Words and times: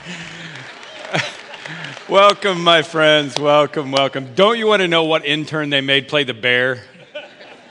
welcome, 2.08 2.62
my 2.62 2.82
friends. 2.82 3.38
Welcome, 3.38 3.92
welcome. 3.92 4.34
Don't 4.34 4.58
you 4.58 4.66
want 4.66 4.80
to 4.80 4.88
know 4.88 5.04
what 5.04 5.24
intern 5.24 5.70
they 5.70 5.80
made 5.80 6.08
play 6.08 6.24
the 6.24 6.34
bear? 6.34 6.82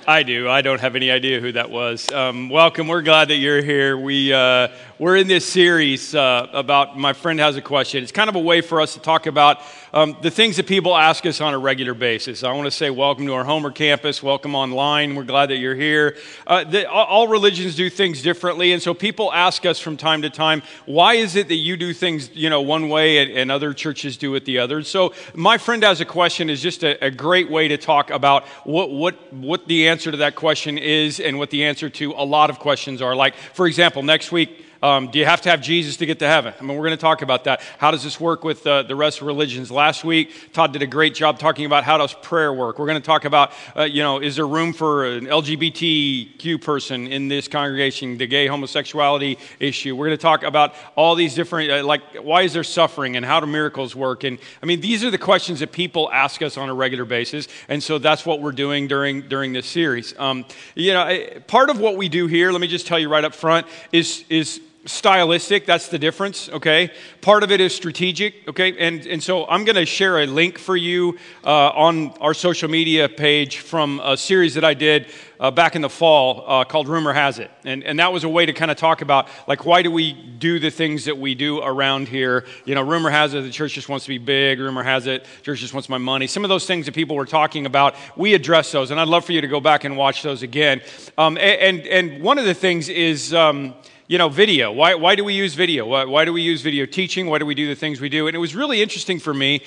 I 0.08 0.24
do. 0.24 0.50
I 0.50 0.62
don't 0.62 0.82
have 0.82 0.96
any 0.96 1.12
idea 1.12 1.40
who 1.40 1.52
that 1.54 1.70
was. 1.70 2.12
Um, 2.12 2.50
welcome. 2.50 2.88
We're 2.88 3.02
glad 3.02 3.30
that 3.30 3.36
you're 3.36 3.62
here. 3.62 3.98
We, 3.98 4.34
uh, 4.34 4.70
we're 5.00 5.16
in 5.16 5.28
this 5.30 5.48
series 5.48 6.14
uh, 6.14 6.46
about 6.52 7.00
My 7.00 7.14
Friend 7.14 7.40
Has 7.40 7.56
a 7.56 7.62
Question. 7.62 8.04
It's 8.04 8.12
kind 8.12 8.30
of 8.30 8.36
a 8.36 8.40
way 8.40 8.60
for 8.60 8.82
us 8.82 8.96
to 8.96 9.00
talk 9.00 9.28
about 9.28 9.62
um, 9.94 10.18
the 10.22 10.30
things 10.30 10.58
that 10.58 10.68
people 10.68 10.94
ask 10.94 11.26
us 11.26 11.40
on 11.40 11.54
a 11.54 11.58
regular 11.58 11.94
basis. 11.94 12.44
I 12.44 12.52
want 12.52 12.66
to 12.66 12.72
say 12.72 12.90
welcome 12.90 13.26
to 13.28 13.34
our 13.34 13.46
Homer 13.46 13.72
campus, 13.72 14.22
welcome 14.22 14.56
online. 14.56 15.16
We're 15.16 15.24
glad 15.24 15.52
that 15.52 15.56
you're 15.56 15.74
here. 15.74 16.18
Uh, 16.46 16.66
the, 16.66 16.90
all 16.92 17.30
religions 17.30 17.78
do 17.78 17.90
things 17.90 18.22
differently, 18.22 18.74
and 18.74 18.82
so 18.82 18.94
people 18.94 19.32
ask 19.32 19.66
us 19.66 19.80
from 19.80 19.96
time 19.96 20.22
to 20.24 20.30
time, 20.30 20.64
why 20.86 21.14
is 21.14 21.38
it 21.38 21.48
that 21.48 21.56
you 21.56 21.78
do 21.78 21.94
things 21.94 22.30
you 22.36 22.50
know, 22.50 22.60
one 22.60 22.90
way 22.90 23.20
and, 23.20 23.32
and 23.32 23.52
other 23.54 23.74
churches 23.74 24.18
do 24.18 24.36
it 24.36 24.44
the 24.44 24.58
other? 24.58 24.84
So, 24.84 25.14
My 25.34 25.58
Friend 25.58 25.82
Has 25.82 26.02
a 26.02 26.06
Question 26.06 26.50
is 26.50 26.62
just 26.62 26.84
a, 26.84 27.02
a 27.06 27.10
great 27.10 27.50
way 27.50 27.70
to 27.70 27.78
talk 27.78 28.10
about 28.10 28.46
what, 28.66 28.92
what, 28.92 29.32
what 29.32 29.66
the 29.66 29.88
answer 29.88 30.12
to 30.12 30.18
that 30.18 30.36
question 30.36 30.78
is 30.78 31.22
and 31.22 31.40
what 31.40 31.52
the 31.52 31.64
answer 31.64 31.90
to 31.90 32.12
a 32.18 32.26
lot 32.26 32.50
of 32.50 32.60
questions 32.60 33.02
are. 33.02 33.16
Like, 33.16 33.36
for 33.36 33.66
example, 33.66 34.04
next 34.04 34.34
week, 34.34 34.66
um, 34.82 35.12
do 35.12 35.20
you 35.20 35.26
have 35.26 35.42
to 35.42 35.50
have 35.50 35.62
Jesus 35.62 35.98
to 35.98 36.06
get 36.06 36.20
to 36.20 36.28
heaven? 36.28 36.54
I 36.58 36.64
mean, 36.64 36.78
we're 36.78 36.86
going 36.86 36.98
to 36.98 37.02
talk 37.02 37.22
about 37.22 37.44
that. 37.44 37.62
How 37.78 37.92
does 37.92 38.04
this 38.04 38.20
work 38.20 38.44
with 38.44 38.66
uh, 38.66 38.84
the 38.84 38.96
rest 38.96 39.20
of 39.22 39.28
religions? 39.28 39.70
Last 39.70 40.06
week, 40.06 40.54
Todd 40.54 40.72
did 40.72 40.82
a 40.82 40.88
great 40.88 41.14
job 41.14 41.38
talking 41.38 41.66
about 41.66 41.84
how 41.84 41.98
does 41.98 42.14
prayer 42.14 42.54
work. 42.54 42.80
We're 42.80 42.86
going 42.86 43.02
to 43.02 43.06
talk 43.06 43.26
about, 43.26 43.52
uh, 43.76 43.84
you 43.84 44.02
know, 44.02 44.20
is 44.20 44.38
there 44.38 44.48
room 44.48 44.72
for 44.72 45.06
an 45.06 45.26
LGBTQ 45.26 46.62
person 46.62 47.08
in 47.08 47.28
this 47.28 47.48
congregation, 47.48 48.18
the 48.18 48.28
gay 48.28 48.48
homosexuality 48.48 49.38
issue? 49.60 49.96
We're 49.96 50.08
going 50.08 50.18
to 50.18 50.22
talk 50.22 50.44
about 50.44 50.74
all 50.96 51.16
these 51.16 51.36
different, 51.36 51.72
uh, 51.72 51.84
like, 51.84 52.02
why 52.22 52.44
is 52.44 52.54
there 52.54 52.64
suffering 52.64 53.18
and 53.18 53.26
how 53.26 53.42
do 53.42 53.48
miracles 53.48 53.96
work? 53.96 54.24
And 54.24 54.40
I 54.64 54.66
mean, 54.66 54.80
these 54.80 55.04
are 55.04 55.12
the 55.12 55.18
questions 55.18 55.60
that 55.60 55.74
people 55.74 56.10
ask 56.12 56.42
us 56.42 56.58
on 56.58 56.70
a 56.70 56.74
regular 56.74 57.06
basis, 57.06 57.48
and 57.68 57.84
so 57.84 57.98
that's 57.98 58.26
what 58.26 58.42
we're 58.42 58.52
doing 58.54 58.88
during 58.88 59.28
during 59.28 59.54
this 59.54 59.68
series. 59.68 60.18
Um, 60.18 60.46
you 60.76 60.94
know, 60.94 61.20
part 61.48 61.70
of 61.70 61.80
what 61.80 61.98
we 61.98 62.08
do 62.08 62.28
here, 62.28 62.52
let 62.52 62.62
me 62.62 62.68
just 62.68 62.88
tell 62.88 63.00
you 63.00 63.10
right 63.10 63.24
up 63.26 63.36
front, 63.36 63.68
is 63.92 64.24
is 64.30 64.62
stylistic 64.86 65.66
that's 65.66 65.90
the 65.90 66.00
difference 66.00 66.50
okay? 66.50 66.92
Part 67.22 67.44
of 67.44 67.52
it 67.52 67.60
is 67.60 67.76
strategic 67.76 68.48
okay? 68.48 68.76
And, 68.78 69.06
and 69.06 69.22
so 69.22 69.46
i'm 69.48 69.66
going 69.66 69.76
to 69.76 69.86
share 69.86 70.20
a 70.20 70.26
link 70.26 70.58
for 70.58 70.78
you 70.78 71.18
uh, 71.44 71.70
on 71.70 72.12
our 72.22 72.34
social 72.34 72.70
media 72.70 73.10
page 73.10 73.58
from 73.58 74.00
a 74.04 74.16
series 74.16 74.56
that 74.56 74.64
i 74.64 74.74
did 74.74 75.08
uh, 75.40 75.50
back 75.50 75.76
in 75.76 75.82
the 75.82 75.90
fall 75.90 76.44
uh, 76.46 76.64
called 76.66 76.88
rumor 76.88 77.14
has 77.14 77.40
it. 77.40 77.50
And, 77.64 77.84
and 77.84 78.00
that 78.00 78.12
was 78.12 78.24
a 78.24 78.30
way 78.30 78.46
to 78.46 78.54
kind 78.54 78.70
of 78.70 78.78
talk 78.78 79.02
about 79.02 79.28
like 79.48 79.66
why 79.66 79.82
do 79.82 79.92
we 79.92 80.14
do 80.14 80.60
the 80.60 80.70
things 80.70 81.06
that 81.06 81.18
we 81.18 81.36
do 81.36 81.60
around 81.62 82.08
here? 82.08 82.46
You 82.66 82.76
know 82.76 82.82
rumor 82.82 83.10
has 83.10 83.34
it 83.34 83.42
the 83.42 83.50
church 83.50 83.74
just 83.74 83.90
wants 83.90 84.06
to 84.06 84.10
be 84.10 84.18
big 84.18 84.60
rumor 84.60 84.84
has 84.84 85.08
it 85.08 85.26
church 85.44 85.60
just 85.60 85.74
wants 85.74 85.90
my 85.90 85.98
money. 85.98 86.28
Some 86.28 86.44
of 86.44 86.50
those 86.50 86.66
things 86.66 86.86
that 86.86 86.96
people 86.96 87.16
were 87.16 87.26
talking 87.26 87.66
about 87.66 87.96
we 88.16 88.34
address 88.34 88.72
those 88.72 88.92
and 88.92 89.00
i'd 89.00 89.08
love 89.08 89.26
for 89.26 89.32
you 89.32 89.42
to 89.42 89.48
go 89.48 89.60
back 89.60 89.84
and 89.84 89.96
watch 89.96 90.24
those 90.24 90.44
again. 90.44 90.82
Um, 91.18 91.38
and, 91.38 91.80
and, 91.80 91.88
and 91.88 92.24
one 92.24 92.38
of 92.38 92.46
the 92.46 92.54
things 92.54 92.90
is 92.90 93.34
um, 93.34 93.74
you 94.10 94.18
know, 94.18 94.28
video. 94.28 94.72
Why, 94.72 94.96
why 94.96 95.14
do 95.14 95.24
we 95.24 95.36
use 95.36 95.54
video? 95.54 95.86
Why, 95.86 96.04
why, 96.04 96.26
do 96.26 96.34
we 96.34 96.42
use 96.42 96.64
video 96.64 96.88
teaching? 96.88 97.28
Why 97.28 97.38
do 97.38 97.46
we 97.46 97.54
do 97.54 97.68
the 97.68 97.76
things 97.76 98.02
we 98.02 98.10
do? 98.10 98.26
And 98.26 98.36
it 98.36 98.40
was 98.40 98.56
really 98.56 98.82
interesting 98.82 99.20
for 99.20 99.36
me. 99.36 99.62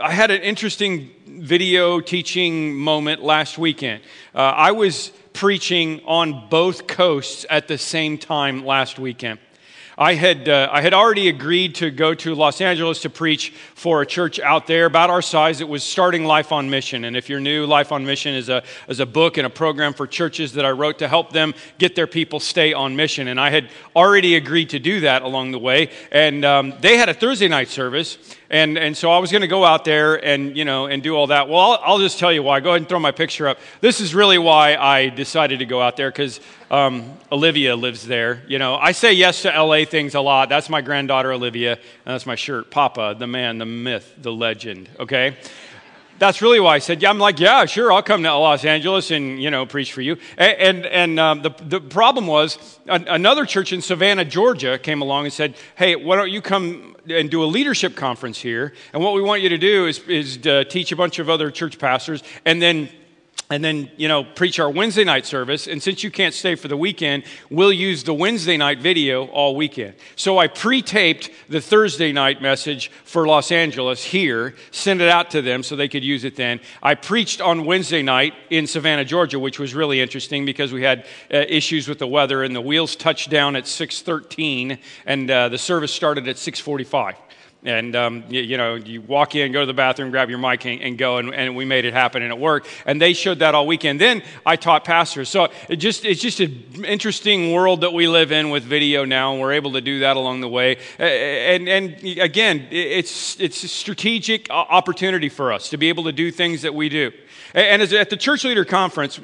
I 0.00 0.12
had 0.12 0.30
an 0.30 0.42
interesting 0.42 1.10
video 1.26 1.98
teaching 2.00 2.74
moment 2.74 3.22
last 3.22 3.56
weekend. 3.56 4.02
Uh, 4.34 4.40
I 4.40 4.72
was 4.72 5.12
preaching 5.32 6.02
on 6.04 6.46
both 6.50 6.86
coasts 6.86 7.46
at 7.48 7.66
the 7.66 7.78
same 7.78 8.18
time 8.18 8.66
last 8.66 8.98
weekend. 8.98 9.38
I 9.96 10.14
had, 10.14 10.48
uh, 10.48 10.68
I 10.72 10.82
had 10.82 10.92
already 10.92 11.28
agreed 11.28 11.76
to 11.76 11.90
go 11.90 12.14
to 12.14 12.34
Los 12.34 12.60
Angeles 12.60 13.02
to 13.02 13.10
preach 13.10 13.50
for 13.74 14.02
a 14.02 14.06
church 14.06 14.40
out 14.40 14.66
there 14.66 14.86
about 14.86 15.08
our 15.08 15.22
size. 15.22 15.60
It 15.60 15.68
was 15.68 15.84
starting 15.84 16.24
Life 16.24 16.50
on 16.50 16.68
Mission. 16.68 17.04
And 17.04 17.16
if 17.16 17.28
you're 17.28 17.38
new, 17.38 17.64
Life 17.64 17.92
on 17.92 18.04
Mission 18.04 18.34
is 18.34 18.48
a, 18.48 18.64
is 18.88 18.98
a 18.98 19.06
book 19.06 19.36
and 19.36 19.46
a 19.46 19.50
program 19.50 19.94
for 19.94 20.08
churches 20.08 20.54
that 20.54 20.64
I 20.64 20.72
wrote 20.72 20.98
to 20.98 21.06
help 21.06 21.32
them 21.32 21.54
get 21.78 21.94
their 21.94 22.08
people 22.08 22.40
stay 22.40 22.72
on 22.72 22.96
mission. 22.96 23.28
And 23.28 23.40
I 23.40 23.50
had 23.50 23.70
already 23.94 24.34
agreed 24.34 24.70
to 24.70 24.80
do 24.80 25.00
that 25.00 25.22
along 25.22 25.52
the 25.52 25.60
way. 25.60 25.90
And 26.10 26.44
um, 26.44 26.74
they 26.80 26.96
had 26.96 27.08
a 27.08 27.14
Thursday 27.14 27.46
night 27.46 27.68
service. 27.68 28.18
And, 28.50 28.76
and 28.76 28.96
so 28.96 29.10
I 29.10 29.18
was 29.18 29.30
going 29.30 29.42
to 29.42 29.48
go 29.48 29.64
out 29.64 29.84
there 29.84 30.22
and, 30.22 30.56
you 30.56 30.64
know, 30.64 30.86
and 30.86 31.02
do 31.02 31.16
all 31.16 31.28
that. 31.28 31.48
Well, 31.48 31.58
I'll, 31.58 31.80
I'll, 31.82 31.98
just 31.98 32.18
tell 32.18 32.32
you 32.32 32.42
why. 32.42 32.60
Go 32.60 32.70
ahead 32.70 32.82
and 32.82 32.88
throw 32.88 32.98
my 32.98 33.10
picture 33.10 33.48
up. 33.48 33.58
This 33.80 34.00
is 34.00 34.14
really 34.14 34.38
why 34.38 34.76
I 34.76 35.08
decided 35.08 35.60
to 35.60 35.66
go 35.66 35.80
out 35.80 35.96
there 35.96 36.10
because 36.10 36.40
um, 36.70 37.16
Olivia 37.32 37.74
lives 37.74 38.06
there. 38.06 38.42
You 38.46 38.58
know, 38.58 38.76
I 38.76 38.92
say 38.92 39.12
yes 39.12 39.42
to 39.42 39.48
LA 39.48 39.84
things 39.84 40.14
a 40.14 40.20
lot. 40.20 40.48
That's 40.48 40.68
my 40.68 40.82
granddaughter, 40.82 41.32
Olivia. 41.32 41.72
And 41.72 41.80
that's 42.14 42.26
my 42.26 42.34
shirt. 42.34 42.70
Papa, 42.70 43.16
the 43.18 43.26
man, 43.26 43.58
the 43.58 43.66
myth, 43.66 44.14
the 44.18 44.32
legend. 44.32 44.90
Okay? 45.00 45.36
That's 46.18 46.40
really 46.40 46.60
why 46.60 46.76
I 46.76 46.78
said, 46.78 47.02
yeah, 47.02 47.10
I'm 47.10 47.18
like, 47.18 47.40
yeah, 47.40 47.64
sure, 47.66 47.92
I'll 47.92 48.02
come 48.02 48.22
to 48.22 48.34
Los 48.34 48.64
Angeles 48.64 49.10
and, 49.10 49.42
you 49.42 49.50
know, 49.50 49.66
preach 49.66 49.92
for 49.92 50.00
you. 50.00 50.16
And, 50.36 50.58
and, 50.58 50.86
and 50.86 51.20
um, 51.20 51.42
the, 51.42 51.50
the 51.60 51.80
problem 51.80 52.26
was 52.26 52.78
another 52.86 53.44
church 53.44 53.72
in 53.72 53.82
Savannah, 53.82 54.24
Georgia 54.24 54.78
came 54.78 55.02
along 55.02 55.24
and 55.24 55.32
said, 55.32 55.56
hey, 55.76 55.96
why 55.96 56.16
don't 56.16 56.30
you 56.30 56.40
come 56.40 56.96
and 57.08 57.30
do 57.30 57.42
a 57.42 57.46
leadership 57.46 57.96
conference 57.96 58.38
here? 58.38 58.74
And 58.92 59.02
what 59.02 59.14
we 59.14 59.22
want 59.22 59.42
you 59.42 59.48
to 59.50 59.58
do 59.58 59.86
is, 59.86 59.98
is 60.00 60.38
teach 60.70 60.92
a 60.92 60.96
bunch 60.96 61.18
of 61.18 61.28
other 61.28 61.50
church 61.50 61.78
pastors 61.78 62.22
and 62.44 62.62
then 62.62 62.88
and 63.54 63.64
then 63.64 63.88
you 63.96 64.08
know 64.08 64.24
preach 64.24 64.58
our 64.58 64.68
wednesday 64.68 65.04
night 65.04 65.24
service. 65.24 65.68
And 65.68 65.80
since 65.80 66.02
you 66.02 66.10
can't 66.10 66.34
stay 66.34 66.56
for 66.56 66.66
the 66.66 66.76
weekend 66.76 67.22
we'll 67.50 67.72
use 67.72 68.02
the 68.02 68.12
wednesday 68.12 68.56
night 68.56 68.80
video 68.80 69.26
all 69.26 69.54
weekend. 69.54 69.94
So 70.16 70.38
i 70.38 70.48
pre-taped 70.48 71.30
the 71.48 71.60
thursday 71.60 72.10
night 72.10 72.42
message 72.42 72.90
for 73.04 73.28
los 73.28 73.52
angeles 73.52 74.02
here 74.02 74.56
sent 74.72 75.00
it 75.00 75.08
out 75.08 75.30
to 75.30 75.40
them 75.40 75.62
so 75.62 75.76
they 75.76 75.88
could 75.88 76.02
use 76.02 76.24
it 76.24 76.34
then. 76.34 76.58
I 76.82 76.96
preached 76.96 77.40
on 77.40 77.64
wednesday 77.64 78.02
night 78.02 78.34
in 78.50 78.66
savannah 78.66 79.04
georgia 79.04 79.38
which 79.38 79.60
was 79.60 79.72
really 79.72 80.00
interesting 80.00 80.44
because 80.44 80.72
we 80.72 80.82
had 80.82 81.06
uh, 81.32 81.44
issues 81.48 81.86
with 81.86 82.00
the 82.00 82.08
weather 82.08 82.42
and 82.42 82.56
the 82.56 82.60
wheels 82.60 82.96
touched 82.96 83.30
down 83.30 83.54
at 83.54 83.64
6.13 83.64 84.78
and 85.06 85.30
uh, 85.30 85.48
the 85.48 85.58
service 85.58 85.92
started 85.92 86.26
at 86.26 86.36
6.45 86.36 87.14
and 87.64 87.96
um, 87.96 88.24
you, 88.28 88.42
you, 88.42 88.56
know 88.56 88.74
you 88.74 89.00
walk 89.00 89.34
in 89.34 89.50
go 89.50 89.60
to 89.60 89.66
the 89.66 89.72
bathroom 89.74 90.10
grab 90.10 90.28
your 90.28 90.38
mic 90.38 90.64
and, 90.66 90.80
and 90.82 90.98
go 90.98 91.16
and, 91.16 91.34
and, 91.34 91.56
we 91.56 91.64
made 91.64 91.84
it 91.84 91.94
happen 91.94 92.22
and 92.22 92.30
it 92.30 92.38
worked. 92.38 92.68
And 92.84 93.00
they 93.00 93.14
showed 93.14 93.38
that 93.38 93.54
all 93.54 93.66
weekend. 93.66 94.00
Then 94.00 94.22
i 94.44 94.56
taught 94.56 94.84
pastors. 94.84 95.28
So 95.28 95.48
it 95.68 95.76
just 95.76 96.04
it's 96.04 96.20
just 96.20 96.40
an 96.40 96.84
interesting 96.84 97.52
world 97.52 97.80
that 97.80 97.92
we 97.92 98.06
live 98.06 98.32
in 98.32 98.50
with 98.50 98.64
video 98.64 99.04
now 99.04 99.32
and 99.32 99.40
we're 99.40 99.52
able 99.52 99.72
to 99.72 99.80
do 99.80 100.00
that 100.00 100.16
along 100.16 100.40
the 100.40 100.48
way. 100.48 100.76
And 100.98 101.68
and 101.68 102.04
again 102.18 102.68
it's 102.70 103.40
it's 103.40 103.64
a 103.64 103.68
strategic 103.68 104.50
opportunity 104.50 105.28
for 105.28 105.52
us 105.52 105.70
to 105.70 105.76
be 105.76 105.88
able 105.88 106.04
to 106.04 106.12
do 106.12 106.30
things 106.30 106.62
that 106.62 106.74
we 106.74 106.88
do. 106.88 107.12
And 107.54 107.80
as 107.80 107.92
at 107.92 108.10
the 108.10 108.16
church 108.16 108.44
leader 108.44 108.64
conference 108.64 109.20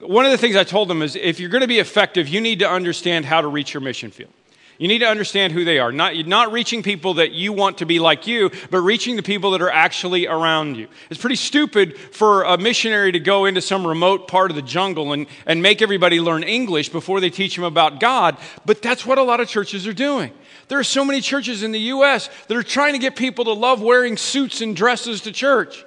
one 0.00 0.26
of 0.26 0.30
the 0.30 0.36
things 0.36 0.56
i 0.56 0.64
told 0.64 0.88
them 0.88 1.00
is 1.00 1.16
if 1.16 1.40
you're 1.40 1.48
going 1.48 1.62
to 1.62 1.66
be 1.66 1.78
effective 1.78 2.28
you 2.28 2.38
need 2.38 2.58
to 2.58 2.68
understand 2.68 3.24
how 3.24 3.40
to 3.40 3.48
reach 3.48 3.72
your 3.72 3.80
mission 3.80 4.10
field 4.10 4.30
you 4.78 4.88
need 4.88 4.98
to 4.98 5.06
understand 5.06 5.52
who 5.52 5.64
they 5.64 5.78
are. 5.78 5.90
Not, 5.92 6.14
not 6.26 6.52
reaching 6.52 6.82
people 6.82 7.14
that 7.14 7.32
you 7.32 7.52
want 7.52 7.78
to 7.78 7.86
be 7.86 7.98
like 7.98 8.26
you, 8.26 8.50
but 8.70 8.80
reaching 8.80 9.16
the 9.16 9.22
people 9.22 9.52
that 9.52 9.62
are 9.62 9.70
actually 9.70 10.26
around 10.26 10.76
you. 10.76 10.88
It's 11.10 11.20
pretty 11.20 11.36
stupid 11.36 11.96
for 11.98 12.42
a 12.42 12.58
missionary 12.58 13.12
to 13.12 13.20
go 13.20 13.46
into 13.46 13.60
some 13.60 13.86
remote 13.86 14.28
part 14.28 14.50
of 14.50 14.56
the 14.56 14.62
jungle 14.62 15.12
and, 15.12 15.26
and 15.46 15.62
make 15.62 15.80
everybody 15.80 16.20
learn 16.20 16.42
English 16.42 16.90
before 16.90 17.20
they 17.20 17.30
teach 17.30 17.56
them 17.56 17.64
about 17.64 18.00
God, 18.00 18.36
but 18.64 18.82
that's 18.82 19.06
what 19.06 19.18
a 19.18 19.22
lot 19.22 19.40
of 19.40 19.48
churches 19.48 19.86
are 19.86 19.94
doing. 19.94 20.32
There 20.68 20.78
are 20.78 20.84
so 20.84 21.04
many 21.04 21.20
churches 21.20 21.62
in 21.62 21.72
the 21.72 21.80
U.S. 21.80 22.28
that 22.48 22.56
are 22.56 22.62
trying 22.62 22.92
to 22.94 22.98
get 22.98 23.16
people 23.16 23.44
to 23.44 23.52
love 23.52 23.80
wearing 23.80 24.16
suits 24.16 24.60
and 24.60 24.74
dresses 24.74 25.22
to 25.22 25.32
church. 25.32 25.84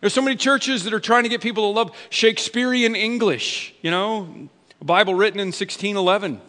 There's 0.00 0.14
so 0.14 0.22
many 0.22 0.36
churches 0.36 0.84
that 0.84 0.94
are 0.94 1.00
trying 1.00 1.24
to 1.24 1.28
get 1.28 1.40
people 1.40 1.64
to 1.64 1.76
love 1.76 1.96
Shakespearean 2.10 2.96
English, 2.96 3.74
you 3.82 3.90
know, 3.90 4.48
a 4.80 4.84
Bible 4.84 5.14
written 5.14 5.38
in 5.38 5.48
1611. 5.48 6.40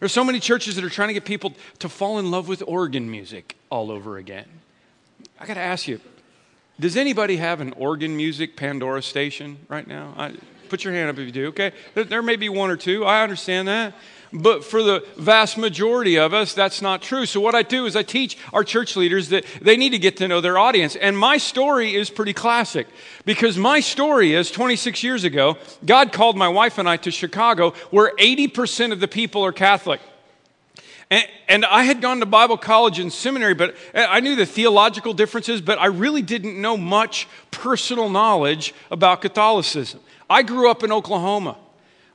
There's 0.00 0.12
so 0.12 0.24
many 0.24 0.40
churches 0.40 0.76
that 0.76 0.84
are 0.84 0.90
trying 0.90 1.08
to 1.08 1.14
get 1.14 1.24
people 1.24 1.52
to 1.78 1.88
fall 1.88 2.18
in 2.18 2.30
love 2.30 2.48
with 2.48 2.62
organ 2.66 3.10
music 3.10 3.56
all 3.70 3.90
over 3.90 4.16
again. 4.16 4.46
I 5.38 5.46
got 5.46 5.54
to 5.54 5.60
ask 5.60 5.86
you, 5.86 6.00
does 6.80 6.96
anybody 6.96 7.36
have 7.36 7.60
an 7.60 7.74
organ 7.74 8.16
music 8.16 8.56
Pandora 8.56 9.02
station 9.02 9.58
right 9.68 9.86
now? 9.86 10.14
I, 10.16 10.32
put 10.70 10.84
your 10.84 10.94
hand 10.94 11.10
up 11.10 11.18
if 11.18 11.26
you 11.26 11.32
do, 11.32 11.48
okay? 11.48 11.72
There, 11.94 12.04
there 12.04 12.22
may 12.22 12.36
be 12.36 12.48
one 12.48 12.70
or 12.70 12.76
two. 12.76 13.04
I 13.04 13.22
understand 13.22 13.68
that. 13.68 13.94
But 14.32 14.64
for 14.64 14.82
the 14.82 15.04
vast 15.16 15.58
majority 15.58 16.16
of 16.16 16.32
us, 16.32 16.54
that's 16.54 16.80
not 16.80 17.02
true. 17.02 17.26
So, 17.26 17.40
what 17.40 17.56
I 17.56 17.62
do 17.62 17.86
is 17.86 17.96
I 17.96 18.04
teach 18.04 18.38
our 18.52 18.62
church 18.62 18.94
leaders 18.94 19.30
that 19.30 19.44
they 19.60 19.76
need 19.76 19.90
to 19.90 19.98
get 19.98 20.18
to 20.18 20.28
know 20.28 20.40
their 20.40 20.56
audience. 20.56 20.94
And 20.94 21.18
my 21.18 21.36
story 21.36 21.96
is 21.96 22.10
pretty 22.10 22.32
classic 22.32 22.86
because 23.24 23.58
my 23.58 23.80
story 23.80 24.34
is 24.34 24.52
26 24.52 25.02
years 25.02 25.24
ago, 25.24 25.58
God 25.84 26.12
called 26.12 26.36
my 26.36 26.46
wife 26.46 26.78
and 26.78 26.88
I 26.88 26.96
to 26.98 27.10
Chicago, 27.10 27.70
where 27.90 28.14
80% 28.16 28.92
of 28.92 29.00
the 29.00 29.08
people 29.08 29.44
are 29.44 29.52
Catholic. 29.52 30.00
And, 31.10 31.26
and, 31.48 31.64
I 31.64 31.82
had 31.82 32.00
gone 32.00 32.20
to 32.20 32.26
Bible 32.26 32.56
college 32.56 33.00
and 33.00 33.12
seminary, 33.12 33.54
but 33.54 33.74
eh, 33.94 34.06
I 34.08 34.20
knew 34.20 34.36
the 34.36 34.46
theological 34.46 35.12
differences, 35.12 35.60
but 35.60 35.76
I 35.80 35.86
really 35.86 36.22
didn't 36.22 36.60
know 36.60 36.76
much 36.76 37.26
personal 37.50 38.08
knowledge 38.08 38.72
about 38.92 39.22
Catholicism. 39.22 39.98
I 40.28 40.44
grew 40.44 40.70
up 40.70 40.84
in 40.84 40.92
Oklahoma 40.92 41.56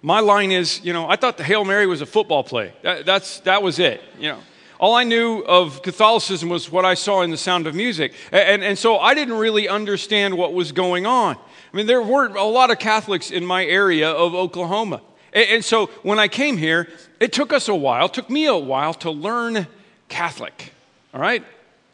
my 0.05 0.19
line 0.19 0.51
is, 0.51 0.81
you 0.83 0.93
know, 0.93 1.09
I 1.09 1.15
thought 1.15 1.35
the 1.35 1.43
Hail 1.43 1.65
Mary 1.65 1.87
was 1.87 1.99
a 1.99 2.05
football 2.05 2.43
play. 2.43 2.73
That, 2.83 3.07
that's, 3.07 3.39
that 3.39 3.63
was 3.63 3.79
it, 3.79 4.03
you 4.19 4.29
know. 4.29 4.37
All 4.79 4.93
I 4.93 5.03
knew 5.03 5.39
of 5.39 5.81
Catholicism 5.81 6.47
was 6.47 6.71
what 6.71 6.85
I 6.85 6.93
saw 6.93 7.23
in 7.23 7.31
the 7.31 7.37
sound 7.37 7.65
of 7.65 7.73
music. 7.73 8.13
And, 8.31 8.63
and 8.63 8.77
so 8.77 8.99
I 8.99 9.15
didn't 9.15 9.33
really 9.33 9.67
understand 9.67 10.37
what 10.37 10.53
was 10.53 10.71
going 10.71 11.07
on. 11.07 11.37
I 11.37 11.75
mean, 11.75 11.87
there 11.87 12.03
weren't 12.03 12.35
a 12.35 12.43
lot 12.43 12.69
of 12.69 12.77
Catholics 12.77 13.31
in 13.31 13.43
my 13.43 13.65
area 13.65 14.11
of 14.11 14.35
Oklahoma. 14.35 15.01
And, 15.33 15.49
and 15.49 15.65
so 15.65 15.87
when 16.03 16.19
I 16.19 16.27
came 16.27 16.57
here, 16.57 16.87
it 17.19 17.33
took 17.33 17.51
us 17.51 17.67
a 17.67 17.75
while, 17.75 18.07
took 18.07 18.29
me 18.29 18.45
a 18.45 18.55
while 18.55 18.93
to 18.95 19.09
learn 19.09 19.65
Catholic. 20.07 20.71
All 21.15 21.19
right? 21.19 21.43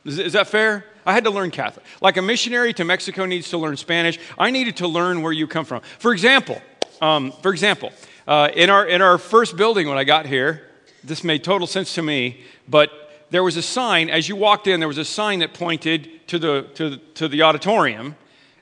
Is, 0.04 0.20
is 0.20 0.34
that 0.34 0.48
fair? 0.48 0.86
I 1.06 1.14
had 1.14 1.24
to 1.24 1.32
learn 1.32 1.50
Catholic. 1.50 1.86
Like 2.02 2.18
a 2.18 2.22
missionary 2.22 2.74
to 2.74 2.84
Mexico 2.84 3.26
needs 3.26 3.50
to 3.52 3.58
learn 3.58 3.78
Spanish, 3.78 4.20
I 4.38 4.52
needed 4.52 4.76
to 4.78 4.88
learn 4.90 5.22
where 5.22 5.32
you 5.32 5.48
come 5.48 5.64
from. 5.64 5.82
For 5.98 6.12
example, 6.12 6.62
um, 7.02 7.32
for 7.42 7.52
example, 7.52 7.92
uh, 8.28 8.50
in, 8.54 8.70
our, 8.70 8.86
in 8.86 9.02
our 9.02 9.18
first 9.18 9.58
building 9.58 9.88
when 9.88 9.98
I 9.98 10.04
got 10.04 10.26
here, 10.26 10.68
this 11.04 11.24
made 11.24 11.44
total 11.44 11.68
sense 11.68 11.96
to 11.96 12.02
me, 12.02 12.42
but 12.68 12.90
there 13.32 13.44
was 13.44 13.58
a 13.58 13.62
sign, 13.62 14.10
as 14.10 14.30
you 14.30 14.36
walked 14.36 14.68
in, 14.68 14.80
there 14.80 14.88
was 14.88 14.98
a 14.98 15.06
sign 15.06 15.40
that 15.40 15.54
pointed 15.54 16.28
to 16.28 16.38
the, 16.38 16.68
to 16.76 16.92
the, 16.92 16.98
to 17.16 17.28
the 17.28 17.42
auditorium, 17.42 18.16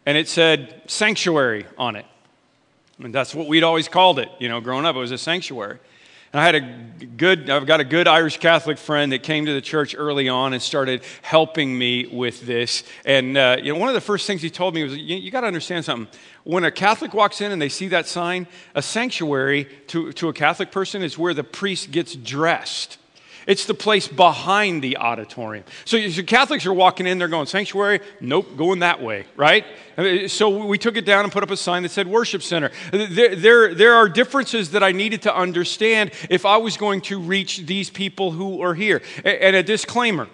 and 0.06 0.18
it 0.18 0.28
said 0.28 0.82
sanctuary 0.88 1.66
on 1.78 1.96
it. 1.96 2.06
And 3.00 3.14
that's 3.14 3.34
what 3.34 3.48
we'd 3.48 3.64
always 3.64 3.88
called 3.88 4.20
it, 4.20 4.30
you 4.40 4.50
know, 4.50 4.62
growing 4.62 4.86
up. 4.86 4.96
It 4.96 5.00
was 5.00 5.12
a 5.12 5.18
sanctuary. 5.18 5.80
And 6.32 6.40
I 6.40 6.46
had 6.46 6.56
a 6.56 7.06
good, 7.06 7.50
I've 7.50 7.66
got 7.66 7.80
a 7.80 7.84
good 7.84 8.08
Irish 8.08 8.38
Catholic 8.38 8.78
friend 8.78 9.12
that 9.14 9.24
came 9.24 9.48
to 9.48 9.54
the 9.54 9.62
church 9.62 9.96
early 9.98 10.30
on 10.30 10.54
and 10.54 10.62
started 10.62 11.02
helping 11.24 11.76
me 11.76 12.06
with 12.06 12.46
this. 12.46 12.84
And 13.04 13.36
uh, 13.36 13.58
you 13.60 13.74
know, 13.74 13.80
one 13.80 13.90
of 13.90 13.96
the 13.96 14.02
first 14.02 14.28
things 14.28 14.44
he 14.44 14.52
told 14.52 14.76
me 14.76 14.84
was, 14.84 14.96
you, 14.96 15.18
you 15.18 15.32
got 15.32 15.42
to 15.42 15.48
understand 15.48 15.86
something. 15.86 16.08
When 16.44 16.64
a 16.64 16.72
Catholic 16.72 17.16
walks 17.16 17.42
in 17.42 17.52
and 17.52 17.60
they 17.60 17.70
see 17.70 17.88
that 17.88 18.06
sign, 18.06 18.46
a 18.76 18.82
sanctuary 18.84 19.68
to, 19.88 20.12
to 20.14 20.30
a 20.30 20.34
Catholic 20.34 20.72
person 20.72 21.02
is 21.02 21.18
where 21.18 21.34
the 21.34 21.44
priest 21.44 21.90
gets 21.90 22.16
dressed. 22.16 22.99
It's 23.50 23.66
the 23.66 23.74
place 23.74 24.08
behind 24.08 24.84
the 24.84 24.98
auditorium. 24.98 25.66
So, 25.84 26.08
so 26.10 26.22
Catholics 26.22 26.68
are 26.68 26.74
walking 26.74 27.08
in, 27.08 27.18
they're 27.18 27.28
going, 27.28 27.48
sanctuary? 27.48 28.00
Nope, 28.22 28.56
going 28.56 28.80
that 28.82 29.02
way, 29.02 29.26
right? 29.36 29.66
Uh, 29.98 30.28
so 30.28 30.68
we 30.68 30.78
took 30.78 30.98
it 30.98 31.04
down 31.04 31.24
and 31.24 31.34
put 31.34 31.42
up 31.42 31.50
a 31.50 31.58
sign 31.58 31.82
that 31.82 31.90
said 31.90 32.08
worship 32.08 32.44
center. 32.44 32.70
Uh, 32.94 33.08
there, 33.10 33.36
there, 33.36 33.74
there 33.74 33.96
are 33.96 34.08
differences 34.08 34.70
that 34.70 34.84
I 34.84 34.92
needed 34.92 35.24
to 35.24 35.36
understand 35.36 36.12
if 36.30 36.46
I 36.46 36.58
was 36.58 36.78
going 36.78 37.02
to 37.02 37.20
reach 37.20 37.66
these 37.66 37.90
people 37.90 38.30
who 38.30 38.62
are 38.62 38.76
here. 38.76 39.02
And 39.26 39.56
a 39.56 39.64
disclaimer 39.64 40.28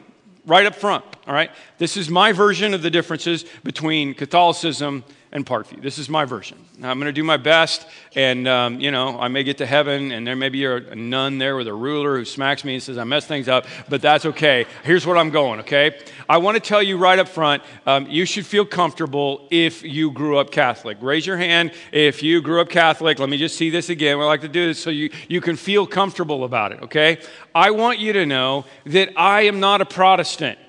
right 0.45 0.65
up 0.65 0.75
front, 0.75 1.06
all 1.25 1.33
right? 1.33 1.51
This 1.77 1.95
is 1.95 2.09
my 2.09 2.33
version 2.33 2.73
of 2.73 2.81
the 2.81 2.89
differences 2.89 3.45
between 3.63 4.13
Catholicism 4.13 5.06
and 5.36 5.46
Parkview. 5.46 5.82
This 5.82 5.98
is 5.98 6.08
my 6.08 6.24
version. 6.24 6.58
Now, 6.80 6.90
I'm 6.90 6.98
going 6.98 7.10
to 7.10 7.14
do 7.14 7.24
my 7.24 7.36
best, 7.36 7.86
and 8.16 8.48
um, 8.48 8.80
you 8.80 8.90
know, 8.90 9.20
I 9.20 9.28
may 9.28 9.44
get 9.44 9.58
to 9.58 9.66
heaven, 9.66 10.14
and 10.14 10.26
there 10.26 10.36
may 10.36 10.48
be 10.48 10.64
a, 10.64 10.96
nun 10.96 11.40
there 11.40 11.58
with 11.58 11.68
a 11.68 11.74
ruler 11.74 12.18
who 12.18 12.24
smacks 12.24 12.64
me 12.64 12.76
and 12.76 12.82
says 12.82 12.98
I 12.98 13.04
messed 13.04 13.28
things 13.28 13.50
up, 13.50 13.66
but 13.90 14.02
that's 14.02 14.26
okay. 14.26 14.66
Here's 14.84 15.06
what 15.06 15.18
I'm 15.18 15.32
going. 15.32 15.60
Okay, 15.60 16.00
I 16.30 16.38
want 16.38 16.56
to 16.56 16.62
tell 16.62 16.82
you 16.82 16.98
right 16.98 17.20
up 17.20 17.28
front. 17.28 17.64
Um, 17.86 18.08
you 18.08 18.26
should 18.26 18.46
feel 18.46 18.66
comfortable 18.66 19.46
if 19.52 19.84
you 19.84 20.10
grew 20.10 20.38
up 20.38 20.52
Catholic. 20.52 20.98
Raise 21.02 21.28
your 21.28 21.38
hand 21.38 21.74
if 21.92 22.24
you 22.24 22.42
grew 22.42 22.62
up 22.62 22.70
Catholic. 22.70 23.20
Let 23.20 23.28
me 23.28 23.38
just 23.38 23.58
see 23.58 23.70
this 23.70 23.90
again. 23.90 24.18
We 24.18 24.24
like 24.24 24.42
to 24.42 24.48
do 24.48 24.68
this 24.68 24.80
so 24.80 24.90
you 24.90 25.12
you 25.28 25.42
can 25.42 25.58
feel 25.58 25.86
comfortable 25.86 26.46
about 26.46 26.72
it. 26.72 26.82
Okay, 26.84 27.20
I 27.54 27.72
want 27.72 28.00
you 28.00 28.14
to 28.14 28.26
know 28.26 28.64
that 28.86 29.10
I 29.18 29.42
am 29.42 29.60
not 29.60 29.82
a 29.82 29.86
Protestant. 29.86 30.60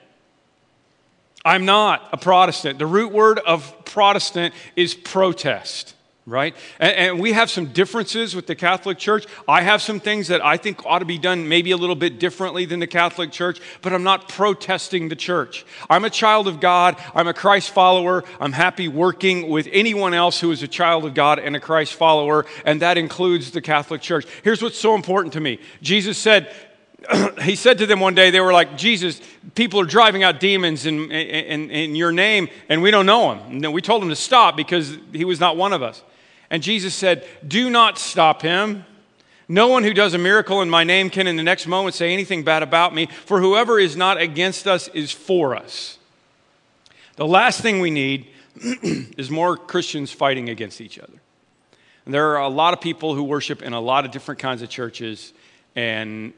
I'm 1.47 1.65
not 1.65 2.09
a 2.13 2.17
Protestant. 2.17 2.81
The 2.81 2.87
root 2.87 3.13
word 3.13 3.39
of 3.39 3.85
Protestant 3.85 4.53
is 4.75 4.95
protest, 4.95 5.95
right? 6.27 6.57
And, 6.81 6.97
and, 6.97 7.21
we 7.21 7.35
have 7.35 7.53
some 7.53 7.67
differences 7.67 8.35
with 8.35 8.49
the 8.49 8.57
Catholic 8.57 8.99
Church. 8.99 9.27
I 9.47 9.63
have 9.63 9.81
some 9.81 10.01
things 10.01 10.27
that 10.27 10.45
I 10.45 10.57
think 10.57 10.85
ought 10.85 10.99
to 10.99 11.05
be 11.05 11.19
done 11.19 11.49
maybe 11.49 11.71
a 11.71 11.77
little 11.77 11.95
bit 11.95 12.19
differently 12.19 12.65
than 12.65 12.81
the 12.81 12.89
Catholic 12.89 13.31
Church, 13.31 13.61
but 13.81 13.93
I'm 13.93 14.03
not 14.03 14.29
protesting 14.29 15.09
the 15.09 15.15
church. 15.15 15.65
I'm 15.89 16.05
a 16.05 16.11
child 16.11 16.49
of 16.49 16.59
God. 16.59 16.97
I'm 17.15 17.29
a 17.29 17.35
Christ 17.35 17.71
follower. 17.71 18.25
I'm 18.41 18.53
happy 18.53 18.89
working 18.89 19.49
with 19.49 19.69
anyone 19.71 20.15
else 20.15 20.41
who 20.41 20.51
is 20.51 20.65
a 20.65 20.69
child 20.69 21.05
of 21.05 21.15
God 21.15 21.39
and 21.39 21.55
a 21.55 21.61
Christ 21.61 21.95
follower, 21.95 22.45
and 22.65 22.83
that 22.83 22.99
includes 22.99 23.53
the 23.53 23.63
Catholic 23.63 24.03
Church. 24.03 24.27
Here's 24.43 24.63
what's 24.63 24.81
so 24.81 24.97
important 24.97 25.35
to 25.35 25.41
me 25.41 25.61
Jesus 25.81 26.19
said, 26.19 26.53
he 27.43 27.57
said 27.57 27.79
to 27.79 27.87
them 27.87 28.01
one 28.01 28.15
day, 28.15 28.31
they 28.31 28.41
were 28.41 28.53
like, 28.53 28.77
Jesus, 28.77 29.21
people 29.55 29.81
are 29.81 29.87
driving 29.87 30.23
out 30.23 30.41
demons 30.41 30.87
in, 30.87 31.11
in, 31.11 31.71
in 31.71 31.95
your 31.95 32.13
name, 32.13 32.49
and 32.69 32.83
we 32.83 32.91
don't 32.91 33.07
know 33.07 33.35
him. 33.35 33.65
And 33.65 33.73
we 33.73 33.83
told 33.83 34.03
him 34.03 34.09
to 34.09 34.17
stop 34.17 34.57
because 34.57 34.97
he 35.13 35.25
was 35.25 35.41
not 35.41 35.57
one 35.57 35.73
of 35.73 35.83
us. 35.83 36.03
And 36.51 36.63
Jesus 36.63 36.95
said, 36.95 37.27
Do 37.47 37.71
not 37.71 37.99
stop 37.99 38.43
him. 38.43 38.85
No 39.49 39.69
one 39.69 39.85
who 39.85 39.95
does 39.95 40.13
a 40.15 40.19
miracle 40.19 40.61
in 40.61 40.69
my 40.69 40.83
name 40.83 41.09
can 41.09 41.27
in 41.29 41.37
the 41.37 41.43
next 41.43 41.67
moment 41.69 41.95
say 41.95 42.13
anything 42.13 42.43
bad 42.43 42.63
about 42.63 42.95
me, 42.95 43.07
for 43.07 43.41
whoever 43.41 43.79
is 43.79 43.97
not 43.97 44.21
against 44.21 44.67
us 44.67 44.89
is 44.89 45.13
for 45.13 45.55
us. 45.55 45.99
The 47.17 47.27
last 47.27 47.61
thing 47.61 47.81
we 47.81 47.91
need 47.91 48.27
is 48.57 49.31
more 49.31 49.57
Christians 49.57 50.11
fighting 50.11 50.49
against 50.49 50.81
each 50.81 50.99
other. 50.99 51.21
And 52.05 52.15
there 52.15 52.37
are 52.37 52.43
a 52.43 52.49
lot 52.49 52.75
of 52.75 52.81
people 52.81 53.15
who 53.15 53.23
worship 53.23 53.63
in 53.63 53.73
a 53.73 53.81
lot 53.81 54.05
of 54.05 54.11
different 54.11 54.41
kinds 54.41 54.63
of 54.63 54.69
churches, 54.69 55.33
and 55.77 56.33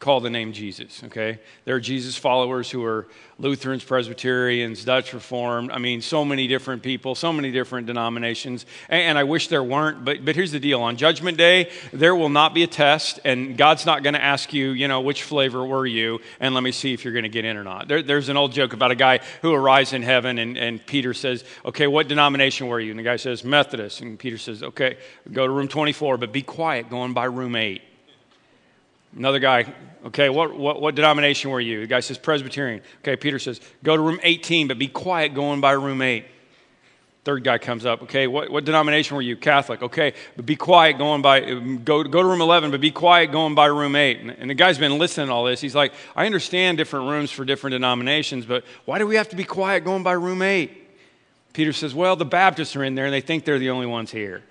call 0.00 0.20
the 0.20 0.30
name 0.30 0.54
Jesus, 0.54 1.04
okay? 1.04 1.38
There 1.66 1.76
are 1.76 1.80
Jesus 1.80 2.16
followers 2.16 2.70
who 2.70 2.82
are 2.86 3.06
Lutherans, 3.38 3.84
Presbyterians, 3.84 4.82
Dutch 4.82 5.12
Reformed. 5.12 5.70
I 5.70 5.78
mean, 5.78 6.00
so 6.00 6.24
many 6.24 6.46
different 6.46 6.82
people, 6.82 7.14
so 7.14 7.34
many 7.34 7.52
different 7.52 7.86
denominations. 7.86 8.64
And, 8.88 9.02
and, 9.02 9.18
I 9.18 9.24
wish 9.24 9.48
there 9.48 9.62
weren't, 9.62 10.02
but, 10.02 10.24
but 10.24 10.36
here's 10.36 10.52
the 10.52 10.58
deal. 10.58 10.80
On 10.80 10.96
Judgment 10.96 11.36
Day, 11.36 11.70
there 11.92 12.16
will 12.16 12.30
not 12.30 12.54
be 12.54 12.62
a 12.62 12.66
test, 12.66 13.20
and 13.26 13.58
God's 13.58 13.84
not 13.84 14.02
going 14.02 14.14
to 14.14 14.22
ask 14.22 14.54
you, 14.54 14.70
you 14.70 14.88
know, 14.88 15.02
which 15.02 15.22
flavor 15.22 15.66
were 15.66 15.86
you, 15.86 16.20
and 16.40 16.54
let 16.54 16.62
me 16.62 16.72
see 16.72 16.94
if 16.94 17.04
you're 17.04 17.12
going 17.12 17.24
to 17.24 17.28
get 17.28 17.44
in 17.44 17.58
or 17.58 17.64
not. 17.64 17.86
There, 17.86 18.02
there's 18.02 18.30
an 18.30 18.38
old 18.38 18.52
joke 18.52 18.72
about 18.72 18.90
a 18.90 18.96
guy 18.96 19.20
who 19.42 19.52
arrives 19.52 19.92
in 19.92 20.02
heaven, 20.02 20.38
and, 20.38 20.56
and 20.56 20.84
Peter 20.86 21.12
says, 21.12 21.44
okay, 21.66 21.86
what 21.86 22.08
denomination 22.08 22.68
were 22.68 22.80
you? 22.80 22.90
And 22.90 22.98
the 22.98 23.04
guy 23.04 23.16
says, 23.16 23.44
Methodist. 23.44 24.00
And 24.00 24.18
Peter 24.18 24.38
says, 24.38 24.62
okay, 24.62 24.96
go 25.30 25.46
to 25.46 25.52
room 25.52 25.68
24, 25.68 26.16
but 26.16 26.32
be 26.32 26.40
quiet 26.40 26.88
going 26.88 27.12
by 27.12 27.26
room 27.26 27.54
8. 27.54 27.82
Another 29.16 29.38
guy, 29.38 29.72
okay, 30.06 30.28
what, 30.28 30.56
what, 30.56 30.80
what, 30.80 30.94
denomination 30.94 31.50
were 31.50 31.60
you? 31.60 31.80
The 31.80 31.86
guy 31.86 32.00
says 32.00 32.18
Presbyterian. 32.18 32.82
Okay, 33.00 33.16
Peter 33.16 33.38
says, 33.38 33.60
go 33.82 33.96
to 33.96 34.02
room 34.02 34.20
18, 34.22 34.68
but 34.68 34.78
be 34.78 34.88
quiet 34.88 35.34
going 35.34 35.60
by 35.60 35.72
room 35.72 36.00
8. 36.00 36.24
Third 37.22 37.44
guy 37.44 37.58
comes 37.58 37.84
up, 37.84 38.02
okay, 38.04 38.26
what, 38.26 38.50
what 38.50 38.64
denomination 38.64 39.14
were 39.14 39.22
you? 39.22 39.36
Catholic. 39.36 39.82
Okay, 39.82 40.14
but 40.36 40.46
be 40.46 40.56
quiet 40.56 40.96
going 40.96 41.20
by, 41.20 41.40
go, 41.40 42.02
go 42.02 42.22
to 42.22 42.28
room 42.28 42.40
11, 42.40 42.70
but 42.70 42.80
be 42.80 42.90
quiet 42.90 43.30
going 43.30 43.54
by 43.54 43.66
room 43.66 43.94
8. 43.94 44.20
And, 44.20 44.30
and 44.30 44.48
the 44.48 44.54
guy's 44.54 44.78
been 44.78 44.96
listening 44.96 45.26
to 45.26 45.32
all 45.32 45.44
this. 45.44 45.60
He's 45.60 45.74
like, 45.74 45.92
I 46.16 46.24
understand 46.24 46.78
different 46.78 47.10
rooms 47.10 47.30
for 47.30 47.44
different 47.44 47.72
denominations, 47.72 48.46
but 48.46 48.64
why 48.86 48.98
do 48.98 49.06
we 49.06 49.16
have 49.16 49.28
to 49.30 49.36
be 49.36 49.44
quiet 49.44 49.84
going 49.84 50.02
by 50.02 50.12
room 50.12 50.40
8? 50.40 50.70
Peter 51.52 51.72
says, 51.72 51.94
well, 51.94 52.16
the 52.16 52.24
Baptists 52.24 52.74
are 52.76 52.84
in 52.84 52.94
there 52.94 53.04
and 53.04 53.12
they 53.12 53.20
think 53.20 53.44
they're 53.44 53.58
the 53.58 53.70
only 53.70 53.86
ones 53.86 54.10
here. 54.10 54.42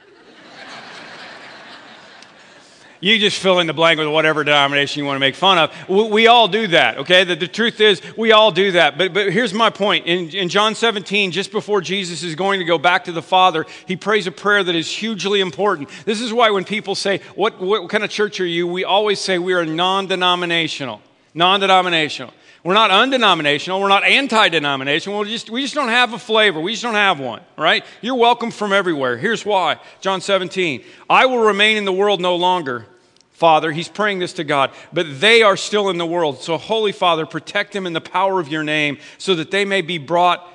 You 3.01 3.17
just 3.17 3.39
fill 3.39 3.59
in 3.59 3.67
the 3.67 3.73
blank 3.73 3.97
with 3.97 4.09
whatever 4.09 4.43
denomination 4.43 4.99
you 4.99 5.05
want 5.05 5.15
to 5.15 5.21
make 5.21 5.35
fun 5.35 5.57
of. 5.57 5.89
We, 5.89 6.09
we 6.09 6.27
all 6.27 6.47
do 6.47 6.67
that, 6.67 6.97
okay? 6.97 7.23
The, 7.23 7.35
the, 7.35 7.47
truth 7.47 7.79
is, 7.79 8.01
we 8.17 8.33
all 8.33 8.51
do 8.51 8.73
that. 8.73 8.97
But, 8.97 9.13
but 9.13 9.31
here's 9.31 9.53
my 9.53 9.69
point. 9.69 10.05
In, 10.05 10.29
in 10.29 10.49
John 10.49 10.75
17, 10.75 11.31
just 11.31 11.51
before 11.51 11.79
Jesus 11.79 12.23
is 12.23 12.35
going 12.35 12.59
to 12.59 12.65
go 12.65 12.77
back 12.77 13.05
to 13.05 13.13
the 13.13 13.21
Father, 13.21 13.65
he 13.87 13.95
prays 13.95 14.27
a 14.27 14.31
prayer 14.31 14.63
that 14.63 14.75
is 14.75 14.89
hugely 14.89 15.39
important. 15.39 15.89
This 16.03 16.19
is 16.19 16.33
why 16.33 16.49
when 16.49 16.65
people 16.65 16.93
say, 16.93 17.21
What, 17.35 17.61
what 17.61 17.89
kind 17.89 18.03
of 18.03 18.09
church 18.09 18.39
are 18.41 18.45
you? 18.45 18.67
we 18.67 18.83
always 18.83 19.19
say 19.19 19.39
we 19.39 19.53
are 19.53 19.65
non 19.65 20.07
denominational. 20.07 21.01
Non 21.33 21.59
denominational. 21.59 22.33
We're 22.63 22.73
not 22.73 22.91
undenominational. 22.91 23.79
We're 23.79 23.87
not 23.87 24.03
anti 24.03 24.49
denominational. 24.49 25.19
We 25.19 25.29
just, 25.29 25.49
we 25.49 25.61
just 25.61 25.75
don't 25.75 25.87
have 25.87 26.13
a 26.13 26.19
flavor. 26.19 26.59
We 26.59 26.73
just 26.73 26.83
don't 26.83 26.95
have 26.95 27.19
one, 27.19 27.41
right? 27.57 27.85
You're 28.01 28.15
welcome 28.15 28.51
from 28.51 28.73
everywhere. 28.73 29.17
Here's 29.17 29.45
why 29.45 29.79
John 30.01 30.21
17 30.21 30.83
I 31.09 31.25
will 31.25 31.39
remain 31.39 31.77
in 31.77 31.85
the 31.85 31.93
world 31.93 32.19
no 32.19 32.35
longer. 32.35 32.85
Father, 33.31 33.71
he's 33.71 33.87
praying 33.87 34.19
this 34.19 34.33
to 34.33 34.43
God, 34.43 34.71
but 34.91 35.21
they 35.21 35.43
are 35.43 35.55
still 35.55 35.89
in 35.89 35.97
the 35.97 36.05
world. 36.05 36.41
So, 36.41 36.57
Holy 36.57 36.91
Father, 36.91 37.25
protect 37.25 37.71
them 37.71 37.87
in 37.87 37.93
the 37.93 38.01
power 38.01 38.41
of 38.41 38.49
your 38.49 38.63
name 38.63 38.97
so 39.17 39.33
that 39.35 39.49
they 39.49 39.63
may 39.63 39.81
be 39.81 39.97
brought, 39.97 40.45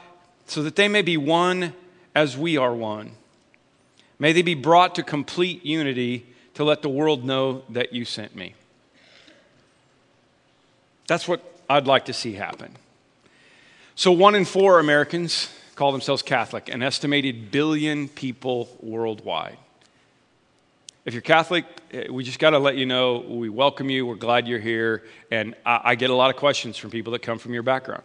so 0.44 0.62
that 0.62 0.76
they 0.76 0.88
may 0.88 1.00
be 1.00 1.16
one 1.16 1.72
as 2.14 2.36
we 2.36 2.58
are 2.58 2.74
one. 2.74 3.12
May 4.18 4.34
they 4.34 4.42
be 4.42 4.54
brought 4.54 4.94
to 4.96 5.02
complete 5.02 5.64
unity 5.64 6.26
to 6.54 6.64
let 6.64 6.82
the 6.82 6.90
world 6.90 7.24
know 7.24 7.62
that 7.70 7.94
you 7.94 8.04
sent 8.04 8.36
me. 8.36 8.54
That's 11.06 11.26
what 11.26 11.53
I'd 11.68 11.86
like 11.86 12.06
to 12.06 12.12
see 12.12 12.32
happen. 12.32 12.76
So, 13.94 14.12
one 14.12 14.34
in 14.34 14.44
four 14.44 14.80
Americans 14.80 15.48
call 15.74 15.92
themselves 15.92 16.22
Catholic, 16.22 16.68
an 16.68 16.82
estimated 16.82 17.50
billion 17.50 18.08
people 18.08 18.68
worldwide. 18.80 19.58
If 21.04 21.12
you're 21.12 21.20
Catholic, 21.20 21.66
eh, 21.92 22.06
we 22.10 22.24
just 22.24 22.38
got 22.38 22.50
to 22.50 22.58
let 22.58 22.76
you 22.76 22.86
know 22.86 23.18
we 23.18 23.48
welcome 23.48 23.90
you. 23.90 24.06
We're 24.06 24.14
glad 24.14 24.48
you're 24.48 24.58
here. 24.58 25.04
And 25.30 25.54
I, 25.66 25.80
I 25.84 25.94
get 25.96 26.10
a 26.10 26.14
lot 26.14 26.30
of 26.30 26.36
questions 26.36 26.76
from 26.76 26.90
people 26.90 27.12
that 27.12 27.20
come 27.20 27.38
from 27.38 27.52
your 27.52 27.62
background. 27.62 28.02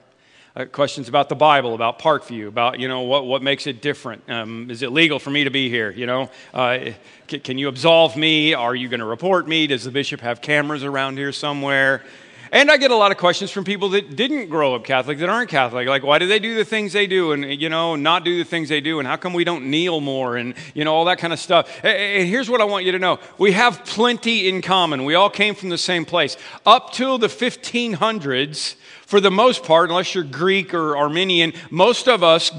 Uh, 0.56 0.66
questions 0.66 1.08
about 1.08 1.30
the 1.30 1.36
Bible, 1.36 1.76
about 1.76 2.00
Parkview, 2.00 2.48
about, 2.48 2.80
you 2.80 2.88
know, 2.88 3.02
what, 3.02 3.26
what 3.26 3.42
makes 3.42 3.68
it 3.68 3.82
different. 3.82 4.30
Um, 4.30 4.70
is 4.70 4.82
it 4.82 4.92
legal 4.92 5.20
for 5.20 5.30
me 5.30 5.44
to 5.44 5.52
be 5.52 5.70
here? 5.70 5.92
You 5.92 6.08
know, 6.08 6.30
uh, 6.54 6.92
can, 7.28 7.40
can 7.40 7.58
you 7.58 7.68
absolve 7.68 8.18
me? 8.18 8.54
Are 8.54 8.76
you 8.76 8.90
going 8.90 9.00
to 9.00 9.06
report 9.06 9.48
me? 9.48 9.68
Does 9.68 9.84
the 9.84 9.92
bishop 9.92 10.22
have 10.22 10.42
cameras 10.42 10.84
around 10.84 11.18
here 11.18 11.32
somewhere? 11.32 12.04
And 12.52 12.72
I 12.72 12.78
get 12.78 12.90
a 12.90 12.96
lot 12.96 13.12
of 13.12 13.18
questions 13.18 13.52
from 13.52 13.64
people 13.64 13.90
that 13.90 14.16
didn't 14.16 14.50
grow 14.50 14.74
up 14.74 14.84
Catholic, 14.84 15.20
that 15.20 15.30
aren't 15.30 15.50
Catholic. 15.50 15.88
Like, 15.88 16.04
why 16.04 16.18
do 16.18 16.28
they 16.28 16.40
do 16.40 16.56
the 16.56 16.66
things 16.66 16.94
they 16.94 17.06
do 17.06 17.32
and, 17.32 17.46
you 17.62 17.70
know, 17.70 17.96
not 17.96 18.26
do 18.26 18.38
the 18.38 18.44
things 18.44 18.70
they 18.70 18.82
do? 18.82 19.00
And 19.00 19.08
how 19.08 19.18
come 19.18 19.34
we 19.34 19.44
don't 19.44 19.66
kneel 19.70 20.02
more? 20.02 20.36
And, 20.36 20.56
you 20.74 20.84
know, 20.84 20.94
all 20.94 21.06
that 21.06 21.20
kind 21.20 21.32
of 21.32 21.40
stuff. 21.40 21.70
And 21.84 22.28
here's 22.28 22.50
what 22.50 22.62
I 22.62 22.66
want 22.66 22.86
you 22.86 22.92
to 22.94 23.00
know 23.00 23.20
we 23.38 23.52
have 23.52 23.86
plenty 23.86 24.50
in 24.50 24.62
common. 24.62 25.06
We 25.06 25.16
all 25.16 25.30
came 25.30 25.54
from 25.54 25.70
the 25.70 25.78
same 25.78 26.06
place. 26.06 26.38
Up 26.66 26.92
till 26.92 27.18
the 27.18 27.28
1500s, 27.28 28.76
for 29.10 29.20
the 29.20 29.32
most 29.32 29.64
part, 29.64 29.90
unless 29.90 30.14
you're 30.14 30.24
Greek 30.24 30.72
or 30.72 30.96
Armenian, 30.96 31.54
most 31.72 32.08
of 32.08 32.22
us 32.22 32.52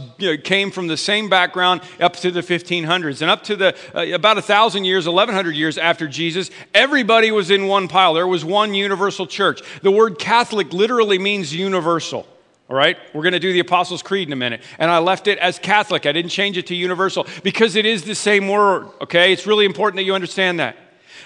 came 0.42 0.72
from 0.72 0.88
the 0.88 0.96
same 0.96 1.28
background 1.28 1.80
up 2.00 2.14
to 2.16 2.32
the 2.32 2.40
1500s. 2.40 3.22
And 3.22 3.30
up 3.30 3.44
to 3.44 3.54
the 3.54 3.76
uh, 3.94 4.12
about 4.12 4.34
1,000 4.34 4.84
years, 4.84 5.06
1,100 5.06 5.54
years 5.54 5.78
after 5.78 6.08
Jesus, 6.08 6.50
everybody 6.74 7.30
was 7.30 7.52
in 7.52 7.68
one 7.68 7.86
pile. 7.86 8.14
There 8.14 8.26
was 8.26 8.44
one 8.44 8.74
universal 8.74 9.28
church. 9.28 9.62
The 9.82 9.92
word 9.92 10.18
Catholic 10.18 10.72
literally 10.72 11.20
means 11.20 11.54
universal. 11.54 12.26
All 12.68 12.76
right? 12.76 12.96
We're 13.14 13.22
going 13.22 13.32
to 13.34 13.38
do 13.38 13.52
the 13.52 13.60
Apostles' 13.60 14.02
Creed 14.02 14.26
in 14.26 14.32
a 14.32 14.36
minute. 14.36 14.60
And 14.80 14.90
I 14.90 14.98
left 14.98 15.28
it 15.28 15.38
as 15.38 15.56
Catholic. 15.60 16.04
I 16.04 16.10
didn't 16.10 16.32
change 16.32 16.58
it 16.58 16.66
to 16.66 16.74
universal 16.74 17.28
because 17.44 17.76
it 17.76 17.86
is 17.86 18.02
the 18.02 18.16
same 18.16 18.48
word. 18.48 18.88
Okay? 19.02 19.32
It's 19.32 19.46
really 19.46 19.66
important 19.66 19.98
that 19.98 20.04
you 20.04 20.16
understand 20.16 20.58
that. 20.58 20.76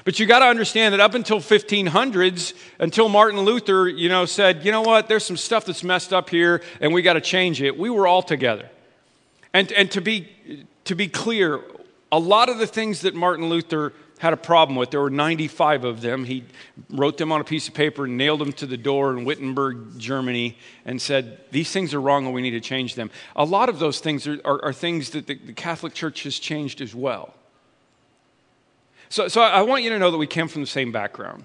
But 0.04 0.18
you 0.18 0.26
got 0.26 0.40
to 0.40 0.46
understand 0.46 0.92
that 0.92 1.00
up 1.00 1.14
until 1.14 1.38
1500s, 1.38 2.54
until 2.78 3.08
Martin 3.08 3.40
Luther, 3.40 3.88
you 3.88 4.08
know, 4.08 4.24
said, 4.24 4.64
you 4.64 4.72
know 4.72 4.82
what, 4.82 5.08
there's 5.08 5.24
some 5.24 5.36
stuff 5.36 5.66
that's 5.66 5.84
messed 5.84 6.12
up 6.12 6.30
here 6.30 6.62
and 6.80 6.92
we 6.92 7.02
got 7.02 7.14
to 7.14 7.20
change 7.20 7.62
it. 7.62 7.78
We 7.78 7.90
were 7.90 8.06
all 8.06 8.22
together. 8.22 8.68
And, 9.52 9.70
and 9.72 9.90
to, 9.92 10.00
be, 10.00 10.28
to 10.84 10.94
be 10.94 11.08
clear, 11.08 11.60
a 12.10 12.18
lot 12.18 12.48
of 12.48 12.58
the 12.58 12.66
things 12.66 13.02
that 13.02 13.14
Martin 13.14 13.48
Luther 13.48 13.92
had 14.18 14.32
a 14.32 14.36
problem 14.36 14.76
with, 14.76 14.90
there 14.90 15.00
were 15.00 15.10
95 15.10 15.84
of 15.84 16.00
them. 16.00 16.24
He 16.24 16.44
wrote 16.88 17.18
them 17.18 17.32
on 17.32 17.40
a 17.40 17.44
piece 17.44 17.68
of 17.68 17.74
paper 17.74 18.04
and 18.04 18.16
nailed 18.16 18.40
them 18.40 18.52
to 18.54 18.66
the 18.66 18.76
door 18.76 19.16
in 19.16 19.24
Wittenberg, 19.24 19.98
Germany, 19.98 20.56
and 20.84 21.00
said, 21.00 21.40
These 21.50 21.72
things 21.72 21.92
are 21.92 22.00
wrong 22.00 22.24
and 22.24 22.34
we 22.34 22.40
need 22.40 22.52
to 22.52 22.60
change 22.60 22.94
them. 22.94 23.10
A 23.36 23.44
lot 23.44 23.68
of 23.68 23.78
those 23.78 24.00
things 24.00 24.26
are, 24.26 24.40
are, 24.44 24.64
are 24.66 24.72
things 24.72 25.10
that 25.10 25.26
the, 25.26 25.34
the 25.34 25.52
Catholic 25.52 25.94
Church 25.94 26.22
has 26.22 26.38
changed 26.38 26.80
as 26.80 26.94
well. 26.94 27.34
So, 29.14 29.28
so 29.28 29.42
I 29.42 29.62
want 29.62 29.84
you 29.84 29.90
to 29.90 29.98
know 30.00 30.10
that 30.10 30.18
we 30.18 30.26
came 30.26 30.48
from 30.48 30.60
the 30.62 30.66
same 30.66 30.90
background. 30.90 31.44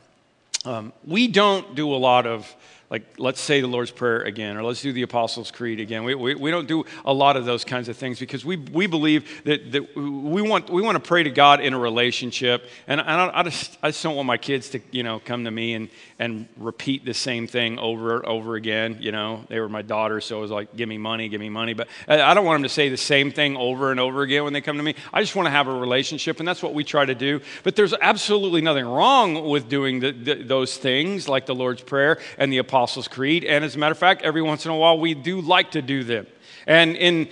Um, 0.65 0.93
we 1.05 1.27
don't 1.27 1.75
do 1.75 1.93
a 1.93 1.97
lot 1.97 2.25
of 2.25 2.55
like 2.89 3.03
let's 3.17 3.39
say 3.39 3.61
the 3.61 3.67
lord's 3.67 3.91
prayer 3.91 4.21
again 4.21 4.57
or 4.57 4.63
let's 4.63 4.81
do 4.81 4.91
the 4.91 5.03
apostles 5.03 5.51
creed 5.51 5.79
again. 5.79 6.03
We, 6.03 6.15
we, 6.15 6.35
we, 6.35 6.51
don't 6.51 6.67
do 6.67 6.85
a 7.05 7.13
lot 7.13 7.37
of 7.37 7.45
those 7.45 7.63
kinds 7.63 7.87
of 7.87 7.97
things 7.97 8.19
because 8.19 8.43
we, 8.43 8.57
we 8.57 8.87
believe 8.87 9.43
that, 9.45 9.71
that 9.73 9.95
we, 9.95 10.41
want, 10.41 10.69
we 10.69 10.81
want 10.81 10.95
to 10.95 10.99
pray 10.99 11.23
to 11.23 11.29
god 11.29 11.61
in 11.61 11.73
a 11.73 11.79
relationship. 11.79 12.67
And 12.87 12.99
I, 12.99 13.39
I, 13.39 13.43
just, 13.43 13.77
I 13.83 13.89
just 13.89 14.01
don't 14.01 14.15
want 14.15 14.25
my 14.25 14.37
kids 14.37 14.69
to 14.69 14.81
you 14.91 15.03
know 15.03 15.19
come 15.23 15.45
to 15.45 15.51
me 15.51 15.73
and, 15.73 15.89
and 16.17 16.47
repeat 16.57 17.05
the 17.05 17.13
same 17.13 17.47
thing 17.47 17.77
over 17.77 18.15
and 18.15 18.25
over 18.25 18.55
again. 18.55 18.97
You 18.99 19.11
know 19.11 19.45
they 19.49 19.59
were 19.59 19.69
my 19.69 19.81
daughters 19.81 20.25
so 20.25 20.39
it 20.39 20.41
was 20.41 20.51
like 20.51 20.75
give 20.75 20.89
me 20.89 20.97
money 20.97 21.29
give 21.29 21.41
me 21.41 21.49
money. 21.49 21.73
But 21.73 21.87
i 22.07 22.33
don't 22.33 22.45
want 22.45 22.55
them 22.55 22.63
to 22.63 22.69
say 22.69 22.89
the 22.89 22.97
same 22.97 23.31
thing 23.31 23.55
over 23.55 23.91
and 23.91 23.99
over 23.99 24.23
again 24.23 24.43
when 24.43 24.53
they 24.53 24.61
come 24.61 24.77
to 24.77 24.83
me. 24.83 24.95
I 25.13 25.21
just 25.21 25.35
want 25.35 25.45
to 25.45 25.51
have 25.51 25.67
a 25.67 25.73
relationship 25.73 26.39
and 26.39 26.47
that's 26.47 26.63
what 26.63 26.73
we 26.73 26.83
try 26.83 27.05
to 27.05 27.15
do. 27.15 27.41
But 27.63 27.75
there's 27.75 27.93
absolutely 27.93 28.61
nothing 28.61 28.85
wrong 28.85 29.47
with 29.47 29.69
doing 29.69 29.99
the, 29.99 30.11
the, 30.11 30.35
those 30.49 30.75
things 30.75 31.29
like 31.29 31.45
the 31.45 31.55
lord's 31.55 31.81
prayer 31.81 32.19
and 32.37 32.51
the 32.51 32.57
apostles 32.57 33.07
Creed. 33.07 33.45
And 33.45 33.63
as 33.63 33.75
a 33.75 33.79
matter 33.79 33.93
of 33.93 33.97
fact, 33.97 34.21
every 34.23 34.41
once 34.41 34.65
in 34.65 34.71
a 34.71 34.75
while 34.75 34.99
we 34.99 35.13
do 35.13 35.39
like 35.39 35.71
to 35.71 35.81
do 35.81 36.03
them. 36.03 36.27
And 36.67 36.95
in 36.97 37.29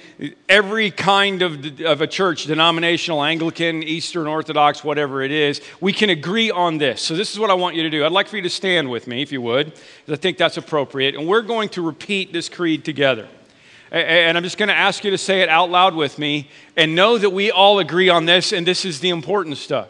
every 0.50 0.90
kind 0.90 1.42
of, 1.42 1.82
of 1.82 2.02
a 2.02 2.08
church, 2.08 2.46
denominational, 2.46 3.24
Anglican, 3.24 3.84
Eastern 3.84 4.26
Orthodox, 4.26 4.84
whatever 4.84 5.22
it 5.22 5.32
is, 5.32 5.62
we 5.80 5.94
can 5.94 6.10
agree 6.10 6.50
on 6.50 6.80
this. 6.80 7.02
So, 7.02 7.16
this 7.16 7.34
is 7.34 7.40
what 7.40 7.52
I 7.52 7.54
want 7.54 7.76
you 7.76 7.84
to 7.84 7.90
do. 7.90 8.04
I'd 8.04 8.12
like 8.12 8.28
for 8.30 8.38
you 8.38 8.42
to 8.44 8.50
stand 8.50 8.90
with 8.90 9.06
me, 9.06 9.22
if 9.22 9.32
you 9.32 9.42
would, 9.42 9.68
because 9.68 10.14
I 10.14 10.16
think 10.16 10.38
that's 10.38 10.58
appropriate. 10.58 11.14
And 11.14 11.28
we're 11.28 11.44
going 11.44 11.70
to 11.70 11.82
repeat 11.82 12.34
this 12.34 12.50
creed 12.50 12.84
together. 12.84 13.28
And 13.92 14.38
I'm 14.38 14.44
just 14.44 14.58
going 14.58 14.70
to 14.70 14.76
ask 14.76 15.04
you 15.04 15.12
to 15.12 15.18
say 15.18 15.42
it 15.42 15.50
out 15.50 15.70
loud 15.70 15.94
with 15.94 16.18
me 16.18 16.50
and 16.76 16.96
know 16.96 17.18
that 17.18 17.30
we 17.30 17.52
all 17.52 17.80
agree 17.80 18.10
on 18.10 18.26
this, 18.26 18.52
and 18.52 18.66
this 18.66 18.86
is 18.86 19.00
the 19.02 19.10
important 19.10 19.58
stuff. 19.58 19.90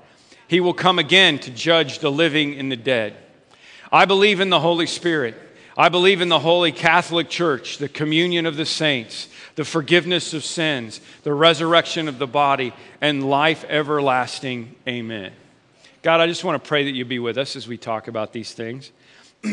He 0.51 0.59
will 0.59 0.73
come 0.73 0.99
again 0.99 1.39
to 1.39 1.49
judge 1.49 1.99
the 1.99 2.11
living 2.11 2.59
and 2.59 2.69
the 2.69 2.75
dead. 2.75 3.15
I 3.89 4.03
believe 4.03 4.41
in 4.41 4.49
the 4.49 4.59
Holy 4.59 4.85
Spirit. 4.85 5.33
I 5.77 5.87
believe 5.87 6.19
in 6.19 6.27
the 6.27 6.39
Holy 6.39 6.73
Catholic 6.73 7.29
Church, 7.29 7.77
the 7.77 7.87
communion 7.87 8.45
of 8.45 8.57
the 8.57 8.65
saints, 8.65 9.29
the 9.55 9.63
forgiveness 9.63 10.33
of 10.33 10.43
sins, 10.43 10.99
the 11.23 11.33
resurrection 11.33 12.09
of 12.09 12.19
the 12.19 12.27
body, 12.27 12.73
and 12.99 13.29
life 13.29 13.63
everlasting. 13.69 14.75
Amen. 14.85 15.31
God, 16.01 16.19
I 16.19 16.27
just 16.27 16.43
want 16.43 16.61
to 16.61 16.67
pray 16.67 16.83
that 16.83 16.91
you 16.91 17.05
be 17.05 17.19
with 17.19 17.37
us 17.37 17.55
as 17.55 17.65
we 17.65 17.77
talk 17.77 18.09
about 18.09 18.33
these 18.33 18.51
things. 18.51 18.91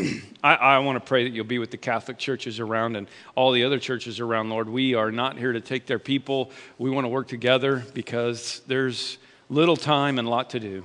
I, 0.43 0.57
I, 0.57 0.79
want 0.81 0.97
to 0.97 1.09
pray 1.09 1.23
that 1.23 1.31
you'll 1.31 1.45
be 1.45 1.61
with 1.61 1.71
the 1.71 1.77
Catholic 1.77 2.19
churches 2.19 2.59
around 2.59 2.97
and 2.97 3.07
all 3.37 3.53
the 3.53 3.63
other 3.63 3.79
churches 3.79 4.19
around, 4.19 4.51
Lord. 4.51 4.69
We 4.69 4.95
are 4.95 5.13
not 5.13 5.39
here 5.39 5.53
to 5.53 5.61
take 5.61 5.87
their 5.87 6.01
people. 6.01 6.51
We 6.77 6.91
want 6.91 7.05
to 7.05 7.09
work 7.09 7.29
together 7.29 7.85
because 7.95 8.63
there's 8.67 9.19
little 9.49 9.77
time 9.77 10.19
and 10.19 10.29
a 10.29 10.31
lot 10.31 10.51
to 10.51 10.61
do. 10.61 10.85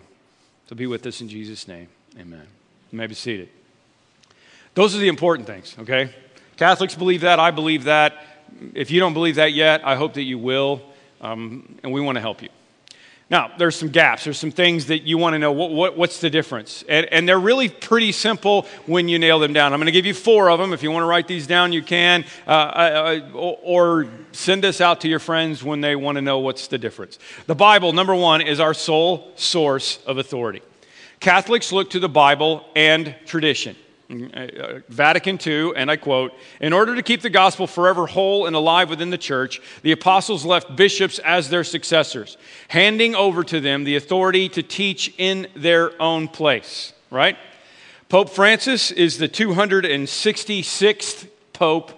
So 0.69 0.75
be 0.75 0.87
with 0.87 1.05
us 1.05 1.21
in 1.21 1.29
Jesus' 1.29 1.67
name. 1.67 1.87
Amen. 2.17 2.47
You 2.91 2.97
may 2.97 3.07
be 3.07 3.15
seated. 3.15 3.49
Those 4.75 4.95
are 4.95 4.99
the 4.99 5.07
important 5.07 5.47
things, 5.47 5.75
okay? 5.79 6.13
Catholics 6.57 6.95
believe 6.95 7.21
that. 7.21 7.39
I 7.39 7.51
believe 7.51 7.83
that. 7.85 8.25
If 8.73 8.91
you 8.91 8.99
don't 8.99 9.13
believe 9.13 9.35
that 9.35 9.53
yet, 9.53 9.85
I 9.85 9.95
hope 9.95 10.13
that 10.13 10.23
you 10.23 10.37
will. 10.37 10.81
Um, 11.21 11.77
and 11.83 11.91
we 11.91 12.01
want 12.01 12.15
to 12.15 12.21
help 12.21 12.41
you. 12.41 12.49
Now, 13.33 13.49
there's 13.57 13.75
some 13.75 13.89
gaps. 13.89 14.25
There's 14.25 14.37
some 14.37 14.51
things 14.51 14.85
that 14.85 15.07
you 15.07 15.17
want 15.17 15.33
to 15.33 15.39
know. 15.39 15.51
What, 15.51 15.71
what, 15.71 15.97
what's 15.97 16.21
the 16.21 16.29
difference? 16.29 16.83
And, 16.87 17.07
and, 17.07 17.27
they're 17.27 17.39
really 17.39 17.67
pretty 17.67 18.11
simple 18.11 18.67
when 18.85 19.07
you 19.07 19.17
nail 19.17 19.39
them 19.39 19.53
down. 19.53 19.73
I'm 19.73 19.79
going 19.79 19.87
to 19.87 19.91
give 19.91 20.05
you 20.05 20.13
four 20.13 20.51
of 20.51 20.59
them. 20.59 20.71
If 20.71 20.83
you 20.83 20.91
want 20.91 21.01
to 21.01 21.07
write 21.07 21.27
these 21.27 21.47
down, 21.47 21.73
you 21.73 21.81
can. 21.81 22.25
Uh, 22.45 22.51
uh, 22.51 23.31
or 23.33 24.07
send 24.33 24.63
this 24.63 24.81
out 24.81 25.01
to 25.01 25.07
your 25.07 25.17
friends 25.17 25.63
when 25.63 25.81
they 25.81 25.95
want 25.95 26.17
to 26.17 26.21
know 26.21 26.37
what's 26.37 26.67
the 26.67 26.77
difference. 26.77 27.17
The 27.47 27.55
Bible, 27.55 27.91
number 27.91 28.13
one, 28.13 28.39
is 28.39 28.59
our 28.59 28.75
sole 28.75 29.31
source 29.35 29.97
of 30.05 30.19
authority. 30.19 30.61
Catholics 31.19 31.71
look 31.71 31.89
to 31.89 31.99
the 31.99 32.07
Bible 32.07 32.63
and 32.75 33.15
tradition. 33.25 33.75
Vatican 34.09 35.39
II, 35.45 35.71
and 35.75 35.89
I 35.89 35.95
quote, 35.95 36.33
in 36.59 36.73
order 36.73 36.95
to 36.95 37.01
keep 37.01 37.21
the 37.21 37.29
gospel 37.29 37.67
forever 37.67 38.05
whole 38.05 38.45
and 38.45 38.55
alive 38.55 38.89
within 38.89 39.09
the 39.09 39.17
church, 39.17 39.61
the 39.81 39.91
apostles 39.91 40.45
left 40.45 40.75
bishops 40.75 41.19
as 41.19 41.49
their 41.49 41.63
successors, 41.63 42.37
handing 42.67 43.15
over 43.15 43.43
to 43.43 43.59
them 43.59 43.83
the 43.83 43.95
authority 43.95 44.49
to 44.49 44.63
teach 44.63 45.13
in 45.17 45.47
their 45.55 45.99
own 46.01 46.27
place, 46.27 46.93
right? 47.09 47.37
Pope 48.09 48.29
Francis 48.29 48.91
is 48.91 49.17
the 49.17 49.29
266th 49.29 51.27
pope 51.53 51.91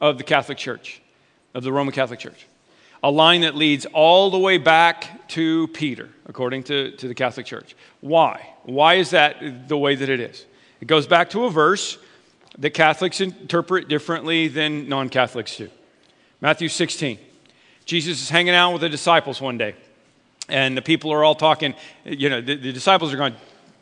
of 0.00 0.18
the 0.18 0.24
Catholic 0.24 0.58
Church, 0.58 1.00
of 1.54 1.62
the 1.62 1.72
Roman 1.72 1.92
Catholic 1.92 2.18
Church. 2.18 2.46
A 3.02 3.10
line 3.10 3.42
that 3.42 3.54
leads 3.54 3.86
all 3.86 4.30
the 4.30 4.38
way 4.38 4.58
back 4.58 5.28
to 5.28 5.68
Peter, 5.68 6.08
according 6.26 6.64
to, 6.64 6.90
to 6.92 7.06
the 7.06 7.14
Catholic 7.14 7.46
Church. 7.46 7.76
Why? 8.00 8.54
Why 8.64 8.94
is 8.94 9.10
that 9.10 9.68
the 9.68 9.78
way 9.78 9.94
that 9.94 10.08
it 10.08 10.18
is? 10.18 10.46
It 10.80 10.86
goes 10.86 11.06
back 11.06 11.30
to 11.30 11.44
a 11.44 11.50
verse 11.50 11.98
that 12.58 12.70
Catholics 12.70 13.20
interpret 13.20 13.88
differently 13.88 14.48
than 14.48 14.88
non 14.88 15.08
Catholics 15.08 15.56
do. 15.56 15.70
Matthew 16.40 16.68
16. 16.68 17.18
Jesus 17.84 18.20
is 18.20 18.28
hanging 18.28 18.54
out 18.54 18.72
with 18.72 18.82
the 18.82 18.88
disciples 18.88 19.40
one 19.40 19.56
day, 19.56 19.74
and 20.48 20.76
the 20.76 20.82
people 20.82 21.10
are 21.12 21.24
all 21.24 21.34
talking. 21.34 21.74
You 22.04 22.28
know, 22.28 22.40
the, 22.40 22.54
the 22.54 22.72
disciples 22.72 23.14
are 23.14 23.16
going, 23.16 23.34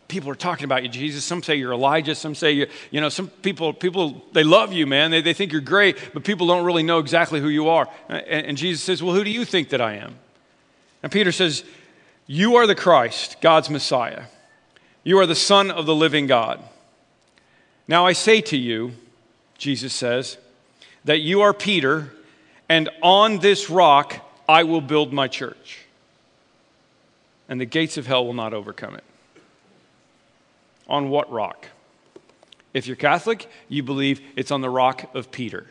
people 0.09 0.31
are 0.31 0.37
talking 0.37 0.65
about 0.65 0.83
you, 0.83 0.89
Jesus. 0.89 1.25
Some 1.25 1.43
say 1.43 1.57
you're 1.57 1.73
Elijah. 1.73 2.15
Some 2.15 2.35
say 2.35 2.53
you, 2.53 2.67
you 2.91 3.01
know, 3.01 3.09
some 3.09 3.29
people, 3.29 3.73
people, 3.73 4.25
they 4.33 4.45
love 4.45 4.73
you, 4.73 4.87
man. 4.87 5.11
They, 5.11 5.21
they 5.21 5.35
think 5.35 5.53
you're 5.53 5.61
great, 5.61 6.15
but 6.15 6.25
people 6.25 6.47
don't 6.47 6.65
really 6.65 6.83
know 6.83 6.99
exactly 6.99 7.41
who 7.41 7.49
you 7.49 7.69
are. 7.69 7.89
And, 8.09 8.47
and 8.47 8.57
Jesus 8.57 8.83
says, 8.83 9.03
Well, 9.03 9.15
who 9.15 9.25
do 9.25 9.31
you 9.31 9.45
think 9.45 9.71
that 9.71 9.81
I 9.81 9.95
am? 9.95 10.19
And 11.03 11.11
Peter 11.11 11.33
says, 11.33 11.65
You 12.27 12.57
are 12.57 12.67
the 12.67 12.75
Christ, 12.75 13.41
God's 13.41 13.71
Messiah. 13.71 14.25
You 15.03 15.19
are 15.19 15.27
the 15.27 15.35
Son 15.35 15.71
of 15.71 15.87
the 15.87 15.95
living 15.95 16.27
God. 16.27 16.63
Now 17.89 18.07
I 18.07 18.13
say 18.13 18.41
to 18.43 18.57
you, 18.57 18.93
Jesus 19.59 19.93
says, 19.93 20.39
that 21.05 21.21
you 21.21 21.43
are 21.43 21.55
Peter, 21.55 22.13
and 22.69 22.89
on 23.03 23.39
this 23.39 23.71
rock 23.71 24.17
I 24.49 24.65
will 24.65 24.81
build 24.81 25.13
my 25.13 25.29
church, 25.29 25.81
and 27.49 27.61
the 27.61 27.65
gates 27.65 27.97
of 27.97 28.07
hell 28.07 28.27
will 28.27 28.35
not 28.35 28.53
overcome 28.53 28.97
it. 28.97 29.05
On 30.89 31.11
what 31.11 31.31
rock? 31.31 31.69
If 32.75 32.87
you're 32.87 32.97
Catholic, 32.97 33.49
you 33.69 33.83
believe 33.83 34.21
it's 34.37 34.51
on 34.51 34.61
the 34.61 34.71
rock 34.71 35.15
of 35.15 35.31
Peter. 35.31 35.67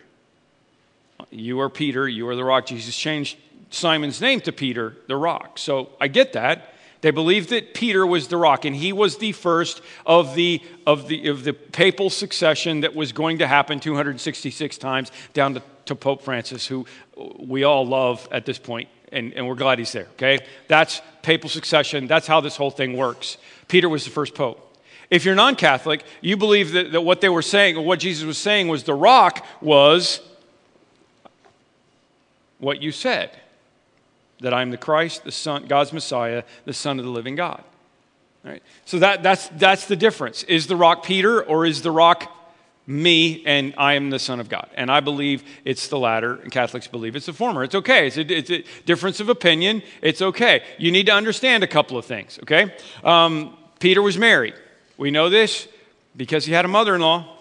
You 1.29 1.59
are 1.59 1.69
Peter, 1.69 2.07
you 2.07 2.27
are 2.29 2.35
the 2.35 2.43
rock. 2.43 2.65
Jesus 2.65 2.95
changed 2.95 3.37
Simon's 3.69 4.21
name 4.21 4.41
to 4.41 4.51
Peter, 4.51 4.97
the 5.07 5.15
rock. 5.15 5.57
So 5.57 5.89
I 5.99 6.07
get 6.07 6.33
that. 6.33 6.73
They 7.05 7.11
believed 7.11 7.49
that 7.49 7.75
Peter 7.75 8.03
was 8.03 8.29
the 8.29 8.37
rock, 8.37 8.65
and 8.65 8.75
he 8.75 8.91
was 8.91 9.19
the 9.19 9.31
first 9.31 9.83
of 10.07 10.33
the, 10.33 10.59
of 10.87 11.07
the, 11.07 11.27
of 11.27 11.43
the 11.43 11.53
papal 11.53 12.09
succession 12.09 12.81
that 12.81 12.95
was 12.95 13.11
going 13.11 13.37
to 13.37 13.47
happen 13.47 13.79
266 13.79 14.79
times 14.79 15.11
down 15.31 15.53
to, 15.53 15.61
to 15.85 15.93
Pope 15.93 16.23
Francis, 16.23 16.65
who 16.65 16.87
we 17.37 17.63
all 17.63 17.85
love 17.85 18.27
at 18.31 18.47
this 18.47 18.57
point, 18.57 18.89
and, 19.11 19.35
and 19.35 19.47
we're 19.47 19.53
glad 19.53 19.77
he's 19.77 19.91
there, 19.91 20.07
okay? 20.13 20.39
That's 20.67 20.99
papal 21.21 21.47
succession. 21.47 22.07
That's 22.07 22.25
how 22.25 22.41
this 22.41 22.57
whole 22.57 22.71
thing 22.71 22.97
works. 22.97 23.37
Peter 23.67 23.87
was 23.87 24.03
the 24.03 24.09
first 24.09 24.33
pope. 24.33 24.75
If 25.11 25.25
you're 25.25 25.35
non 25.35 25.55
Catholic, 25.55 26.03
you 26.21 26.37
believe 26.37 26.71
that, 26.71 26.91
that 26.91 27.01
what 27.01 27.21
they 27.21 27.29
were 27.29 27.43
saying, 27.43 27.77
or 27.77 27.85
what 27.85 27.99
Jesus 27.99 28.25
was 28.25 28.39
saying, 28.39 28.67
was 28.67 28.83
the 28.83 28.95
rock 28.95 29.45
was 29.61 30.21
what 32.57 32.81
you 32.81 32.91
said 32.91 33.29
that 34.41 34.53
I'm 34.53 34.71
the 34.71 34.77
Christ, 34.77 35.23
the 35.23 35.31
Son, 35.31 35.65
God's 35.65 35.93
Messiah, 35.93 36.43
the 36.65 36.73
Son 36.73 36.99
of 36.99 37.05
the 37.05 37.11
living 37.11 37.35
God. 37.35 37.63
Right? 38.43 38.61
So 38.85 38.99
that, 38.99 39.23
that's, 39.23 39.47
that's 39.49 39.87
the 39.87 39.95
difference. 39.95 40.43
Is 40.43 40.67
the 40.67 40.75
rock 40.75 41.03
Peter 41.03 41.41
or 41.41 41.65
is 41.65 41.81
the 41.81 41.91
rock 41.91 42.31
me 42.85 43.43
and 43.47 43.73
I 43.77 43.93
am 43.93 44.11
the 44.11 44.19
Son 44.19 44.39
of 44.39 44.49
God? 44.49 44.69
And 44.75 44.91
I 44.91 44.99
believe 44.99 45.43
it's 45.63 45.87
the 45.87 45.97
latter, 45.97 46.35
and 46.35 46.51
Catholics 46.51 46.87
believe 46.87 47.15
it's 47.15 47.25
the 47.25 47.33
former. 47.33 47.63
It's 47.63 47.73
okay. 47.73 48.07
It's 48.07 48.17
a, 48.17 48.21
it's 48.21 48.49
a 48.51 48.63
difference 48.85 49.19
of 49.19 49.29
opinion. 49.29 49.81
It's 50.01 50.21
okay. 50.21 50.63
You 50.77 50.91
need 50.91 51.07
to 51.07 51.13
understand 51.13 51.63
a 51.63 51.67
couple 51.67 51.97
of 51.97 52.05
things, 52.05 52.37
okay? 52.43 52.75
Um, 53.03 53.57
Peter 53.79 54.01
was 54.01 54.17
married. 54.17 54.53
We 54.97 55.09
know 55.09 55.29
this 55.29 55.67
because 56.15 56.45
he 56.45 56.53
had 56.53 56.65
a 56.65 56.69
mother 56.69 56.93
in 56.93 57.01
law. 57.01 57.31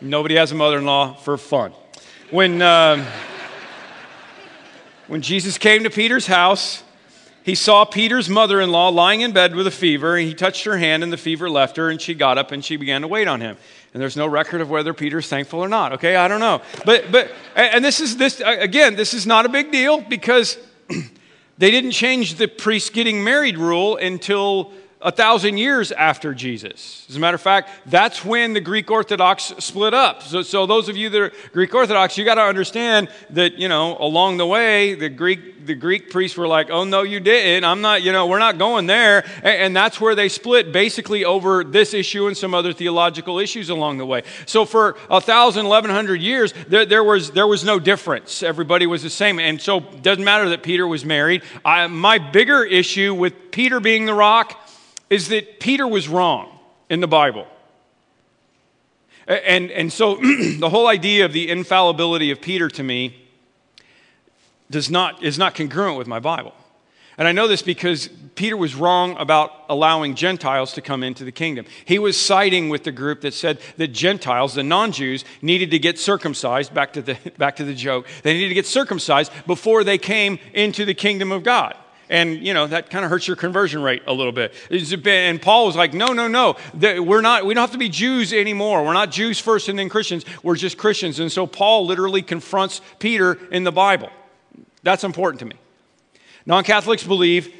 Nobody 0.00 0.36
has 0.36 0.52
a 0.52 0.54
mother 0.54 0.78
in 0.78 0.86
law 0.86 1.14
for 1.14 1.36
fun. 1.36 1.72
When. 2.30 2.62
Um, 2.62 3.04
when 5.08 5.22
Jesus 5.22 5.56
came 5.56 5.84
to 5.84 5.90
Peter's 5.90 6.26
house, 6.26 6.82
he 7.42 7.54
saw 7.54 7.86
Peter's 7.86 8.28
mother 8.28 8.60
in 8.60 8.70
law 8.70 8.90
lying 8.90 9.22
in 9.22 9.32
bed 9.32 9.54
with 9.54 9.66
a 9.66 9.70
fever, 9.70 10.16
and 10.16 10.28
he 10.28 10.34
touched 10.34 10.64
her 10.64 10.76
hand, 10.76 11.02
and 11.02 11.10
the 11.10 11.16
fever 11.16 11.48
left 11.48 11.78
her, 11.78 11.88
and 11.88 11.98
she 11.98 12.12
got 12.12 12.36
up 12.36 12.52
and 12.52 12.62
she 12.62 12.76
began 12.76 13.00
to 13.00 13.08
wait 13.08 13.26
on 13.26 13.40
him. 13.40 13.56
And 13.94 14.02
there's 14.02 14.18
no 14.18 14.26
record 14.26 14.60
of 14.60 14.68
whether 14.68 14.92
Peter's 14.92 15.26
thankful 15.26 15.60
or 15.60 15.68
not. 15.68 15.94
Okay, 15.94 16.14
I 16.14 16.28
don't 16.28 16.40
know. 16.40 16.60
But, 16.84 17.10
but 17.10 17.32
and 17.56 17.82
this 17.82 18.00
is, 18.00 18.18
this, 18.18 18.42
again, 18.44 18.96
this 18.96 19.14
is 19.14 19.26
not 19.26 19.46
a 19.46 19.48
big 19.48 19.72
deal 19.72 20.02
because 20.02 20.58
they 21.58 21.70
didn't 21.70 21.92
change 21.92 22.34
the 22.34 22.46
priest 22.46 22.92
getting 22.92 23.24
married 23.24 23.56
rule 23.56 23.96
until 23.96 24.72
a 25.00 25.12
thousand 25.12 25.58
years 25.58 25.92
after 25.92 26.34
Jesus. 26.34 27.06
As 27.08 27.14
a 27.14 27.20
matter 27.20 27.36
of 27.36 27.40
fact, 27.40 27.70
that's 27.86 28.24
when 28.24 28.52
the 28.52 28.60
Greek 28.60 28.90
Orthodox 28.90 29.54
split 29.58 29.94
up. 29.94 30.24
So, 30.24 30.42
so 30.42 30.66
those 30.66 30.88
of 30.88 30.96
you 30.96 31.08
that 31.10 31.20
are 31.20 31.32
Greek 31.52 31.72
Orthodox, 31.72 32.18
you 32.18 32.24
got 32.24 32.34
to 32.34 32.42
understand 32.42 33.08
that, 33.30 33.54
you 33.58 33.68
know, 33.68 33.96
along 33.98 34.38
the 34.38 34.46
way, 34.46 34.94
the 34.94 35.08
Greek, 35.08 35.66
the 35.66 35.76
Greek 35.76 36.10
priests 36.10 36.36
were 36.36 36.48
like, 36.48 36.70
oh, 36.70 36.82
no, 36.82 37.02
you 37.02 37.20
didn't. 37.20 37.62
I'm 37.62 37.80
not, 37.80 38.02
you 38.02 38.10
know, 38.10 38.26
we're 38.26 38.40
not 38.40 38.58
going 38.58 38.86
there. 38.86 39.24
And, 39.36 39.46
and 39.46 39.76
that's 39.76 40.00
where 40.00 40.16
they 40.16 40.28
split 40.28 40.72
basically 40.72 41.24
over 41.24 41.62
this 41.62 41.94
issue 41.94 42.26
and 42.26 42.36
some 42.36 42.52
other 42.52 42.72
theological 42.72 43.38
issues 43.38 43.70
along 43.70 43.98
the 43.98 44.06
way. 44.06 44.24
So 44.46 44.64
for 44.64 44.96
a 45.08 45.20
thousand, 45.20 45.66
eleven 45.66 45.92
hundred 45.92 46.22
years, 46.22 46.52
there, 46.66 46.84
there, 46.84 47.04
was, 47.04 47.30
there 47.30 47.46
was 47.46 47.62
no 47.62 47.78
difference. 47.78 48.42
Everybody 48.42 48.86
was 48.86 49.04
the 49.04 49.10
same. 49.10 49.38
And 49.38 49.60
so 49.60 49.78
it 49.78 50.02
doesn't 50.02 50.24
matter 50.24 50.48
that 50.48 50.64
Peter 50.64 50.88
was 50.88 51.04
married. 51.04 51.42
I, 51.64 51.86
my 51.86 52.18
bigger 52.18 52.64
issue 52.64 53.14
with 53.14 53.52
Peter 53.52 53.78
being 53.78 54.04
the 54.04 54.14
rock 54.14 54.64
is 55.10 55.28
that 55.28 55.60
Peter 55.60 55.86
was 55.86 56.08
wrong 56.08 56.58
in 56.88 57.00
the 57.00 57.08
Bible. 57.08 57.46
And, 59.26 59.70
and 59.70 59.92
so 59.92 60.14
the 60.58 60.70
whole 60.70 60.86
idea 60.86 61.24
of 61.24 61.32
the 61.32 61.50
infallibility 61.50 62.30
of 62.30 62.40
Peter 62.40 62.68
to 62.68 62.82
me 62.82 63.14
does 64.70 64.90
not, 64.90 65.22
is 65.22 65.38
not 65.38 65.54
congruent 65.54 65.98
with 65.98 66.06
my 66.06 66.18
Bible. 66.18 66.54
And 67.18 67.26
I 67.26 67.32
know 67.32 67.48
this 67.48 67.62
because 67.62 68.08
Peter 68.36 68.56
was 68.56 68.76
wrong 68.76 69.16
about 69.18 69.50
allowing 69.68 70.14
Gentiles 70.14 70.74
to 70.74 70.80
come 70.80 71.02
into 71.02 71.24
the 71.24 71.32
kingdom. 71.32 71.66
He 71.84 71.98
was 71.98 72.16
siding 72.16 72.68
with 72.68 72.84
the 72.84 72.92
group 72.92 73.22
that 73.22 73.34
said 73.34 73.58
that 73.76 73.88
Gentiles, 73.88 74.54
the 74.54 74.62
non 74.62 74.92
Jews, 74.92 75.24
needed 75.42 75.72
to 75.72 75.80
get 75.80 75.98
circumcised, 75.98 76.72
back 76.72 76.92
to, 76.92 77.02
the, 77.02 77.18
back 77.38 77.56
to 77.56 77.64
the 77.64 77.74
joke, 77.74 78.06
they 78.22 78.34
needed 78.34 78.50
to 78.50 78.54
get 78.54 78.66
circumcised 78.66 79.32
before 79.48 79.82
they 79.82 79.98
came 79.98 80.38
into 80.54 80.84
the 80.84 80.94
kingdom 80.94 81.32
of 81.32 81.42
God. 81.42 81.76
And, 82.10 82.46
you 82.46 82.54
know, 82.54 82.66
that 82.66 82.90
kind 82.90 83.04
of 83.04 83.10
hurts 83.10 83.26
your 83.26 83.36
conversion 83.36 83.82
rate 83.82 84.02
a 84.06 84.12
little 84.12 84.32
bit. 84.32 84.54
And 85.06 85.40
Paul 85.42 85.66
was 85.66 85.76
like, 85.76 85.92
no, 85.92 86.08
no, 86.12 86.26
no. 86.26 86.56
We're 86.74 87.20
not, 87.20 87.44
we 87.44 87.54
don't 87.54 87.62
have 87.62 87.72
to 87.72 87.78
be 87.78 87.88
Jews 87.88 88.32
anymore. 88.32 88.84
We're 88.84 88.94
not 88.94 89.10
Jews 89.10 89.38
first 89.38 89.68
and 89.68 89.78
then 89.78 89.88
Christians. 89.88 90.24
We're 90.42 90.56
just 90.56 90.78
Christians. 90.78 91.20
And 91.20 91.30
so 91.30 91.46
Paul 91.46 91.86
literally 91.86 92.22
confronts 92.22 92.80
Peter 92.98 93.38
in 93.50 93.64
the 93.64 93.72
Bible. 93.72 94.10
That's 94.82 95.04
important 95.04 95.40
to 95.40 95.46
me. 95.46 95.56
Non 96.46 96.64
Catholics 96.64 97.04
believe 97.04 97.52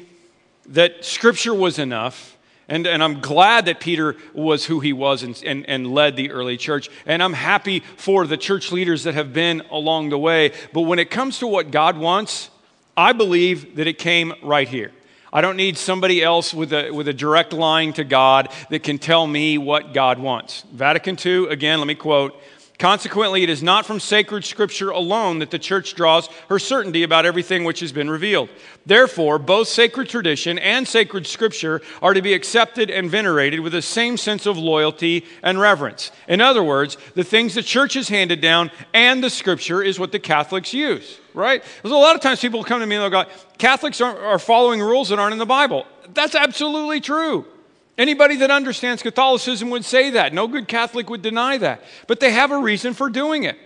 that 0.69 1.05
Scripture 1.05 1.53
was 1.53 1.77
enough. 1.77 2.35
And, 2.67 2.85
and 2.85 3.03
I'm 3.03 3.19
glad 3.19 3.65
that 3.65 3.79
Peter 3.79 4.15
was 4.33 4.65
who 4.65 4.79
he 4.79 4.93
was 4.93 5.23
and, 5.23 5.41
and, 5.43 5.67
and 5.67 5.87
led 5.87 6.15
the 6.15 6.29
early 6.29 6.55
church. 6.55 6.87
And 7.07 7.23
I'm 7.23 7.33
happy 7.33 7.79
for 7.97 8.27
the 8.27 8.37
church 8.37 8.71
leaders 8.71 9.03
that 9.05 9.15
have 9.15 9.33
been 9.33 9.63
along 9.71 10.09
the 10.09 10.19
way. 10.19 10.53
But 10.71 10.81
when 10.81 10.99
it 10.99 11.09
comes 11.09 11.39
to 11.39 11.47
what 11.47 11.71
God 11.71 11.97
wants, 11.97 12.51
I 12.99 13.13
believe 13.13 13.77
that 13.77 13.87
it 13.87 13.97
came 13.97 14.33
right 14.43 14.67
here. 14.67 14.91
I 15.31 15.39
don't 15.39 15.55
need 15.55 15.77
somebody 15.77 16.21
else 16.21 16.53
with 16.53 16.73
a, 16.73 16.91
with 16.91 17.07
a 17.07 17.13
direct 17.13 17.53
line 17.53 17.93
to 17.93 18.03
God 18.03 18.51
that 18.71 18.83
can 18.83 18.97
tell 18.97 19.25
me 19.25 19.57
what 19.57 19.93
God 19.93 20.19
wants. 20.19 20.65
Vatican 20.73 21.17
II, 21.23 21.47
again, 21.47 21.79
let 21.79 21.87
me 21.87 21.95
quote 21.95 22.35
Consequently, 22.77 23.43
it 23.43 23.49
is 23.49 23.61
not 23.63 23.85
from 23.85 23.99
sacred 23.99 24.45
scripture 24.45 24.89
alone 24.89 25.39
that 25.39 25.51
the 25.51 25.59
church 25.59 25.95
draws 25.95 26.27
her 26.47 26.59
certainty 26.59 27.03
about 27.03 27.25
everything 27.25 27.65
which 27.65 27.81
has 27.81 27.91
been 27.91 28.09
revealed. 28.09 28.49
Therefore, 28.85 29.37
both 29.37 29.67
sacred 29.67 30.07
tradition 30.07 30.57
and 30.57 30.87
sacred 30.87 31.27
scripture 31.27 31.81
are 32.01 32.13
to 32.13 32.21
be 32.21 32.33
accepted 32.33 32.89
and 32.89 33.09
venerated 33.09 33.59
with 33.59 33.73
the 33.73 33.81
same 33.81 34.15
sense 34.15 34.45
of 34.45 34.57
loyalty 34.57 35.25
and 35.43 35.59
reverence. 35.59 36.11
In 36.29 36.39
other 36.39 36.63
words, 36.63 36.97
the 37.15 37.23
things 37.25 37.53
the 37.53 37.63
church 37.63 37.95
has 37.95 38.07
handed 38.07 38.39
down 38.39 38.71
and 38.93 39.21
the 39.21 39.29
scripture 39.29 39.81
is 39.81 39.99
what 39.99 40.13
the 40.13 40.19
Catholics 40.19 40.73
use, 40.73 41.19
right? 41.39 41.63
There's 41.81 41.91
a 41.91 41.97
lot 41.97 42.15
of 42.15 42.21
times 42.21 42.39
people 42.39 42.63
come 42.63 42.81
to 42.81 42.85
me 42.85 42.95
and 42.95 43.03
they'll 43.03 43.23
go, 43.23 43.29
Catholics 43.57 44.01
are, 44.01 44.17
are 44.19 44.39
following 44.39 44.81
rules 44.81 45.09
that 45.09 45.17
aren't 45.17 45.33
in 45.33 45.39
the 45.39 45.45
Bible. 45.45 45.85
That's 46.13 46.35
absolutely 46.35 47.01
true. 47.01 47.45
Anybody 47.97 48.37
that 48.37 48.51
understands 48.51 49.01
Catholicism 49.01 49.69
would 49.71 49.83
say 49.83 50.11
that. 50.11 50.33
No 50.33 50.47
good 50.47 50.67
Catholic 50.67 51.09
would 51.09 51.21
deny 51.21 51.57
that. 51.57 51.83
But 52.07 52.19
they 52.19 52.31
have 52.31 52.51
a 52.51 52.57
reason 52.57 52.93
for 52.93 53.09
doing 53.09 53.43
it. 53.43 53.57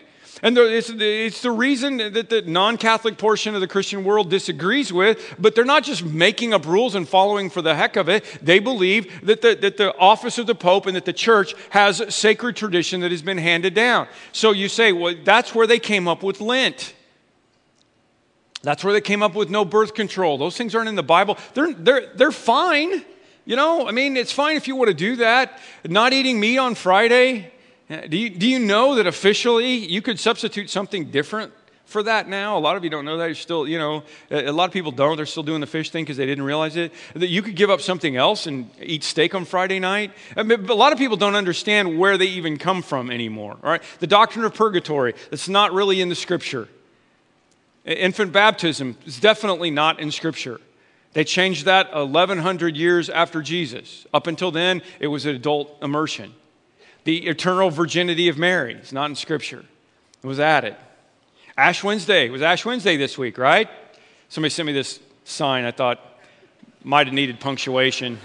And 0.41 0.57
it's, 0.57 0.89
it's 0.89 1.41
the 1.41 1.51
reason 1.51 1.97
that 1.97 2.29
the 2.29 2.41
non 2.41 2.77
Catholic 2.77 3.17
portion 3.17 3.55
of 3.55 3.61
the 3.61 3.67
Christian 3.67 4.03
world 4.03 4.29
disagrees 4.29 4.91
with, 4.91 5.35
but 5.39 5.55
they're 5.55 5.63
not 5.63 5.83
just 5.83 6.03
making 6.03 6.53
up 6.53 6.65
rules 6.65 6.95
and 6.95 7.07
following 7.07 7.49
for 7.49 7.61
the 7.61 7.75
heck 7.75 7.95
of 7.95 8.09
it. 8.09 8.25
They 8.41 8.59
believe 8.59 9.25
that 9.25 9.41
the, 9.41 9.55
that 9.55 9.77
the 9.77 9.95
office 9.97 10.37
of 10.37 10.47
the 10.47 10.55
Pope 10.55 10.85
and 10.85 10.95
that 10.95 11.05
the 11.05 11.13
church 11.13 11.53
has 11.69 12.03
sacred 12.13 12.55
tradition 12.55 13.01
that 13.01 13.11
has 13.11 13.21
been 13.21 13.37
handed 13.37 13.73
down. 13.73 14.07
So 14.31 14.51
you 14.51 14.67
say, 14.67 14.91
well, 14.91 15.15
that's 15.23 15.55
where 15.55 15.67
they 15.67 15.79
came 15.79 16.07
up 16.07 16.23
with 16.23 16.41
Lent. 16.41 16.93
That's 18.63 18.81
where 18.81 18.93
they 18.93 19.01
came 19.01 19.21
up 19.21 19.35
with 19.35 19.49
no 19.49 19.65
birth 19.65 19.93
control. 19.93 20.37
Those 20.37 20.57
things 20.57 20.73
aren't 20.73 20.87
in 20.87 20.95
the 20.95 21.03
Bible. 21.03 21.37
They're, 21.53 21.73
they're, 21.73 22.07
they're 22.15 22.31
fine. 22.31 23.03
You 23.45 23.57
know, 23.57 23.87
I 23.87 23.91
mean, 23.91 24.15
it's 24.15 24.31
fine 24.31 24.55
if 24.55 24.69
you 24.69 24.77
want 24.77 24.87
to 24.87 24.93
do 24.93 25.17
that. 25.17 25.59
Not 25.85 26.13
eating 26.13 26.39
meat 26.39 26.57
on 26.57 26.75
Friday. 26.75 27.51
Eh, 27.89 28.07
do 28.07 28.17
you, 28.17 28.29
do 28.29 28.47
you 28.47 28.59
know 28.59 28.95
that 28.95 29.05
officially 29.05 29.75
you 29.75 30.01
could 30.01 30.17
substitute 30.17 30.69
something 30.69 31.11
different 31.11 31.51
for 31.83 32.03
that 32.03 32.29
now? 32.29 32.57
A 32.57 32.59
lot 32.59 32.77
of 32.77 32.85
you 32.85 32.89
don't 32.89 33.03
know 33.03 33.17
that. 33.17 33.25
You're 33.25 33.35
still, 33.35 33.67
you 33.67 33.77
know, 33.77 34.03
a 34.31 34.53
lot 34.53 34.69
of 34.69 34.71
people 34.71 34.93
don't. 34.93 35.17
They're 35.17 35.25
still 35.25 35.43
doing 35.43 35.59
the 35.59 35.67
fish 35.67 35.89
thing 35.89 36.05
because 36.05 36.15
they 36.15 36.25
didn't 36.25 36.45
realize 36.45 36.77
it. 36.77 36.93
That 37.15 37.27
you 37.27 37.41
could 37.41 37.57
give 37.57 37.69
up 37.69 37.81
something 37.81 38.15
else 38.15 38.47
and 38.47 38.69
eat 38.81 39.03
steak 39.03 39.35
on 39.35 39.43
Friday 39.43 39.81
night. 39.81 40.13
I 40.37 40.43
mean, 40.43 40.69
a 40.69 40.73
lot 40.73 40.93
of 40.93 40.97
people 40.97 41.17
don't 41.17 41.35
understand 41.35 41.99
where 41.99 42.17
they 42.17 42.27
even 42.27 42.57
come 42.57 42.81
from 42.81 43.11
anymore. 43.11 43.57
All 43.61 43.69
right, 43.69 43.83
the 43.99 44.07
doctrine 44.07 44.45
of 44.45 44.53
purgatory 44.53 45.15
that's 45.31 45.49
not 45.49 45.73
really 45.73 45.99
in 45.99 46.07
the 46.07 46.15
Scripture. 46.15 46.69
Infant 47.85 48.31
baptism 48.31 48.97
is 49.05 49.19
definitely 49.19 49.69
not 49.69 49.99
in 49.99 50.11
Scripture. 50.11 50.61
They 51.13 51.23
changed 51.23 51.65
that 51.65 51.93
1,100 51.93 52.75
years 52.75 53.09
after 53.09 53.41
Jesus. 53.41 54.07
Up 54.13 54.25
until 54.25 54.51
then, 54.51 54.81
it 54.99 55.07
was 55.07 55.25
an 55.25 55.35
adult 55.35 55.77
immersion. 55.81 56.33
The 57.03 57.27
eternal 57.27 57.69
virginity 57.69 58.29
of 58.29 58.37
Mary 58.37 58.75
is 58.75 58.93
not 58.93 59.09
in 59.09 59.15
Scripture, 59.15 59.65
it 60.23 60.27
was 60.27 60.39
added. 60.39 60.75
Ash 61.57 61.83
Wednesday 61.83 62.27
it 62.27 62.31
was 62.31 62.41
Ash 62.41 62.65
Wednesday 62.65 62.97
this 62.97 63.17
week, 63.17 63.37
right? 63.37 63.69
Somebody 64.29 64.49
sent 64.49 64.65
me 64.65 64.73
this 64.73 64.99
sign 65.23 65.65
I 65.65 65.71
thought 65.71 65.99
might 66.83 67.05
have 67.07 67.13
needed 67.13 67.39
punctuation. 67.39 68.17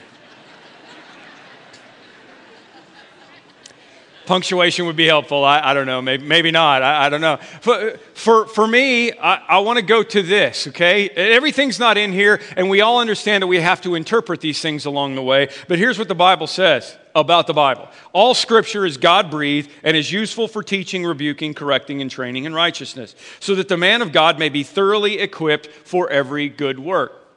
Punctuation 4.29 4.85
would 4.85 4.95
be 4.95 5.07
helpful. 5.07 5.43
I, 5.43 5.71
I 5.71 5.75
don't 5.75 5.87
know. 5.87 6.03
Maybe, 6.03 6.25
maybe 6.25 6.51
not. 6.51 6.83
I, 6.83 7.07
I, 7.07 7.09
don't 7.09 7.23
know. 7.23 7.39
For, 7.63 7.97
for, 8.13 8.47
for 8.47 8.67
me, 8.69 9.11
I, 9.13 9.37
I 9.49 9.59
want 9.61 9.79
to 9.79 9.85
go 9.85 10.03
to 10.03 10.23
this, 10.23 10.69
okay? 10.69 11.09
Everything's 11.09 11.81
not 11.81 11.97
in 11.97 12.13
here, 12.13 12.39
and 12.55 12.69
we 12.69 12.83
all 12.83 13.01
understand 13.01 13.43
that 13.43 13.47
we 13.47 13.59
have 13.59 13.81
to 13.81 13.95
interpret 13.95 14.43
these 14.43 14.61
things 14.61 14.85
along 14.85 15.15
the 15.15 15.23
way. 15.23 15.49
But 15.67 15.79
here's 15.79 15.99
what 15.99 16.09
the 16.09 16.15
Bible 16.15 16.47
says 16.47 16.97
about 17.15 17.47
the 17.47 17.55
Bible 17.55 17.89
All 18.13 18.35
scripture 18.35 18.85
is 18.85 18.99
God 18.99 19.31
breathed 19.31 19.71
and 19.83 19.97
is 19.97 20.13
useful 20.13 20.47
for 20.47 20.63
teaching, 20.63 21.07
rebuking, 21.07 21.55
correcting, 21.55 22.03
and 22.03 22.11
training 22.11 22.45
in 22.45 22.55
righteousness, 22.55 23.17
so 23.41 23.55
that 23.55 23.69
the 23.69 23.79
man 23.79 24.03
of 24.03 24.13
God 24.13 24.39
may 24.39 24.51
be 24.51 24.63
thoroughly 24.63 25.19
equipped 25.19 25.69
for 25.69 26.11
every 26.11 26.51
good 26.51 26.79
work. 26.79 27.28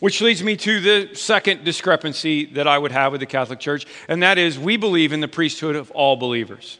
Which 0.00 0.20
leads 0.20 0.42
me 0.42 0.56
to 0.56 0.80
the 0.80 1.14
second 1.14 1.64
discrepancy 1.64 2.46
that 2.46 2.66
I 2.66 2.78
would 2.78 2.92
have 2.92 3.12
with 3.12 3.20
the 3.20 3.26
Catholic 3.26 3.60
Church, 3.60 3.86
and 4.08 4.22
that 4.22 4.38
is 4.38 4.58
we 4.58 4.76
believe 4.76 5.12
in 5.12 5.20
the 5.20 5.28
priesthood 5.28 5.76
of 5.76 5.90
all 5.92 6.16
believers. 6.16 6.78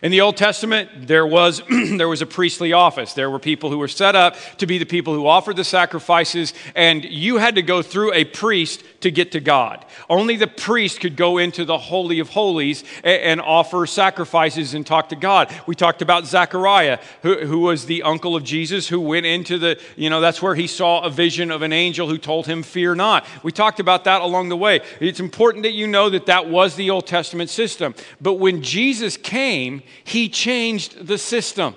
In 0.00 0.12
the 0.12 0.20
Old 0.20 0.36
Testament, 0.36 1.08
there 1.08 1.26
was, 1.26 1.60
there 1.70 2.08
was 2.08 2.22
a 2.22 2.26
priestly 2.26 2.72
office. 2.72 3.14
There 3.14 3.30
were 3.30 3.40
people 3.40 3.70
who 3.70 3.78
were 3.78 3.88
set 3.88 4.14
up 4.14 4.36
to 4.58 4.66
be 4.66 4.78
the 4.78 4.86
people 4.86 5.12
who 5.12 5.26
offered 5.26 5.56
the 5.56 5.64
sacrifices, 5.64 6.54
and 6.76 7.04
you 7.04 7.38
had 7.38 7.56
to 7.56 7.62
go 7.62 7.82
through 7.82 8.14
a 8.14 8.24
priest 8.24 8.84
to 9.00 9.10
get 9.10 9.32
to 9.32 9.40
God. 9.40 9.84
Only 10.10 10.36
the 10.36 10.46
priest 10.46 11.00
could 11.00 11.16
go 11.16 11.38
into 11.38 11.64
the 11.64 11.78
Holy 11.78 12.18
of 12.18 12.30
Holies 12.30 12.84
and, 13.04 13.40
offer 13.40 13.86
sacrifices 13.86 14.74
and 14.74 14.86
talk 14.86 15.10
to 15.10 15.16
God. 15.16 15.54
We 15.66 15.74
talked 15.74 16.02
about 16.02 16.26
Zechariah, 16.26 16.98
who, 17.22 17.46
who 17.46 17.60
was 17.60 17.86
the 17.86 18.02
uncle 18.02 18.34
of 18.34 18.42
Jesus, 18.42 18.88
who 18.88 19.00
went 19.00 19.26
into 19.26 19.58
the, 19.58 19.80
you 19.96 20.10
know, 20.10 20.20
that's 20.20 20.42
where 20.42 20.54
he 20.54 20.66
saw 20.66 21.02
a 21.02 21.10
vision 21.10 21.50
of 21.50 21.62
an 21.62 21.72
angel 21.72 22.08
who 22.08 22.18
told 22.18 22.46
him, 22.46 22.62
Fear 22.62 22.96
not. 22.96 23.24
We 23.42 23.52
talked 23.52 23.80
about 23.80 24.04
that 24.04 24.22
along 24.22 24.48
the 24.48 24.56
way. 24.56 24.80
It's 25.00 25.20
important 25.20 25.62
that 25.62 25.72
you 25.72 25.86
know 25.86 26.10
that 26.10 26.26
that 26.26 26.48
was 26.48 26.74
the 26.74 26.90
Old 26.90 27.06
Testament 27.06 27.50
system. 27.50 27.94
But 28.20 28.34
when 28.34 28.62
Jesus 28.62 29.16
came, 29.16 29.82
he 30.04 30.28
changed 30.28 31.06
the 31.06 31.18
system. 31.18 31.76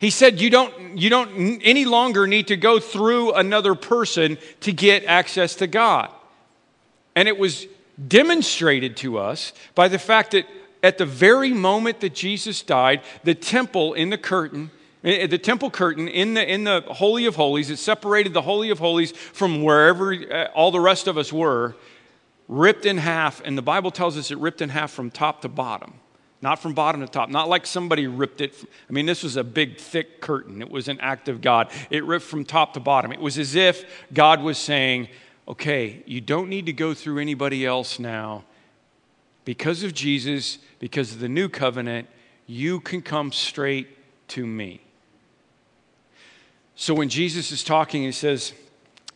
He 0.00 0.08
said, 0.08 0.40
you 0.40 0.48
don't, 0.48 0.98
you 0.98 1.10
don't 1.10 1.60
any 1.62 1.84
longer 1.84 2.26
need 2.26 2.48
to 2.48 2.56
go 2.56 2.80
through 2.80 3.34
another 3.34 3.74
person 3.74 4.38
to 4.60 4.72
get 4.72 5.04
access 5.04 5.54
to 5.56 5.66
God. 5.66 6.10
And 7.14 7.28
it 7.28 7.38
was 7.38 7.66
demonstrated 8.08 8.96
to 8.98 9.18
us 9.18 9.52
by 9.74 9.88
the 9.88 9.98
fact 9.98 10.30
that 10.30 10.46
at 10.82 10.96
the 10.96 11.04
very 11.04 11.52
moment 11.52 12.00
that 12.00 12.14
Jesus 12.14 12.62
died, 12.62 13.02
the 13.24 13.34
temple 13.34 13.92
in 13.92 14.08
the 14.08 14.16
curtain, 14.16 14.70
eh, 15.04 15.26
the 15.26 15.36
temple 15.36 15.70
curtain 15.70 16.08
in 16.08 16.32
the, 16.32 16.50
in 16.50 16.64
the 16.64 16.80
Holy 16.88 17.26
of 17.26 17.36
Holies, 17.36 17.68
it 17.68 17.76
separated 17.76 18.32
the 18.32 18.40
Holy 18.40 18.70
of 18.70 18.78
Holies 18.78 19.12
from 19.12 19.62
wherever 19.62 20.14
eh, 20.14 20.48
all 20.54 20.70
the 20.70 20.80
rest 20.80 21.08
of 21.08 21.18
us 21.18 21.30
were, 21.30 21.76
ripped 22.48 22.86
in 22.86 22.96
half. 22.96 23.42
And 23.44 23.58
the 23.58 23.62
Bible 23.62 23.90
tells 23.90 24.16
us 24.16 24.30
it 24.30 24.38
ripped 24.38 24.62
in 24.62 24.70
half 24.70 24.92
from 24.92 25.10
top 25.10 25.42
to 25.42 25.48
bottom. 25.48 25.99
Not 26.42 26.58
from 26.58 26.72
bottom 26.72 27.02
to 27.02 27.06
top, 27.06 27.28
not 27.28 27.48
like 27.48 27.66
somebody 27.66 28.06
ripped 28.06 28.40
it. 28.40 28.54
I 28.88 28.92
mean, 28.92 29.04
this 29.04 29.22
was 29.22 29.36
a 29.36 29.44
big, 29.44 29.76
thick 29.76 30.22
curtain. 30.22 30.62
It 30.62 30.70
was 30.70 30.88
an 30.88 30.98
act 31.00 31.28
of 31.28 31.42
God. 31.42 31.70
It 31.90 32.04
ripped 32.04 32.24
from 32.24 32.44
top 32.44 32.74
to 32.74 32.80
bottom. 32.80 33.12
It 33.12 33.20
was 33.20 33.38
as 33.38 33.54
if 33.54 33.84
God 34.14 34.42
was 34.42 34.56
saying, 34.56 35.08
okay, 35.46 36.02
you 36.06 36.20
don't 36.22 36.48
need 36.48 36.66
to 36.66 36.72
go 36.72 36.94
through 36.94 37.18
anybody 37.18 37.66
else 37.66 37.98
now. 37.98 38.44
Because 39.44 39.82
of 39.82 39.92
Jesus, 39.92 40.58
because 40.78 41.12
of 41.12 41.20
the 41.20 41.28
new 41.28 41.48
covenant, 41.48 42.08
you 42.46 42.80
can 42.80 43.02
come 43.02 43.32
straight 43.32 43.88
to 44.28 44.46
me. 44.46 44.80
So 46.74 46.94
when 46.94 47.10
Jesus 47.10 47.52
is 47.52 47.62
talking, 47.62 48.02
he 48.02 48.12
says, 48.12 48.54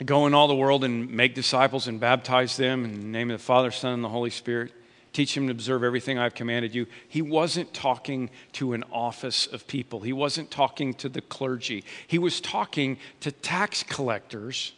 Go 0.04 0.26
in 0.26 0.34
all 0.34 0.48
the 0.48 0.56
world 0.56 0.82
and 0.82 1.08
make 1.08 1.36
disciples 1.36 1.86
and 1.86 2.00
baptize 2.00 2.56
them 2.56 2.84
in 2.84 2.94
the 2.94 3.06
name 3.06 3.30
of 3.30 3.38
the 3.38 3.44
Father, 3.44 3.70
Son, 3.70 3.94
and 3.94 4.04
the 4.04 4.08
Holy 4.08 4.28
Spirit 4.28 4.72
teach 5.14 5.34
him 5.34 5.46
to 5.46 5.52
observe 5.52 5.82
everything 5.82 6.18
I've 6.18 6.34
commanded 6.34 6.74
you. 6.74 6.86
He 7.08 7.22
wasn't 7.22 7.72
talking 7.72 8.28
to 8.52 8.74
an 8.74 8.84
office 8.92 9.46
of 9.46 9.66
people, 9.66 10.00
he 10.00 10.12
wasn't 10.12 10.50
talking 10.50 10.92
to 10.94 11.08
the 11.08 11.22
clergy. 11.22 11.84
He 12.06 12.18
was 12.18 12.40
talking 12.40 12.98
to 13.20 13.32
tax 13.32 13.82
collectors 13.82 14.74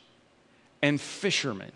and 0.81 1.01
fishermen. 1.01 1.73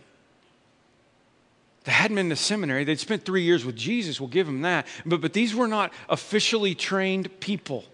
They 1.84 1.92
hadn't 1.92 2.16
been 2.16 2.28
to 2.28 2.36
seminary. 2.36 2.84
They'd 2.84 3.00
spent 3.00 3.24
three 3.24 3.42
years 3.42 3.64
with 3.64 3.74
Jesus. 3.74 4.20
We'll 4.20 4.28
give 4.28 4.46
them 4.46 4.60
that. 4.62 4.86
But, 5.06 5.22
but 5.22 5.32
these 5.32 5.54
were 5.54 5.66
not 5.66 5.92
officially 6.10 6.74
trained 6.74 7.40
people. 7.40 7.86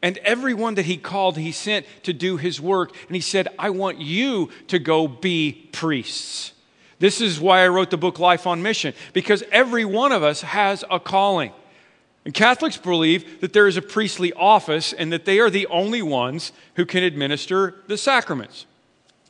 And 0.00 0.16
everyone 0.18 0.76
that 0.76 0.86
he 0.86 0.96
called, 0.96 1.36
he 1.36 1.52
sent 1.52 1.84
to 2.04 2.14
do 2.14 2.38
his 2.38 2.58
work. 2.60 2.94
And 3.06 3.14
he 3.14 3.20
said, 3.20 3.48
I 3.58 3.68
want 3.68 3.98
you 3.98 4.48
to 4.68 4.78
go 4.78 5.06
be 5.06 5.68
priests. 5.72 6.52
This 6.98 7.20
is 7.20 7.40
why 7.40 7.64
I 7.64 7.68
wrote 7.68 7.90
the 7.90 7.96
book 7.96 8.18
Life 8.18 8.46
on 8.46 8.62
Mission, 8.62 8.94
because 9.12 9.44
every 9.52 9.84
one 9.84 10.12
of 10.12 10.22
us 10.22 10.42
has 10.42 10.84
a 10.90 10.98
calling. 10.98 11.52
And 12.24 12.34
Catholics 12.34 12.76
believe 12.76 13.40
that 13.40 13.52
there 13.52 13.66
is 13.66 13.76
a 13.76 13.82
priestly 13.82 14.32
office 14.32 14.92
and 14.92 15.12
that 15.12 15.24
they 15.24 15.38
are 15.38 15.48
the 15.48 15.66
only 15.68 16.02
ones 16.02 16.52
who 16.74 16.84
can 16.84 17.02
administer 17.02 17.76
the 17.86 17.96
sacraments. 17.96 18.66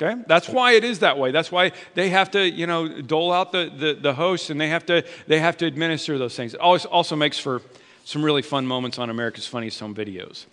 Okay? 0.00 0.20
That's 0.26 0.48
why 0.48 0.72
it 0.72 0.84
is 0.84 1.00
that 1.00 1.18
way. 1.18 1.30
That's 1.30 1.52
why 1.52 1.72
they 1.94 2.08
have 2.10 2.30
to, 2.32 2.48
you 2.48 2.66
know, 2.66 3.02
dole 3.02 3.32
out 3.32 3.52
the, 3.52 3.70
the, 3.76 3.94
the 3.94 4.14
hosts 4.14 4.50
and 4.50 4.60
they 4.60 4.68
have 4.68 4.86
to 4.86 5.04
they 5.26 5.40
have 5.40 5.56
to 5.58 5.66
administer 5.66 6.18
those 6.18 6.36
things. 6.36 6.54
It 6.54 6.60
also, 6.60 6.88
also 6.88 7.16
makes 7.16 7.38
for 7.38 7.62
some 8.04 8.24
really 8.24 8.42
fun 8.42 8.66
moments 8.66 8.98
on 8.98 9.10
America's 9.10 9.46
Funniest 9.46 9.80
Home 9.80 9.94
Videos. 9.94 10.46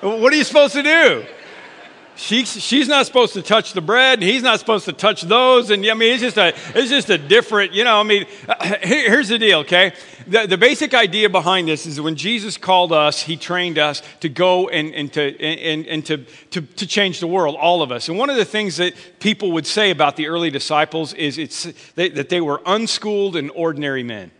What 0.00 0.32
are 0.32 0.36
you 0.36 0.44
supposed 0.44 0.74
to 0.74 0.82
do? 0.82 1.26
She, 2.14 2.44
she's 2.44 2.88
not 2.88 3.06
supposed 3.06 3.34
to 3.34 3.42
touch 3.42 3.74
the 3.74 3.80
bread, 3.80 4.18
and 4.18 4.28
he's 4.28 4.42
not 4.42 4.58
supposed 4.58 4.86
to 4.86 4.92
touch 4.92 5.22
those. 5.22 5.70
And 5.70 5.86
I 5.86 5.94
mean, 5.94 6.12
it's 6.12 6.22
just 6.22 6.36
a, 6.36 6.48
it's 6.74 6.90
just 6.90 7.10
a 7.10 7.18
different, 7.18 7.72
you 7.72 7.84
know. 7.84 8.00
I 8.00 8.02
mean, 8.02 8.26
uh, 8.48 8.76
here, 8.82 9.08
here's 9.08 9.28
the 9.28 9.38
deal, 9.38 9.60
okay? 9.60 9.92
The, 10.26 10.48
the 10.48 10.58
basic 10.58 10.94
idea 10.94 11.30
behind 11.30 11.68
this 11.68 11.86
is 11.86 12.00
when 12.00 12.16
Jesus 12.16 12.56
called 12.56 12.92
us, 12.92 13.22
he 13.22 13.36
trained 13.36 13.78
us 13.78 14.02
to 14.18 14.28
go 14.28 14.68
and, 14.68 14.92
and, 14.94 15.12
to, 15.12 15.40
and, 15.40 15.86
and 15.86 16.06
to, 16.06 16.18
to, 16.50 16.60
to 16.60 16.86
change 16.88 17.20
the 17.20 17.28
world, 17.28 17.54
all 17.54 17.82
of 17.82 17.92
us. 17.92 18.08
And 18.08 18.18
one 18.18 18.30
of 18.30 18.36
the 18.36 18.44
things 18.44 18.78
that 18.78 18.94
people 19.20 19.52
would 19.52 19.66
say 19.66 19.92
about 19.92 20.16
the 20.16 20.26
early 20.26 20.50
disciples 20.50 21.14
is 21.14 21.38
it's, 21.38 21.64
they, 21.92 22.08
that 22.10 22.30
they 22.30 22.40
were 22.40 22.60
unschooled 22.66 23.36
and 23.36 23.48
ordinary 23.54 24.02
men. 24.02 24.32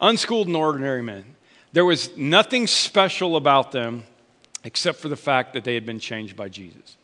Unschooled 0.00 0.48
and 0.48 0.56
ordinary 0.56 1.02
men. 1.02 1.36
There 1.72 1.84
was 1.84 2.16
nothing 2.16 2.66
special 2.66 3.36
about 3.36 3.70
them 3.70 4.02
except 4.64 4.98
for 4.98 5.08
the 5.08 5.16
fact 5.16 5.52
that 5.52 5.64
they 5.64 5.74
had 5.74 5.86
been 5.86 6.00
changed 6.00 6.36
by 6.36 6.48
Jesus. 6.48 6.96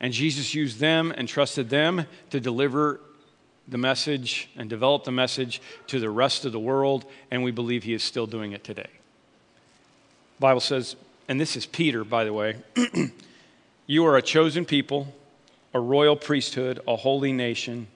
And 0.00 0.12
Jesus 0.12 0.54
used 0.54 0.78
them 0.78 1.12
and 1.16 1.28
trusted 1.28 1.68
them 1.68 2.06
to 2.30 2.40
deliver 2.40 3.00
the 3.68 3.78
message 3.78 4.48
and 4.56 4.68
develop 4.68 5.04
the 5.04 5.12
message 5.12 5.60
to 5.88 6.00
the 6.00 6.10
rest 6.10 6.44
of 6.44 6.52
the 6.52 6.58
world, 6.58 7.04
and 7.30 7.44
we 7.44 7.50
believe 7.50 7.84
he 7.84 7.94
is 7.94 8.02
still 8.02 8.26
doing 8.26 8.52
it 8.52 8.64
today. 8.64 8.88
The 10.38 10.40
Bible 10.40 10.60
says, 10.60 10.96
and 11.28 11.40
this 11.40 11.54
is 11.54 11.66
Peter, 11.66 12.02
by 12.02 12.24
the 12.24 12.32
way, 12.32 12.56
you 13.86 14.04
are 14.06 14.16
a 14.16 14.22
chosen 14.22 14.64
people, 14.64 15.14
a 15.72 15.80
royal 15.80 16.16
priesthood, 16.16 16.80
a 16.88 16.96
holy 16.96 17.32
nation, 17.32 17.86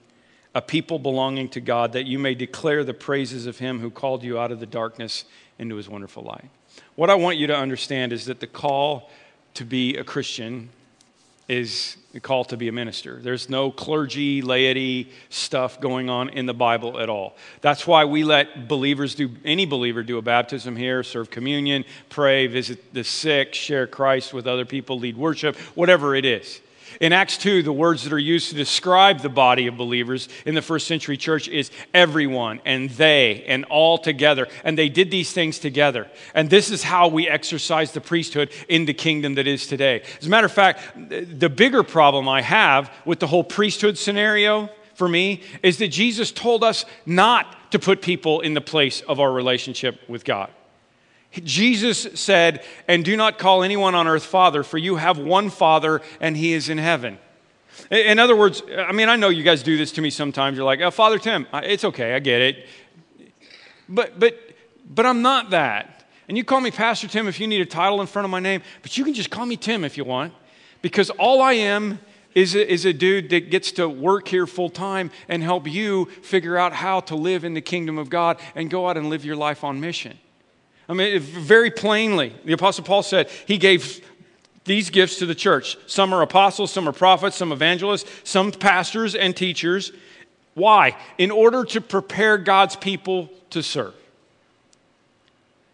a 0.53 0.61
people 0.61 0.99
belonging 0.99 1.49
to 1.49 1.59
God, 1.59 1.91
that 1.93 2.05
you 2.05 2.17
may 2.17 2.33
declare 2.33 2.85
the 2.85 2.93
praises 2.93 3.45
of 3.45 3.57
him 3.57 3.81
who 3.81 3.89
called 3.89 4.23
you 4.23 4.39
out 4.39 4.53
of 4.53 4.61
the 4.61 4.65
darkness 4.65 5.25
into 5.59 5.75
his 5.75 5.89
wonderful 5.89 6.23
light. 6.23 6.49
What 6.95 7.09
I 7.09 7.15
want 7.15 7.37
you 7.37 7.47
to 7.47 7.55
understand 7.55 8.13
is 8.13 8.25
that 8.25 8.39
the 8.39 8.47
call 8.47 9.09
to 9.55 9.65
be 9.65 9.97
a 9.97 10.03
Christian 10.03 10.69
is 11.47 11.97
the 12.11 12.19
call 12.19 12.43
to 12.45 12.57
be 12.57 12.67
a 12.67 12.71
minister. 12.71 13.19
There's 13.21 13.49
no 13.49 13.69
clergy, 13.69 14.41
laity 14.41 15.11
stuff 15.29 15.79
going 15.79 16.09
on 16.09 16.29
in 16.29 16.45
the 16.45 16.53
Bible 16.53 16.99
at 16.99 17.09
all. 17.09 17.35
That's 17.61 17.85
why 17.85 18.05
we 18.05 18.23
let 18.23 18.67
believers 18.67 19.15
do, 19.15 19.29
any 19.43 19.65
believer 19.65 20.01
do 20.01 20.17
a 20.17 20.21
baptism 20.21 20.75
here, 20.75 21.03
serve 21.03 21.29
communion, 21.29 21.85
pray, 22.09 22.47
visit 22.47 22.93
the 22.93 23.03
sick, 23.03 23.53
share 23.53 23.85
Christ 23.85 24.33
with 24.33 24.47
other 24.47 24.65
people, 24.65 24.97
lead 24.97 25.17
worship, 25.17 25.55
whatever 25.75 26.15
it 26.15 26.25
is. 26.25 26.61
In 27.01 27.13
Acts 27.13 27.37
2, 27.37 27.63
the 27.63 27.73
words 27.73 28.03
that 28.03 28.13
are 28.13 28.19
used 28.19 28.49
to 28.49 28.55
describe 28.55 29.19
the 29.19 29.29
body 29.29 29.67
of 29.67 29.77
believers 29.77 30.29
in 30.45 30.55
the 30.55 30.61
first 30.61 30.87
century 30.87 31.17
church 31.17 31.47
is 31.47 31.71
everyone 31.93 32.61
and 32.65 32.89
they 32.91 33.43
and 33.47 33.65
all 33.65 33.97
together. 33.97 34.47
And 34.63 34.77
they 34.77 34.89
did 34.89 35.11
these 35.11 35.31
things 35.31 35.59
together. 35.59 36.07
And 36.33 36.49
this 36.49 36.71
is 36.71 36.83
how 36.83 37.07
we 37.07 37.27
exercise 37.27 37.91
the 37.91 38.01
priesthood 38.01 38.51
in 38.69 38.85
the 38.85 38.93
kingdom 38.93 39.35
that 39.35 39.47
is 39.47 39.67
today. 39.67 40.03
As 40.19 40.27
a 40.27 40.29
matter 40.29 40.45
of 40.45 40.53
fact, 40.53 40.81
the 40.95 41.49
bigger 41.49 41.83
problem 41.83 42.29
I 42.29 42.41
have 42.41 42.91
with 43.05 43.19
the 43.19 43.27
whole 43.27 43.43
priesthood 43.43 43.97
scenario 43.97 44.69
for 44.93 45.09
me 45.09 45.41
is 45.61 45.77
that 45.79 45.89
Jesus 45.89 46.31
told 46.31 46.63
us 46.63 46.85
not 47.05 47.71
to 47.71 47.79
put 47.79 48.01
people 48.01 48.41
in 48.41 48.53
the 48.53 48.61
place 48.61 49.01
of 49.01 49.19
our 49.19 49.31
relationship 49.31 49.99
with 50.07 50.23
God. 50.23 50.49
Jesus 51.43 52.07
said, 52.19 52.63
And 52.87 53.03
do 53.03 53.17
not 53.17 53.37
call 53.37 53.63
anyone 53.63 53.95
on 53.95 54.07
earth 54.07 54.25
Father, 54.25 54.63
for 54.63 54.77
you 54.77 54.95
have 54.95 55.17
one 55.17 55.49
Father, 55.49 56.01
and 56.19 56.35
he 56.37 56.53
is 56.53 56.69
in 56.69 56.77
heaven. 56.77 57.17
In 57.91 58.19
other 58.19 58.35
words, 58.35 58.63
I 58.77 58.91
mean, 58.91 59.09
I 59.09 59.15
know 59.15 59.29
you 59.29 59.43
guys 59.43 59.61
do 59.61 59.77
this 59.77 59.91
to 59.93 60.01
me 60.01 60.09
sometimes. 60.09 60.57
You're 60.57 60.65
like, 60.65 60.81
oh, 60.81 60.91
Father 60.91 61.19
Tim, 61.19 61.45
it's 61.53 61.83
okay, 61.83 62.13
I 62.13 62.19
get 62.19 62.41
it. 62.41 62.67
But, 63.89 64.19
but, 64.19 64.39
but 64.89 65.05
I'm 65.05 65.21
not 65.21 65.49
that. 65.51 66.05
And 66.27 66.37
you 66.37 66.43
call 66.43 66.61
me 66.61 66.71
Pastor 66.71 67.07
Tim 67.07 67.27
if 67.27 67.39
you 67.39 67.47
need 67.47 67.61
a 67.61 67.65
title 67.65 68.01
in 68.01 68.07
front 68.07 68.25
of 68.25 68.31
my 68.31 68.39
name, 68.39 68.61
but 68.81 68.97
you 68.97 69.03
can 69.03 69.13
just 69.13 69.29
call 69.29 69.45
me 69.45 69.57
Tim 69.57 69.83
if 69.83 69.97
you 69.97 70.03
want, 70.03 70.33
because 70.81 71.09
all 71.11 71.41
I 71.41 71.53
am 71.53 71.99
is 72.33 72.55
a, 72.55 72.71
is 72.71 72.85
a 72.85 72.93
dude 72.93 73.29
that 73.29 73.49
gets 73.49 73.71
to 73.73 73.87
work 73.87 74.27
here 74.27 74.47
full 74.47 74.69
time 74.69 75.11
and 75.29 75.43
help 75.43 75.67
you 75.67 76.05
figure 76.21 76.57
out 76.57 76.73
how 76.73 76.99
to 77.01 77.15
live 77.15 77.43
in 77.43 77.53
the 77.53 77.61
kingdom 77.61 77.97
of 77.97 78.09
God 78.09 78.39
and 78.55 78.69
go 78.69 78.89
out 78.89 78.97
and 78.97 79.09
live 79.09 79.23
your 79.23 79.35
life 79.35 79.63
on 79.63 79.79
mission. 79.79 80.19
I 80.87 80.93
mean, 80.93 81.19
very 81.19 81.71
plainly, 81.71 82.33
the 82.43 82.53
Apostle 82.53 82.83
Paul 82.83 83.03
said 83.03 83.29
he 83.47 83.57
gave 83.57 84.01
these 84.65 84.89
gifts 84.89 85.19
to 85.19 85.25
the 85.25 85.35
church. 85.35 85.77
Some 85.87 86.13
are 86.13 86.21
apostles, 86.21 86.71
some 86.71 86.87
are 86.89 86.91
prophets, 86.91 87.35
some 87.35 87.51
evangelists, 87.51 88.09
some 88.23 88.51
pastors 88.51 89.15
and 89.15 89.35
teachers. 89.35 89.91
Why? 90.53 90.95
In 91.17 91.31
order 91.31 91.63
to 91.65 91.81
prepare 91.81 92.37
God's 92.37 92.75
people 92.75 93.29
to 93.51 93.61
serve. 93.61 93.93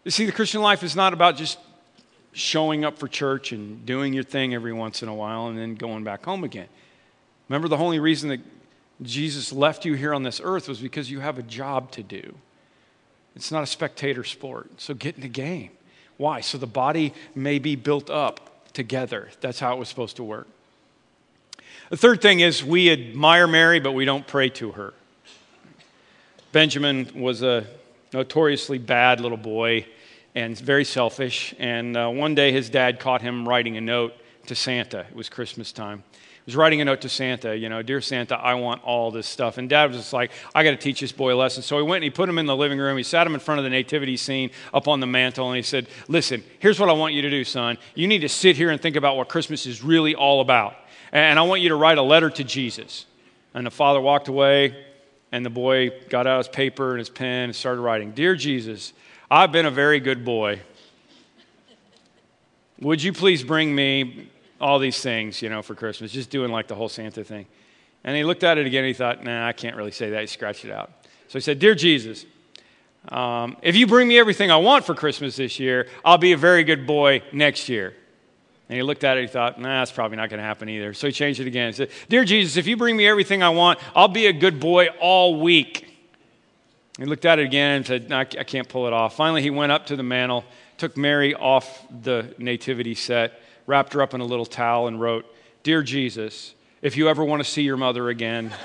You 0.04 0.10
see, 0.10 0.26
the 0.26 0.32
Christian 0.32 0.60
life 0.62 0.82
is 0.82 0.96
not 0.96 1.12
about 1.12 1.36
just 1.36 1.58
showing 2.32 2.84
up 2.84 2.98
for 2.98 3.08
church 3.08 3.52
and 3.52 3.84
doing 3.86 4.12
your 4.12 4.24
thing 4.24 4.54
every 4.54 4.72
once 4.72 5.02
in 5.02 5.08
a 5.08 5.14
while 5.14 5.48
and 5.48 5.58
then 5.58 5.74
going 5.74 6.02
back 6.02 6.24
home 6.24 6.44
again. 6.44 6.68
Remember, 7.48 7.68
the 7.68 7.76
only 7.76 7.98
reason 7.98 8.30
that 8.30 8.40
Jesus 9.02 9.52
left 9.52 9.84
you 9.84 9.94
here 9.94 10.14
on 10.14 10.22
this 10.22 10.40
earth 10.42 10.68
was 10.68 10.80
because 10.80 11.10
you 11.10 11.20
have 11.20 11.38
a 11.38 11.42
job 11.42 11.90
to 11.92 12.02
do. 12.02 12.34
It's 13.34 13.50
not 13.50 13.62
a 13.62 13.66
spectator 13.66 14.24
sport. 14.24 14.80
So 14.80 14.94
get 14.94 15.16
in 15.16 15.22
the 15.22 15.28
game. 15.28 15.70
Why? 16.16 16.40
So 16.40 16.58
the 16.58 16.66
body 16.66 17.14
may 17.34 17.58
be 17.58 17.76
built 17.76 18.10
up 18.10 18.72
together. 18.72 19.30
That's 19.40 19.60
how 19.60 19.74
it 19.74 19.78
was 19.78 19.88
supposed 19.88 20.16
to 20.16 20.24
work. 20.24 20.46
The 21.90 21.96
third 21.96 22.22
thing 22.22 22.40
is 22.40 22.64
we 22.64 22.90
admire 22.90 23.46
Mary, 23.46 23.80
but 23.80 23.92
we 23.92 24.04
don't 24.04 24.26
pray 24.26 24.48
to 24.50 24.72
her. 24.72 24.94
Benjamin 26.52 27.10
was 27.14 27.42
a 27.42 27.66
notoriously 28.12 28.78
bad 28.78 29.20
little 29.20 29.38
boy 29.38 29.86
and 30.34 30.58
very 30.58 30.84
selfish. 30.84 31.54
And 31.58 31.96
uh, 31.96 32.08
one 32.08 32.34
day 32.34 32.52
his 32.52 32.70
dad 32.70 33.00
caught 33.00 33.22
him 33.22 33.48
writing 33.48 33.76
a 33.76 33.80
note 33.80 34.14
to 34.46 34.54
Santa. 34.54 35.00
It 35.10 35.14
was 35.14 35.28
Christmas 35.28 35.72
time. 35.72 36.02
Was 36.46 36.56
writing 36.56 36.80
a 36.80 36.84
note 36.84 37.02
to 37.02 37.08
Santa, 37.08 37.56
you 37.56 37.68
know, 37.68 37.82
Dear 37.82 38.00
Santa, 38.00 38.36
I 38.36 38.54
want 38.54 38.82
all 38.82 39.12
this 39.12 39.28
stuff. 39.28 39.58
And 39.58 39.68
dad 39.68 39.90
was 39.90 39.98
just 39.98 40.12
like, 40.12 40.32
I 40.54 40.64
got 40.64 40.72
to 40.72 40.76
teach 40.76 41.00
this 41.00 41.12
boy 41.12 41.32
a 41.32 41.36
lesson. 41.36 41.62
So 41.62 41.76
he 41.76 41.84
went 41.84 41.98
and 41.98 42.04
he 42.04 42.10
put 42.10 42.28
him 42.28 42.36
in 42.38 42.46
the 42.46 42.56
living 42.56 42.80
room. 42.80 42.96
He 42.96 43.04
sat 43.04 43.26
him 43.26 43.34
in 43.34 43.40
front 43.40 43.60
of 43.60 43.64
the 43.64 43.70
nativity 43.70 44.16
scene 44.16 44.50
up 44.74 44.88
on 44.88 44.98
the 44.98 45.06
mantle 45.06 45.48
and 45.48 45.56
he 45.56 45.62
said, 45.62 45.86
Listen, 46.08 46.42
here's 46.58 46.80
what 46.80 46.88
I 46.88 46.94
want 46.94 47.14
you 47.14 47.22
to 47.22 47.30
do, 47.30 47.44
son. 47.44 47.78
You 47.94 48.08
need 48.08 48.20
to 48.20 48.28
sit 48.28 48.56
here 48.56 48.70
and 48.70 48.80
think 48.80 48.96
about 48.96 49.16
what 49.16 49.28
Christmas 49.28 49.66
is 49.66 49.84
really 49.84 50.16
all 50.16 50.40
about. 50.40 50.74
And 51.12 51.38
I 51.38 51.42
want 51.42 51.60
you 51.60 51.68
to 51.68 51.76
write 51.76 51.98
a 51.98 52.02
letter 52.02 52.30
to 52.30 52.42
Jesus. 52.42 53.06
And 53.54 53.66
the 53.66 53.70
father 53.70 54.00
walked 54.00 54.28
away, 54.28 54.74
and 55.30 55.44
the 55.46 55.50
boy 55.50 55.90
got 56.08 56.26
out 56.26 56.38
his 56.38 56.48
paper 56.48 56.90
and 56.90 56.98
his 56.98 57.10
pen 57.10 57.44
and 57.44 57.56
started 57.56 57.82
writing 57.82 58.12
Dear 58.12 58.34
Jesus, 58.34 58.92
I've 59.30 59.52
been 59.52 59.66
a 59.66 59.70
very 59.70 60.00
good 60.00 60.24
boy. 60.24 60.60
Would 62.80 63.02
you 63.02 63.12
please 63.12 63.44
bring 63.44 63.72
me 63.72 64.28
all 64.62 64.78
these 64.78 65.00
things, 65.00 65.42
you 65.42 65.50
know, 65.50 65.60
for 65.60 65.74
Christmas? 65.74 66.12
Just 66.12 66.30
doing 66.30 66.50
like 66.50 66.68
the 66.68 66.74
whole 66.74 66.88
Santa 66.88 67.24
thing. 67.24 67.46
And 68.04 68.16
he 68.16 68.24
looked 68.24 68.44
at 68.44 68.58
it 68.58 68.66
again 68.66 68.84
and 68.84 68.88
he 68.88 68.94
thought, 68.94 69.22
nah, 69.22 69.46
I 69.46 69.52
can't 69.52 69.76
really 69.76 69.90
say 69.90 70.10
that. 70.10 70.20
He 70.20 70.26
scratched 70.26 70.64
it 70.64 70.70
out. 70.70 70.90
So 71.28 71.38
he 71.38 71.40
said, 71.40 71.58
Dear 71.58 71.74
Jesus, 71.74 72.24
um, 73.08 73.56
if 73.62 73.76
you 73.76 73.86
bring 73.86 74.08
me 74.08 74.18
everything 74.18 74.50
I 74.50 74.56
want 74.56 74.84
for 74.84 74.94
Christmas 74.94 75.36
this 75.36 75.58
year, 75.58 75.88
I'll 76.04 76.18
be 76.18 76.32
a 76.32 76.36
very 76.36 76.64
good 76.64 76.86
boy 76.86 77.22
next 77.32 77.68
year. 77.68 77.94
And 78.68 78.76
he 78.76 78.82
looked 78.82 79.04
at 79.04 79.18
it, 79.18 79.22
he 79.22 79.26
thought, 79.26 79.60
nah, 79.60 79.80
that's 79.80 79.92
probably 79.92 80.16
not 80.16 80.30
going 80.30 80.38
to 80.38 80.44
happen 80.44 80.68
either. 80.68 80.94
So 80.94 81.08
he 81.08 81.12
changed 81.12 81.40
it 81.40 81.46
again. 81.46 81.68
He 81.68 81.72
said, 81.74 81.90
Dear 82.08 82.24
Jesus, 82.24 82.56
if 82.56 82.66
you 82.66 82.76
bring 82.76 82.96
me 82.96 83.06
everything 83.06 83.42
I 83.42 83.50
want, 83.50 83.78
I'll 83.94 84.08
be 84.08 84.26
a 84.26 84.32
good 84.32 84.60
boy 84.60 84.86
all 85.00 85.40
week. 85.40 85.88
He 86.98 87.04
looked 87.04 87.24
at 87.24 87.38
it 87.38 87.44
again 87.44 87.76
and 87.76 87.86
said, 87.86 88.12
I 88.12 88.24
can't 88.24 88.68
pull 88.68 88.86
it 88.86 88.92
off. 88.92 89.16
Finally, 89.16 89.42
he 89.42 89.50
went 89.50 89.72
up 89.72 89.86
to 89.86 89.96
the 89.96 90.02
mantle, 90.02 90.44
took 90.78 90.96
Mary 90.96 91.34
off 91.34 91.86
the 92.02 92.34
nativity 92.38 92.94
set, 92.94 93.41
wrapped 93.66 93.92
her 93.92 94.02
up 94.02 94.14
in 94.14 94.20
a 94.20 94.24
little 94.24 94.46
towel, 94.46 94.86
and 94.86 95.00
wrote, 95.00 95.26
Dear 95.62 95.82
Jesus, 95.82 96.54
if 96.80 96.96
you 96.96 97.08
ever 97.08 97.24
want 97.24 97.42
to 97.42 97.48
see 97.48 97.62
your 97.62 97.76
mother 97.76 98.08
again, 98.08 98.52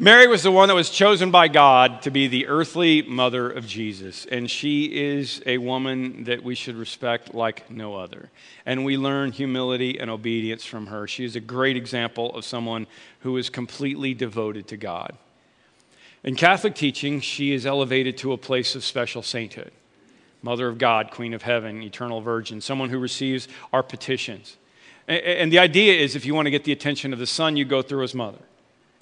Mary 0.00 0.28
was 0.28 0.44
the 0.44 0.52
one 0.52 0.68
that 0.68 0.76
was 0.76 0.90
chosen 0.90 1.32
by 1.32 1.48
God 1.48 2.02
to 2.02 2.12
be 2.12 2.28
the 2.28 2.46
earthly 2.46 3.02
mother 3.02 3.50
of 3.50 3.66
Jesus, 3.66 4.26
and 4.26 4.48
she 4.48 4.84
is 4.84 5.42
a 5.44 5.58
woman 5.58 6.22
that 6.22 6.44
we 6.44 6.54
should 6.54 6.76
respect 6.76 7.34
like 7.34 7.68
no 7.68 7.96
other. 7.96 8.30
And 8.64 8.84
we 8.84 8.96
learn 8.96 9.32
humility 9.32 9.98
and 9.98 10.08
obedience 10.08 10.64
from 10.64 10.86
her. 10.86 11.08
She 11.08 11.24
is 11.24 11.34
a 11.34 11.40
great 11.40 11.76
example 11.76 12.32
of 12.36 12.44
someone 12.44 12.86
who 13.20 13.36
is 13.38 13.50
completely 13.50 14.14
devoted 14.14 14.68
to 14.68 14.76
God. 14.76 15.16
In 16.24 16.34
Catholic 16.34 16.74
teaching, 16.74 17.20
she 17.20 17.52
is 17.52 17.64
elevated 17.64 18.16
to 18.18 18.32
a 18.32 18.38
place 18.38 18.74
of 18.74 18.84
special 18.84 19.22
sainthood 19.22 19.72
Mother 20.40 20.68
of 20.68 20.78
God, 20.78 21.10
Queen 21.10 21.34
of 21.34 21.42
Heaven, 21.42 21.82
Eternal 21.82 22.20
Virgin, 22.20 22.60
someone 22.60 22.90
who 22.90 22.98
receives 22.98 23.48
our 23.72 23.82
petitions. 23.82 24.56
And 25.08 25.52
the 25.52 25.58
idea 25.58 25.94
is 25.94 26.14
if 26.14 26.24
you 26.24 26.34
want 26.34 26.46
to 26.46 26.50
get 26.50 26.64
the 26.64 26.70
attention 26.70 27.12
of 27.12 27.18
the 27.18 27.26
Son, 27.26 27.56
you 27.56 27.64
go 27.64 27.82
through 27.82 28.02
his 28.02 28.14
mother. 28.14 28.38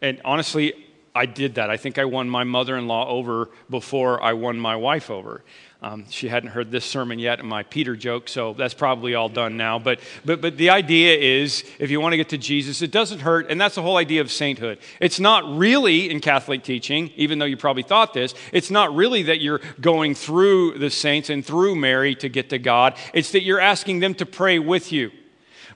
And 0.01 0.21
honestly, 0.25 0.87
I 1.15 1.27
did 1.27 1.57
that. 1.57 1.69
I 1.69 1.77
think 1.77 1.99
I 1.99 2.05
won 2.05 2.29
my 2.29 2.45
mother 2.45 2.77
in 2.77 2.87
law 2.87 3.09
over 3.09 3.51
before 3.69 4.23
I 4.23 4.33
won 4.35 4.59
my 4.59 4.77
wife 4.77 5.11
over. 5.11 5.43
Um, 5.87 6.05
she 6.11 6.27
hadn't 6.27 6.51
heard 6.51 6.72
this 6.72 6.85
sermon 6.85 7.20
yet, 7.20 7.38
and 7.38 7.49
my 7.49 7.62
Peter 7.62 7.94
joke, 7.94 8.29
so 8.29 8.55
that's 8.55 8.75
probably 8.75 9.14
all 9.14 9.29
done 9.29 9.57
now. 9.57 9.79
But, 9.79 10.01
but, 10.25 10.40
but 10.40 10.57
the 10.57 10.70
idea 10.70 11.16
is 11.16 11.62
if 11.79 11.92
you 11.92 12.01
want 12.01 12.12
to 12.12 12.16
get 12.16 12.31
to 12.31 12.38
Jesus, 12.38 12.83
it 12.83 12.90
doesn't 12.90 13.20
hurt, 13.20 13.53
and 13.53 13.61
that's 13.61 13.77
the 13.77 13.83
whole 13.83 13.96
idea 13.96 14.20
of 14.20 14.33
sainthood. 14.33 14.79
It's 15.01 15.20
not 15.20 15.44
really 15.57 16.11
in 16.11 16.18
Catholic 16.18 16.64
teaching, 16.64 17.12
even 17.14 17.38
though 17.38 17.44
you 17.44 17.57
probably 17.57 17.85
thought 17.85 18.14
this, 18.14 18.35
it's 18.53 18.68
not 18.68 18.96
really 18.96 19.22
that 19.25 19.40
you're 19.40 19.61
going 19.81 20.16
through 20.16 20.77
the 20.79 20.90
saints 20.90 21.31
and 21.31 21.46
through 21.46 21.77
Mary 21.77 22.16
to 22.16 22.29
get 22.29 22.51
to 22.51 22.59
God, 22.59 22.96
it's 23.14 23.31
that 23.31 23.44
you're 23.44 23.61
asking 23.61 24.01
them 24.01 24.14
to 24.14 24.27
pray 24.27 24.59
with 24.59 24.90
you. 24.90 25.12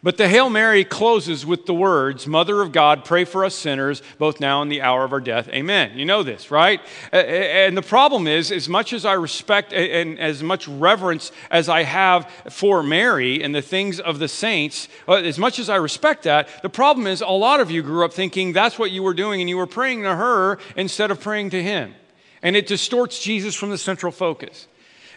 But 0.03 0.17
the 0.17 0.29
Hail 0.29 0.49
Mary 0.49 0.83
closes 0.83 1.45
with 1.45 1.67
the 1.67 1.75
words, 1.75 2.27
Mother 2.27 2.63
of 2.63 2.73
God, 2.73 3.05
pray 3.05 3.27
for 3.27 3.45
us 3.45 3.55
sinners, 3.55 4.01
both 4.17 4.41
now 4.41 4.63
and 4.63 4.73
the 4.73 4.81
hour 4.81 5.05
of 5.05 5.13
our 5.13 5.21
death. 5.21 5.49
Amen. 5.51 5.99
You 5.99 6.07
know 6.07 6.23
this, 6.23 6.51
right? 6.51 6.81
And 7.13 7.77
the 7.77 7.83
problem 7.83 8.27
is, 8.27 8.51
as 8.51 8.67
much 8.67 8.95
as 8.95 9.05
I 9.05 9.13
respect 9.13 9.75
and 9.75 10.19
as 10.19 10.43
much 10.43 10.67
reverence 10.67 11.33
as 11.51 11.69
I 11.69 11.83
have 11.83 12.31
for 12.49 12.83
Mary 12.83 13.43
and 13.43 13.55
the 13.55 13.61
things 13.61 14.01
of 14.01 14.19
the 14.19 14.29
saints, 14.29 14.89
uh, 15.07 15.17
as 15.17 15.39
much 15.39 15.59
as 15.59 15.69
I 15.69 15.77
respect 15.77 16.23
that, 16.23 16.49
the 16.63 16.71
problem 16.71 17.07
is 17.07 17.21
a 17.21 17.29
lot 17.29 17.61
of 17.61 17.71
you 17.71 17.83
grew 17.83 18.03
up 18.03 18.15
thinking 18.15 18.55
that's 18.55 18.79
what 18.79 18.91
you 18.91 19.03
were 19.03 19.13
doing 19.13 19.43
and 19.43 19.51
you 19.51 19.59
were 19.59 19.67
praying 19.67 20.05
to 20.05 20.17
her 20.17 20.59
instead 20.77 21.11
of 21.11 21.21
praying 21.21 21.51
to 21.51 21.63
him. 21.63 21.95
And 22.43 22.57
it 22.57 22.67
distorts 22.67 23.23
Jesus 23.23 23.55
from 23.55 23.69
the 23.69 23.77
central 23.77 24.13
focus. 24.13 24.67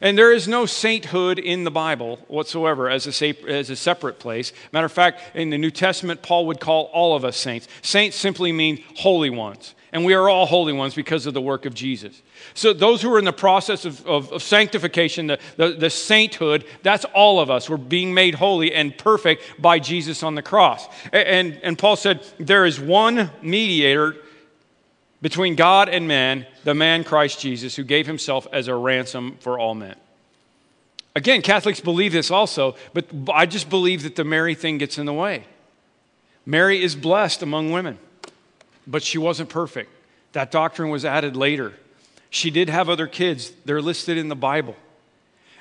And 0.04 0.18
there 0.18 0.34
is 0.34 0.50
no 0.50 0.66
sainthood 0.66 1.40
in 1.40 1.64
the 1.64 1.72
Bible 1.72 2.20
whatsoever 2.28 2.90
as 2.90 3.08
a, 3.08 3.50
as 3.50 3.70
a 3.70 3.76
separate 3.78 4.20
place. 4.20 4.52
Matter 4.74 4.86
of 4.86 4.92
fact, 4.92 5.22
in 5.34 5.50
the 5.50 5.58
New 5.58 5.72
Testament, 5.72 6.22
Paul 6.22 6.46
would 6.48 6.60
call 6.60 6.92
all 6.94 7.16
of 7.16 7.24
us 7.24 7.38
saints. 7.38 7.70
Saints 7.82 8.18
simply 8.18 8.52
mean 8.52 8.84
holy 8.98 9.30
ones. 9.30 9.76
And 9.94 10.04
we 10.04 10.14
are 10.14 10.28
all 10.28 10.46
holy 10.46 10.74
ones 10.74 10.94
because 10.94 11.26
of 11.26 11.34
the 11.34 11.42
work 11.42 11.66
of 11.66 11.74
Jesus. 11.74 12.22
So, 12.54 12.74
those 12.74 13.02
who 13.02 13.14
are 13.14 13.20
in 13.20 13.24
the 13.24 13.32
process 13.32 13.86
of, 13.86 14.06
of, 14.06 14.30
of 14.34 14.44
sanctification, 14.44 15.28
the, 15.28 15.40
the, 15.56 15.70
the 15.70 15.90
sainthood, 15.90 16.66
that's 16.82 17.06
all 17.14 17.40
of 17.40 17.50
us. 17.50 17.70
We're 17.70 17.78
being 17.78 18.14
made 18.14 18.36
holy 18.36 18.74
and 18.74 18.98
perfect 18.98 19.62
by 19.62 19.80
Jesus 19.80 20.22
on 20.22 20.36
the 20.36 20.42
cross. 20.42 20.86
And, 21.14 21.60
and 21.64 21.80
Paul 21.80 21.96
said, 21.96 22.26
There 22.40 22.66
is 22.66 22.78
one 22.78 23.30
mediator 23.42 24.18
between 25.24 25.56
God 25.56 25.88
and 25.88 26.06
man, 26.06 26.46
the 26.66 26.74
man 26.74 27.06
Christ 27.06 27.40
Jesus, 27.40 27.78
who 27.78 27.86
gave 27.86 28.06
himself 28.06 28.46
as 28.52 28.68
a 28.68 28.76
ransom 28.76 29.38
for 29.40 29.58
all 29.58 29.74
men. 29.74 29.96
Again, 31.16 31.42
Catholics 31.42 31.80
believe 31.80 32.12
this 32.12 32.30
also, 32.30 32.76
but 32.94 33.06
I 33.34 33.46
just 33.46 33.70
believe 33.70 34.04
that 34.04 34.18
the 34.18 34.26
Mary 34.26 34.54
thing 34.54 34.78
gets 34.78 34.98
in 34.98 35.06
the 35.06 35.14
way. 35.14 35.46
Mary 36.46 36.84
is 36.84 36.94
blessed 36.94 37.42
among 37.42 37.72
women, 37.72 38.00
but 38.86 39.02
she 39.02 39.18
wasn't 39.18 39.48
perfect. 39.48 39.90
That 40.34 40.52
doctrine 40.52 40.90
was 40.90 41.06
added 41.06 41.38
later. 41.38 41.72
She 42.30 42.52
did 42.52 42.68
have 42.68 42.90
other 42.90 43.08
kids, 43.08 43.54
they're 43.64 43.82
listed 43.82 44.18
in 44.18 44.28
the 44.28 44.36
Bible. 44.36 44.76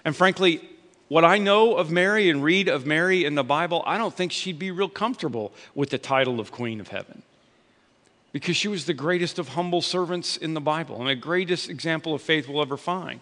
And 0.04 0.16
frankly, 0.16 0.68
what 1.06 1.24
I 1.24 1.38
know 1.38 1.76
of 1.76 1.88
Mary 1.88 2.28
and 2.28 2.42
read 2.42 2.66
of 2.66 2.84
Mary 2.84 3.24
in 3.24 3.36
the 3.36 3.44
Bible, 3.44 3.84
I 3.86 3.96
don't 3.96 4.14
think 4.14 4.32
she'd 4.32 4.58
be 4.58 4.72
real 4.72 4.88
comfortable 4.88 5.52
with 5.72 5.90
the 5.90 5.98
title 5.98 6.40
of 6.40 6.50
Queen 6.50 6.80
of 6.80 6.88
Heaven 6.88 7.22
because 8.32 8.56
she 8.56 8.68
was 8.68 8.86
the 8.86 8.94
greatest 8.94 9.38
of 9.38 9.48
humble 9.48 9.82
servants 9.82 10.36
in 10.36 10.54
the 10.54 10.60
Bible 10.60 10.96
and 10.98 11.08
the 11.08 11.14
greatest 11.14 11.68
example 11.68 12.14
of 12.14 12.22
faith 12.22 12.48
we'll 12.48 12.62
ever 12.62 12.76
find. 12.76 13.20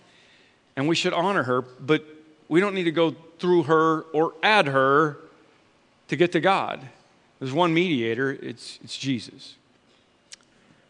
And 0.76 0.88
we 0.88 0.94
should 0.94 1.12
honor 1.12 1.42
her, 1.42 1.62
but 1.62 2.04
we 2.48 2.60
don't 2.60 2.74
need 2.74 2.84
to 2.84 2.92
go 2.92 3.14
through 3.38 3.64
her 3.64 4.02
or 4.12 4.34
add 4.42 4.68
her 4.68 5.18
to 6.08 6.16
get 6.16 6.32
to 6.32 6.40
God. 6.40 6.80
There's 7.40 7.52
one 7.52 7.74
mediator, 7.74 8.30
it's, 8.30 8.78
it's 8.82 8.96
Jesus. 8.96 9.56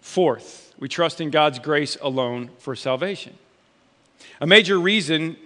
Fourth, 0.01 0.75
we 0.79 0.89
trust 0.89 1.21
in 1.21 1.31
God's 1.31 1.59
grace 1.59 1.97
alone 2.03 2.51
for 2.59 2.75
salvation. 2.75 3.39
A 4.41 4.47
major 4.47 4.79
reason 4.79 5.37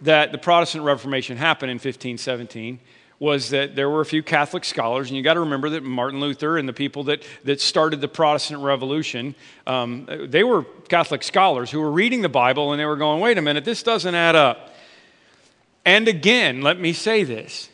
that 0.00 0.32
the 0.32 0.38
Protestant 0.38 0.84
Reformation 0.84 1.36
happened 1.36 1.70
in 1.70 1.76
1517 1.76 2.78
was 3.18 3.50
that 3.50 3.76
there 3.76 3.88
were 3.88 4.00
a 4.00 4.06
few 4.06 4.22
Catholic 4.22 4.64
scholars, 4.64 5.08
and 5.08 5.16
you 5.16 5.22
got 5.22 5.34
to 5.34 5.40
remember 5.40 5.70
that 5.70 5.82
Martin 5.82 6.20
Luther 6.20 6.58
and 6.58 6.68
the 6.68 6.72
people 6.72 7.04
that, 7.04 7.22
that 7.44 7.60
started 7.60 8.00
the 8.00 8.08
Protestant 8.08 8.60
Revolution, 8.62 9.34
um, 9.66 10.08
they 10.28 10.44
were 10.44 10.64
Catholic 10.88 11.22
scholars 11.22 11.70
who 11.70 11.80
were 11.80 11.92
reading 11.92 12.22
the 12.22 12.28
Bible 12.28 12.72
and 12.72 12.80
they 12.80 12.86
were 12.86 12.96
going, 12.96 13.20
wait 13.20 13.38
a 13.38 13.42
minute, 13.42 13.64
this 13.64 13.82
doesn't 13.82 14.14
add 14.14 14.34
up. 14.34 14.74
And 15.84 16.08
again, 16.08 16.62
let 16.62 16.80
me 16.80 16.92
say 16.92 17.24
this 17.24 17.68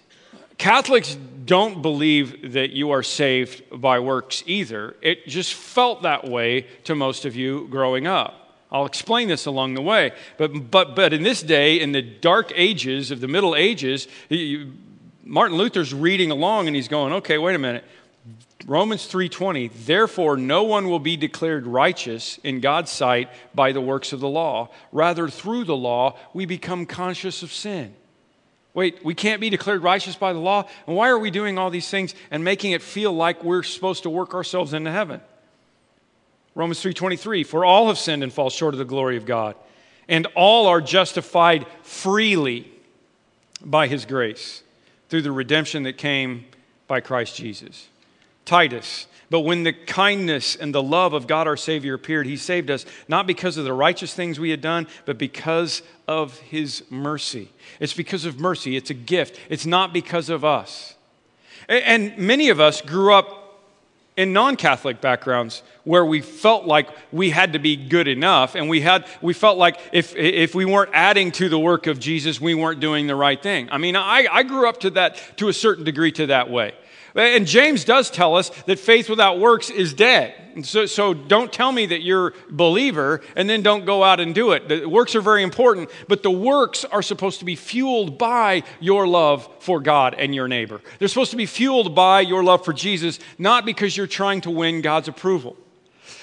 Catholics 0.58 1.16
don't 1.44 1.80
believe 1.80 2.52
that 2.52 2.70
you 2.70 2.90
are 2.90 3.02
saved 3.02 3.62
by 3.80 3.98
works 3.98 4.42
either. 4.46 4.94
It 5.00 5.26
just 5.26 5.54
felt 5.54 6.02
that 6.02 6.28
way 6.28 6.66
to 6.84 6.94
most 6.94 7.24
of 7.24 7.34
you 7.34 7.66
growing 7.68 8.06
up. 8.06 8.36
I'll 8.70 8.86
explain 8.86 9.26
this 9.26 9.46
along 9.46 9.74
the 9.74 9.82
way. 9.82 10.12
But, 10.36 10.70
but, 10.70 10.94
but 10.94 11.12
in 11.12 11.22
this 11.22 11.42
day, 11.42 11.80
in 11.80 11.92
the 11.92 12.02
dark 12.02 12.52
ages 12.54 13.10
of 13.10 13.20
the 13.20 13.26
Middle 13.26 13.56
Ages, 13.56 14.06
Martin 15.30 15.56
Luther's 15.56 15.94
reading 15.94 16.32
along 16.32 16.66
and 16.66 16.74
he's 16.74 16.88
going, 16.88 17.12
okay, 17.12 17.38
wait 17.38 17.54
a 17.54 17.58
minute. 17.58 17.84
Romans 18.66 19.06
3:20 19.06 19.70
Therefore 19.86 20.36
no 20.36 20.64
one 20.64 20.88
will 20.88 20.98
be 20.98 21.16
declared 21.16 21.68
righteous 21.68 22.38
in 22.42 22.58
God's 22.58 22.90
sight 22.90 23.30
by 23.54 23.70
the 23.70 23.80
works 23.80 24.12
of 24.12 24.18
the 24.18 24.28
law 24.28 24.70
rather 24.90 25.28
through 25.28 25.64
the 25.64 25.76
law 25.76 26.18
we 26.34 26.46
become 26.46 26.84
conscious 26.84 27.44
of 27.44 27.52
sin. 27.52 27.94
Wait, 28.74 29.04
we 29.04 29.14
can't 29.14 29.40
be 29.40 29.50
declared 29.50 29.84
righteous 29.84 30.16
by 30.16 30.32
the 30.32 30.38
law? 30.40 30.68
And 30.88 30.96
why 30.96 31.08
are 31.10 31.18
we 31.18 31.30
doing 31.30 31.58
all 31.58 31.70
these 31.70 31.88
things 31.88 32.12
and 32.32 32.42
making 32.42 32.72
it 32.72 32.82
feel 32.82 33.12
like 33.12 33.44
we're 33.44 33.62
supposed 33.62 34.02
to 34.02 34.10
work 34.10 34.34
ourselves 34.34 34.74
into 34.74 34.90
heaven? 34.90 35.20
Romans 36.56 36.82
3:23 36.82 37.46
For 37.46 37.64
all 37.64 37.86
have 37.86 37.98
sinned 37.98 38.24
and 38.24 38.32
fall 38.32 38.50
short 38.50 38.74
of 38.74 38.78
the 38.78 38.84
glory 38.84 39.16
of 39.16 39.26
God 39.26 39.54
and 40.08 40.26
all 40.34 40.66
are 40.66 40.80
justified 40.80 41.68
freely 41.82 42.68
by 43.64 43.86
his 43.86 44.04
grace 44.04 44.64
through 45.10 45.22
the 45.22 45.32
redemption 45.32 45.82
that 45.82 45.98
came 45.98 46.46
by 46.86 47.00
Christ 47.00 47.36
Jesus. 47.36 47.88
Titus, 48.44 49.06
but 49.28 49.40
when 49.40 49.64
the 49.64 49.72
kindness 49.72 50.56
and 50.56 50.74
the 50.74 50.82
love 50.82 51.12
of 51.12 51.26
God 51.26 51.46
our 51.46 51.56
Savior 51.56 51.94
appeared, 51.94 52.26
He 52.26 52.36
saved 52.36 52.70
us 52.70 52.86
not 53.06 53.26
because 53.26 53.56
of 53.56 53.64
the 53.64 53.72
righteous 53.72 54.14
things 54.14 54.40
we 54.40 54.50
had 54.50 54.60
done, 54.60 54.86
but 55.04 55.18
because 55.18 55.82
of 56.08 56.38
His 56.38 56.82
mercy. 56.90 57.50
It's 57.78 57.92
because 57.92 58.24
of 58.24 58.40
mercy, 58.40 58.76
it's 58.76 58.90
a 58.90 58.94
gift, 58.94 59.38
it's 59.48 59.66
not 59.66 59.92
because 59.92 60.30
of 60.30 60.44
us. 60.44 60.94
And 61.68 62.16
many 62.16 62.48
of 62.48 62.58
us 62.58 62.80
grew 62.80 63.12
up 63.12 63.60
in 64.16 64.32
non-catholic 64.32 65.00
backgrounds 65.00 65.62
where 65.90 66.04
we 66.04 66.20
felt 66.20 66.66
like 66.66 66.88
we 67.10 67.30
had 67.30 67.54
to 67.54 67.58
be 67.58 67.74
good 67.74 68.06
enough 68.06 68.54
and 68.54 68.68
we 68.68 68.80
had 68.80 69.04
we 69.20 69.32
felt 69.32 69.58
like 69.58 69.76
if 69.92 70.14
if 70.14 70.54
we 70.54 70.64
weren't 70.64 70.90
adding 70.94 71.32
to 71.32 71.48
the 71.48 71.58
work 71.58 71.88
of 71.88 71.98
jesus 71.98 72.40
we 72.40 72.54
weren't 72.54 72.78
doing 72.78 73.08
the 73.08 73.14
right 73.16 73.42
thing 73.42 73.68
i 73.72 73.76
mean 73.76 73.96
i, 73.96 74.24
I 74.30 74.44
grew 74.44 74.68
up 74.68 74.78
to 74.80 74.90
that 74.90 75.20
to 75.38 75.48
a 75.48 75.52
certain 75.52 75.82
degree 75.82 76.12
to 76.12 76.26
that 76.26 76.48
way 76.48 76.74
and 77.14 77.46
James 77.46 77.84
does 77.84 78.10
tell 78.10 78.36
us 78.36 78.50
that 78.66 78.78
faith 78.78 79.10
without 79.10 79.38
works 79.38 79.70
is 79.70 79.94
dead. 79.94 80.34
So, 80.62 80.86
so, 80.86 81.14
don't 81.14 81.52
tell 81.52 81.70
me 81.70 81.86
that 81.86 82.02
you're 82.02 82.28
a 82.28 82.32
believer 82.50 83.20
and 83.36 83.48
then 83.48 83.62
don't 83.62 83.84
go 83.84 84.02
out 84.02 84.18
and 84.18 84.34
do 84.34 84.50
it. 84.52 84.68
The 84.68 84.86
works 84.86 85.14
are 85.14 85.20
very 85.20 85.42
important, 85.44 85.90
but 86.08 86.22
the 86.22 86.30
works 86.30 86.84
are 86.84 87.02
supposed 87.02 87.38
to 87.38 87.44
be 87.44 87.54
fueled 87.54 88.18
by 88.18 88.64
your 88.80 89.06
love 89.06 89.48
for 89.60 89.80
God 89.80 90.14
and 90.14 90.34
your 90.34 90.48
neighbor. 90.48 90.80
They're 90.98 91.08
supposed 91.08 91.30
to 91.30 91.36
be 91.36 91.46
fueled 91.46 91.94
by 91.94 92.20
your 92.20 92.42
love 92.42 92.64
for 92.64 92.72
Jesus, 92.72 93.20
not 93.38 93.64
because 93.64 93.96
you're 93.96 94.08
trying 94.08 94.40
to 94.42 94.50
win 94.50 94.82
God's 94.82 95.08
approval. 95.08 95.56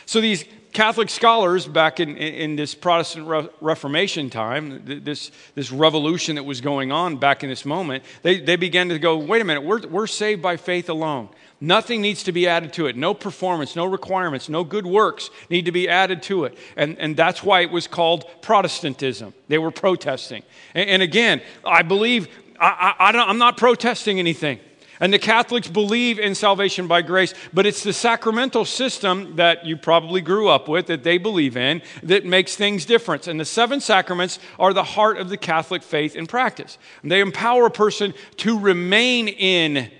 So 0.08 0.22
these 0.22 0.46
Catholic 0.72 1.10
scholars 1.10 1.67
back 1.67 2.00
in, 2.00 2.15
in 2.15 2.56
this 2.56 2.74
Protestant 2.74 3.28
Re- 3.28 3.50
Reformation 3.60 4.30
time, 4.30 4.82
this, 5.04 5.32
this 5.54 5.70
revolution 5.70 6.36
that 6.36 6.43
was 6.43 6.62
going 6.62 6.93
on 6.93 7.17
back 7.17 7.43
in 7.43 7.50
this 7.50 7.65
moment, 7.65 8.06
they, 8.22 8.39
they 8.39 8.56
began 8.56 8.88
to 8.89 9.00
go, 9.00 9.17
wait 9.17 9.41
a 9.41 9.43
minute, 9.43 9.63
we're, 9.63 9.86
we're 9.88 10.08
saved 10.08 10.41
by 10.41 10.56
faith 10.56 10.88
alone. 10.88 11.28
Nothing 11.60 12.02
needs 12.02 12.24
to 12.24 12.32
be 12.32 12.48
added 12.48 12.72
to 12.74 12.86
it. 12.86 12.96
No 12.96 13.13
performance, 13.13 13.76
no 13.76 13.86
requirements, 13.86 14.48
no 14.48 14.63
good 14.63 14.86
works 14.86 15.30
need 15.50 15.65
to 15.65 15.74
be 15.74 15.89
added 15.89 16.24
to 16.24 16.46
it. 16.46 16.58
And, 16.78 16.98
and 17.00 17.17
that's 17.17 17.43
why 17.43 17.62
it 17.62 17.72
was 17.72 17.86
called 17.86 18.24
Protestantism. 18.41 19.34
They 19.50 19.58
were 19.58 19.72
protesting. 19.72 20.43
And, 20.74 20.89
and 20.89 21.02
again, 21.02 21.41
I 21.65 21.82
believe, 21.82 22.30
I, 22.58 22.96
I, 22.98 23.12
I 23.12 23.30
I'm 23.30 23.39
not 23.39 23.58
protesting 23.58 24.20
anything. 24.20 24.60
And 25.00 25.14
the 25.14 25.20
Catholics 25.20 25.68
believe 25.68 26.18
in 26.18 26.34
salvation 26.34 26.88
by 26.88 27.04
grace, 27.04 27.34
but 27.54 27.66
it's 27.66 27.84
the 27.84 27.94
sacramental 27.94 28.66
system 28.66 29.36
that 29.36 29.66
you 29.66 29.78
probably 29.78 30.22
grew 30.22 30.48
up 30.48 30.68
with, 30.68 30.88
that 30.88 31.04
they 31.04 31.20
believe 31.20 31.56
in, 31.56 31.84
that 32.02 32.26
makes 32.26 32.56
things 32.56 32.86
different. 32.86 33.28
And 33.28 33.40
the 33.40 33.46
seven 33.46 33.80
sacraments 33.80 34.40
are 34.58 34.74
the 34.74 34.84
heart 34.84 35.18
of 35.18 35.30
the 35.30 35.38
Catholic 35.38 35.84
faith 35.84 36.16
and 36.16 36.28
practice. 36.28 36.80
And 37.04 37.12
they 37.12 37.20
empower 37.20 37.68
a 37.68 37.72
person 37.72 38.16
to 38.38 38.60
remain 38.60 39.28
in 39.28 39.92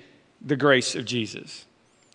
the 0.42 0.56
grace 0.56 0.96
of 0.96 1.06
Jesus. 1.06 1.67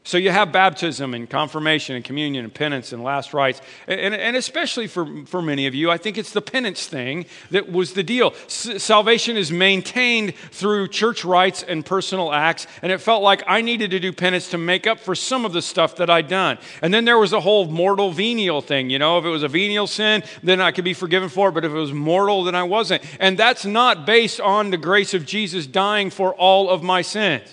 So 0.05 0.19
you 0.19 0.31
have 0.31 0.51
baptism 0.51 1.15
and 1.15 1.31
confirmation 1.31 1.95
and 1.95 2.05
communion 2.05 2.45
and 2.45 2.53
penance 2.53 2.93
and 2.93 3.05
last 3.05 3.33
rites. 3.33 3.61
And, 3.87 4.13
and 4.15 4.37
especially 4.37 4.89
for, 4.89 5.25
for 5.27 5.41
many 5.41 5.69
of 5.69 5.77
you, 5.77 5.93
I 5.93 5.97
think 5.97 6.19
it's 6.19 6.33
the 6.33 6.43
penance 6.43 6.89
thing 6.89 7.27
that 7.53 7.71
was 7.71 7.93
the 7.93 8.03
deal. 8.03 8.35
S- 8.47 8.83
salvation 8.83 9.37
is 9.37 9.53
maintained 9.53 10.35
through 10.35 10.89
church 10.89 11.25
rites 11.25 11.63
and 11.63 11.87
personal 11.87 12.33
acts. 12.33 12.67
And 12.83 12.91
it 12.91 12.99
felt 12.99 13.23
like 13.23 13.45
I 13.47 13.61
needed 13.61 13.93
to 13.93 14.01
do 14.01 14.13
penance 14.13 14.51
to 14.51 14.59
make 14.59 14.89
up 14.89 14.99
for 14.99 15.15
some 15.15 15.45
of 15.45 15.53
the 15.53 15.63
stuff 15.63 15.95
that 15.97 16.11
I'd 16.11 16.27
done. 16.27 16.59
And 16.83 16.93
then 16.93 17.05
there 17.05 17.19
was 17.19 17.33
a 17.33 17.41
whole 17.41 17.67
mortal 17.67 18.11
venial 18.11 18.61
thing. 18.61 18.91
You 18.91 18.99
know, 18.99 19.19
if 19.19 19.25
it 19.25 19.31
was 19.31 19.45
a 19.45 19.49
venial 19.49 19.87
sin, 19.87 20.25
then 20.43 20.61
I 20.61 20.73
could 20.73 20.85
be 20.85 20.95
forgiven 20.95 21.29
for 21.29 21.51
it. 21.51 21.53
But 21.53 21.65
if 21.65 21.71
it 21.71 21.77
was 21.77 21.93
mortal, 21.93 22.43
then 22.43 22.57
I 22.57 22.65
wasn't. 22.65 23.05
And 23.21 23.39
that's 23.39 23.65
not 23.65 24.05
based 24.05 24.41
on 24.41 24.71
the 24.71 24.79
grace 24.79 25.15
of 25.15 25.27
Jesus 25.27 25.69
dying 25.69 26.11
for 26.11 26.35
all 26.35 26.69
of 26.71 26.83
my 26.83 27.03
sins. 27.03 27.45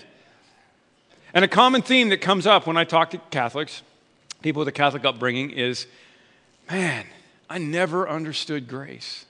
And 1.32 1.44
a 1.44 1.48
common 1.48 1.82
theme 1.82 2.08
that 2.08 2.20
comes 2.20 2.46
up 2.46 2.66
when 2.66 2.76
I 2.76 2.84
talk 2.84 3.10
to 3.10 3.18
Catholics, 3.30 3.82
people 4.42 4.60
with 4.60 4.68
a 4.68 4.72
Catholic 4.72 5.04
upbringing, 5.04 5.50
is 5.50 5.86
man, 6.70 7.06
I 7.48 7.58
never 7.58 8.08
understood 8.08 8.68
grace. 8.68 9.24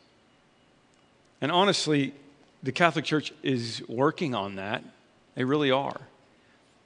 And 1.40 1.50
honestly, 1.50 2.14
the 2.62 2.72
Catholic 2.72 3.04
Church 3.04 3.32
is 3.42 3.82
working 3.88 4.34
on 4.34 4.56
that. 4.56 4.84
They 5.34 5.44
really 5.44 5.70
are. 5.70 6.00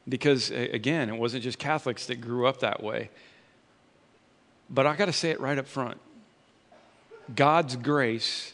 Because, 0.09 0.51
again, 0.51 1.09
it 1.09 1.17
wasn't 1.17 1.43
just 1.43 1.59
Catholics 1.59 2.07
that 2.07 2.21
grew 2.21 2.47
up 2.47 2.61
that 2.61 2.83
way. 2.83 3.11
But 4.69 4.87
I 4.87 4.97
got 4.97 5.07
to 5.07 5.13
say 5.13 5.31
it 5.31 5.41
right 5.41 5.59
up 5.59 5.67
front 5.67 5.99
God's 7.35 7.77
grace 7.77 8.53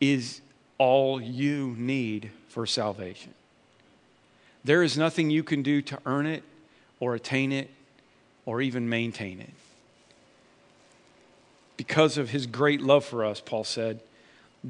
is 0.00 0.40
all 0.78 1.20
you 1.20 1.74
need 1.78 2.30
for 2.48 2.66
salvation. 2.66 3.32
There 4.64 4.82
is 4.82 4.96
nothing 4.96 5.30
you 5.30 5.42
can 5.42 5.62
do 5.62 5.82
to 5.82 5.98
earn 6.06 6.26
it 6.26 6.42
or 6.98 7.14
attain 7.14 7.52
it 7.52 7.70
or 8.46 8.60
even 8.60 8.88
maintain 8.88 9.40
it. 9.40 9.50
Because 11.76 12.16
of 12.16 12.30
his 12.30 12.46
great 12.46 12.80
love 12.80 13.04
for 13.04 13.24
us, 13.24 13.40
Paul 13.40 13.64
said, 13.64 14.00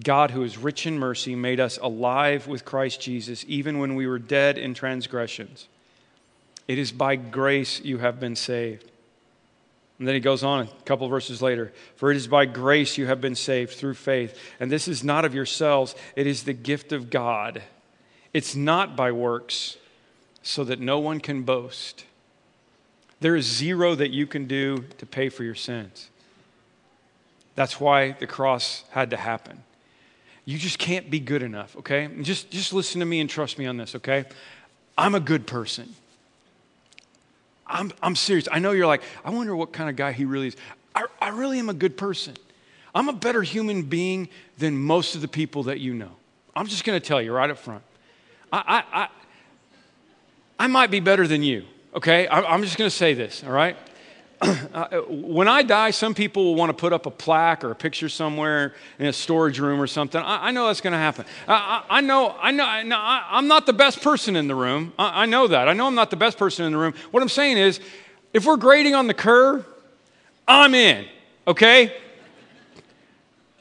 God, 0.02 0.32
who 0.32 0.42
is 0.42 0.58
rich 0.58 0.86
in 0.86 0.98
mercy, 0.98 1.36
made 1.36 1.60
us 1.60 1.78
alive 1.80 2.48
with 2.48 2.64
Christ 2.64 3.00
Jesus, 3.00 3.44
even 3.46 3.78
when 3.78 3.94
we 3.94 4.06
were 4.06 4.18
dead 4.18 4.58
in 4.58 4.74
transgressions. 4.74 5.68
It 6.66 6.78
is 6.78 6.90
by 6.90 7.14
grace 7.16 7.80
you 7.84 7.98
have 7.98 8.18
been 8.18 8.34
saved. 8.34 8.90
And 9.98 10.08
then 10.08 10.14
he 10.14 10.20
goes 10.20 10.42
on 10.42 10.66
a 10.66 10.82
couple 10.84 11.06
verses 11.08 11.40
later 11.40 11.72
For 11.94 12.10
it 12.10 12.16
is 12.16 12.26
by 12.26 12.46
grace 12.46 12.98
you 12.98 13.06
have 13.06 13.20
been 13.20 13.36
saved 13.36 13.74
through 13.74 13.94
faith. 13.94 14.36
And 14.58 14.70
this 14.72 14.88
is 14.88 15.04
not 15.04 15.24
of 15.24 15.34
yourselves, 15.34 15.94
it 16.16 16.26
is 16.26 16.42
the 16.42 16.52
gift 16.52 16.92
of 16.92 17.10
God. 17.10 17.62
It's 18.32 18.56
not 18.56 18.96
by 18.96 19.12
works, 19.12 19.76
so 20.44 20.62
that 20.62 20.78
no 20.78 21.00
one 21.00 21.18
can 21.18 21.42
boast. 21.42 22.04
There 23.20 23.34
is 23.34 23.46
zero 23.46 23.94
that 23.94 24.10
you 24.10 24.26
can 24.26 24.46
do 24.46 24.84
to 24.98 25.06
pay 25.06 25.30
for 25.30 25.42
your 25.42 25.54
sins. 25.54 26.10
That's 27.54 27.80
why 27.80 28.12
the 28.12 28.26
cross 28.26 28.84
had 28.90 29.10
to 29.10 29.16
happen. 29.16 29.62
You 30.44 30.58
just 30.58 30.78
can't 30.78 31.10
be 31.10 31.18
good 31.18 31.42
enough, 31.42 31.74
okay? 31.78 32.08
Just, 32.20 32.50
just 32.50 32.74
listen 32.74 33.00
to 33.00 33.06
me 33.06 33.20
and 33.20 33.30
trust 33.30 33.58
me 33.58 33.64
on 33.64 33.78
this, 33.78 33.94
okay? 33.94 34.26
I'm 34.98 35.14
a 35.14 35.20
good 35.20 35.46
person. 35.46 35.94
I'm, 37.66 37.90
I'm 38.02 38.14
serious. 38.14 38.46
I 38.52 38.58
know 38.58 38.72
you're 38.72 38.86
like, 38.86 39.02
I 39.24 39.30
wonder 39.30 39.56
what 39.56 39.72
kind 39.72 39.88
of 39.88 39.96
guy 39.96 40.12
he 40.12 40.26
really 40.26 40.48
is. 40.48 40.56
I, 40.94 41.06
I 41.22 41.30
really 41.30 41.58
am 41.58 41.70
a 41.70 41.74
good 41.74 41.96
person. 41.96 42.34
I'm 42.94 43.08
a 43.08 43.14
better 43.14 43.42
human 43.42 43.84
being 43.84 44.28
than 44.58 44.76
most 44.76 45.14
of 45.14 45.22
the 45.22 45.28
people 45.28 45.62
that 45.64 45.80
you 45.80 45.94
know. 45.94 46.10
I'm 46.54 46.66
just 46.66 46.84
going 46.84 47.00
to 47.00 47.04
tell 47.04 47.22
you 47.22 47.32
right 47.32 47.48
up 47.48 47.56
front. 47.56 47.82
I, 48.52 48.84
I, 48.92 49.04
I 49.04 49.08
might 50.66 50.90
be 50.90 51.00
better 51.00 51.26
than 51.26 51.42
you, 51.42 51.64
okay? 51.94 52.28
I'm 52.28 52.62
just 52.62 52.76
to 52.76 52.90
say 52.90 53.14
this, 53.14 53.42
all 53.44 53.52
right? 53.52 53.76
Uh, 54.74 55.02
when 55.08 55.46
I 55.46 55.62
die, 55.62 55.92
some 55.92 56.14
people 56.14 56.44
will 56.44 56.54
want 56.56 56.68
to 56.68 56.74
put 56.74 56.92
up 56.92 57.06
a 57.06 57.10
plaque 57.10 57.62
or 57.62 57.70
a 57.70 57.74
picture 57.76 58.08
somewhere 58.08 58.74
in 58.98 59.06
a 59.06 59.12
storage 59.12 59.60
room 59.60 59.80
or 59.80 59.86
something. 59.86 60.20
I, 60.20 60.48
I 60.48 60.50
know 60.50 60.66
that's 60.66 60.80
going 60.80 60.92
to 60.92 60.98
happen. 60.98 61.24
I, 61.46 61.84
I, 61.88 62.00
know, 62.00 62.34
I 62.40 62.50
know, 62.50 62.64
I 62.64 63.38
am 63.38 63.46
not 63.46 63.66
the 63.66 63.72
best 63.72 64.02
person 64.02 64.34
in 64.34 64.48
the 64.48 64.54
room. 64.56 64.92
I, 64.98 65.22
I 65.22 65.26
know 65.26 65.46
that. 65.46 65.68
I 65.68 65.72
know 65.74 65.86
I'm 65.86 65.94
not 65.94 66.10
the 66.10 66.16
best 66.16 66.36
person 66.36 66.66
in 66.66 66.72
the 66.72 66.78
room. 66.78 66.92
What 67.12 67.22
I'm 67.22 67.28
saying 67.28 67.56
is, 67.56 67.78
if 68.32 68.44
we're 68.44 68.56
grading 68.56 68.96
on 68.96 69.06
the 69.06 69.14
curve, 69.14 69.64
I'm 70.46 70.74
in, 70.74 71.06
okay? 71.46 71.96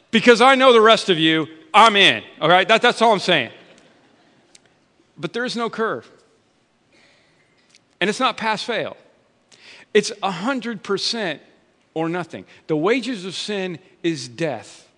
Because 0.10 0.41
I 0.41 0.56
know 0.56 0.74
the 0.74 0.82
rest 0.82 1.10
of 1.10 1.20
you, 1.20 1.48
I'm 1.74 1.96
in, 1.96 2.24
all 2.41 2.50
right? 2.50 2.68
That, 2.68 2.82
that's 2.82 3.02
all 3.02 3.14
I'm 3.14 3.20
saying. 3.20 3.52
but 5.16 5.32
there 5.32 5.46
is 5.46 5.56
no 5.56 5.70
curve. 5.70 6.10
And 8.04 8.10
it's 8.10 8.20
not 8.20 8.36
pass 8.36 8.62
fail. 8.62 8.97
It's 9.93 10.12
100% 10.12 11.39
or 11.93 12.10
nothing. 12.10 12.43
The 12.68 12.76
wages 12.76 13.24
of 13.24 13.34
sin 13.34 13.80
is 14.04 14.28
death. 14.28 14.89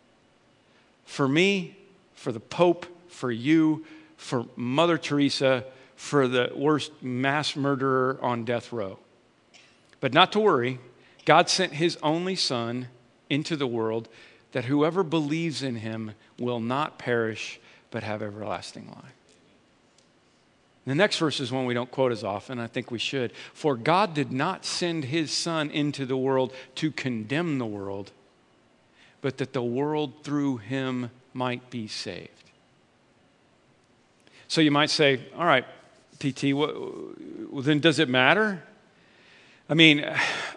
For 1.05 1.27
me, 1.27 1.77
for 2.15 2.31
the 2.31 2.39
Pope, 2.39 2.87
for 3.07 3.31
you, 3.31 3.85
for 4.17 4.47
Mother 4.55 4.97
Teresa, 4.97 5.65
for 5.95 6.27
the 6.27 6.51
worst 6.55 6.93
mass 7.03 7.55
murderer 7.55 8.17
on 8.23 8.43
death 8.43 8.73
row. 8.73 8.97
But 9.99 10.11
not 10.11 10.31
to 10.31 10.39
worry, 10.39 10.79
God 11.25 11.47
sent 11.47 11.73
his 11.73 11.99
only 12.01 12.35
Son 12.35 12.87
into 13.29 13.55
the 13.55 13.67
world 13.67 14.09
that 14.51 14.65
whoever 14.65 15.03
believes 15.03 15.61
in 15.61 15.75
him 15.75 16.13
will 16.39 16.59
not 16.59 16.97
perish 16.97 17.59
but 17.91 18.01
have 18.01 18.23
everlasting 18.23 18.87
life. 18.87 19.24
The 20.85 20.93
next 20.93 21.17
verse 21.17 21.39
is 21.39 21.51
one 21.51 21.65
we 21.65 21.73
don't 21.73 21.89
quote 21.89 22.11
as 22.11 22.23
often. 22.23 22.59
I 22.59 22.67
think 22.67 22.91
we 22.91 22.99
should. 22.99 23.31
For 23.53 23.75
God 23.75 24.13
did 24.13 24.31
not 24.31 24.65
send 24.65 25.05
his 25.05 25.31
Son 25.31 25.71
into 25.71 26.05
the 26.05 26.17
world 26.17 26.53
to 26.75 26.91
condemn 26.91 27.57
the 27.57 27.65
world, 27.65 28.11
but 29.21 29.37
that 29.37 29.53
the 29.53 29.63
world 29.63 30.23
through 30.23 30.57
him 30.57 31.09
might 31.33 31.71
be 31.71 31.87
saved. 31.87 32.29
So 34.47 34.61
you 34.61 34.69
might 34.69 34.91
say, 34.91 35.25
all 35.35 35.45
right, 35.45 35.65
PT, 36.19 36.53
well, 36.53 37.13
then 37.51 37.79
does 37.79 37.97
it 37.97 38.07
matter? 38.07 38.63
I 39.67 39.73
mean, 39.73 40.05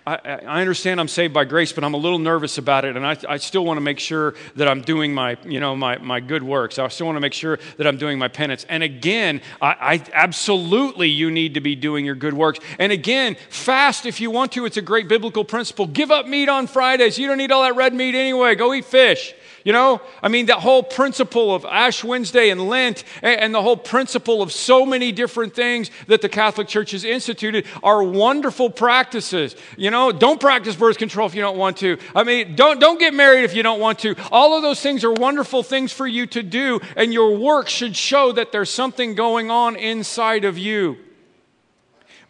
I, 0.07 0.17
I, 0.17 0.61
understand 0.61 1.01
I'm 1.01 1.09
saved 1.09 1.33
by 1.33 1.47
grace, 1.47 1.73
but 1.73 1.83
I'm 1.83 1.95
a 1.95 1.99
little 1.99 2.19
nervous 2.19 2.59
about 2.59 2.85
it, 2.85 2.95
and 2.95 3.07
I, 3.07 3.17
I 3.27 3.39
still 3.39 3.65
want 3.65 3.79
to 3.79 3.81
make 3.81 3.99
sure 3.99 4.35
that 4.57 4.69
I'm 4.69 4.83
doing 4.83 5.15
my, 5.15 5.39
you 5.47 5.61
know, 5.61 5.75
my, 5.75 5.97
my 5.97 6.21
good 6.21 6.43
works. 6.43 6.79
I 6.79 6.87
still 6.89 7.07
want 7.07 7.17
to 7.17 7.21
make 7.21 7.33
sure 7.33 7.59
that 7.79 7.87
I'm 7.87 7.97
doing 7.97 8.19
my 8.19 8.29
penance. 8.29 8.67
And 8.69 8.83
again, 8.83 9.41
I, 9.63 9.77
I 9.81 10.05
absolutely 10.13 11.09
you 11.09 11.31
need 11.31 11.55
to 11.55 11.63
be 11.63 11.75
doing 11.75 12.05
your 12.05 12.17
good 12.17 12.35
works. 12.35 12.59
And 12.79 12.93
again, 12.93 13.37
fast 13.49 14.05
if 14.05 14.21
you 14.21 14.31
want 14.31 14.53
to. 14.53 14.67
It's 14.67 14.77
a 14.77 14.83
great 14.83 15.09
biblical 15.09 15.43
principle. 15.43 15.87
Give 15.87 16.11
up 16.11 16.27
meat 16.27 16.51
on 16.51 16.67
Fridays. 16.67 17.19
You 17.19 17.29
don't 17.29 17.39
need 17.39 17.51
all 17.51 17.63
that 17.63 17.77
red 17.77 17.95
meat 17.95 18.15
anyway. 18.15 18.57
Go 18.57 18.75
eat 18.75 18.85
fish. 18.85 19.33
You 19.65 19.73
know, 19.73 20.01
I 20.23 20.29
mean, 20.29 20.47
that 20.47 20.61
whole 20.61 20.83
principle 20.83 21.55
of 21.55 21.65
Ash 21.65 22.05
Wednesday 22.05 22.51
and 22.51 22.69
Lent 22.69 23.05
and, 23.23 23.55
the 23.55 23.63
whole 23.63 23.77
principle 23.77 24.41
of 24.41 24.53
so 24.53 24.87
many 24.87 25.11
different 25.11 25.55
things 25.55 25.91
that 26.07 26.23
the 26.23 26.29
Catholic 26.29 26.69
Church 26.69 26.93
has 26.93 27.05
instituted 27.05 27.67
are 27.83 28.03
wonderful 28.03 28.71
practices. 28.71 29.57
You 29.77 29.91
know, 29.91 30.13
don't 30.13 30.41
practice 30.41 30.77
birth 30.77 30.99
control 30.99 31.27
if 31.27 31.35
you 31.35 31.41
don't 31.41 31.59
want 31.59 31.79
to. 31.79 31.99
I 32.15 32.25
mean, 32.25 32.55
don't, 32.55 32.81
don't 32.81 32.99
get 32.99 33.15
married 33.15 33.45
if 33.45 33.55
you 33.55 33.63
don't 33.63 33.81
want 33.81 33.99
to. 34.01 34.15
All 34.31 34.57
of 34.57 34.63
those 34.63 34.81
things 34.81 35.03
are 35.03 35.13
wonderful 35.13 35.63
things 35.63 35.93
for 35.93 36.07
you 36.07 36.27
to 36.29 36.43
do, 36.43 36.81
and 36.97 37.13
your 37.13 37.37
work 37.37 37.69
should 37.69 37.97
show 37.97 38.33
that 38.33 38.53
there's 38.53 38.71
something 38.71 39.15
going 39.15 39.51
on 39.51 39.77
inside 39.77 40.45
of 40.45 40.57
you. 40.57 40.99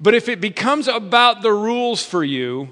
But 0.01 0.15
if 0.15 0.29
it 0.29 0.41
becomes 0.41 0.89
about 0.89 1.43
the 1.43 1.53
rules 1.53 2.05
for 2.05 2.25
you, 2.25 2.69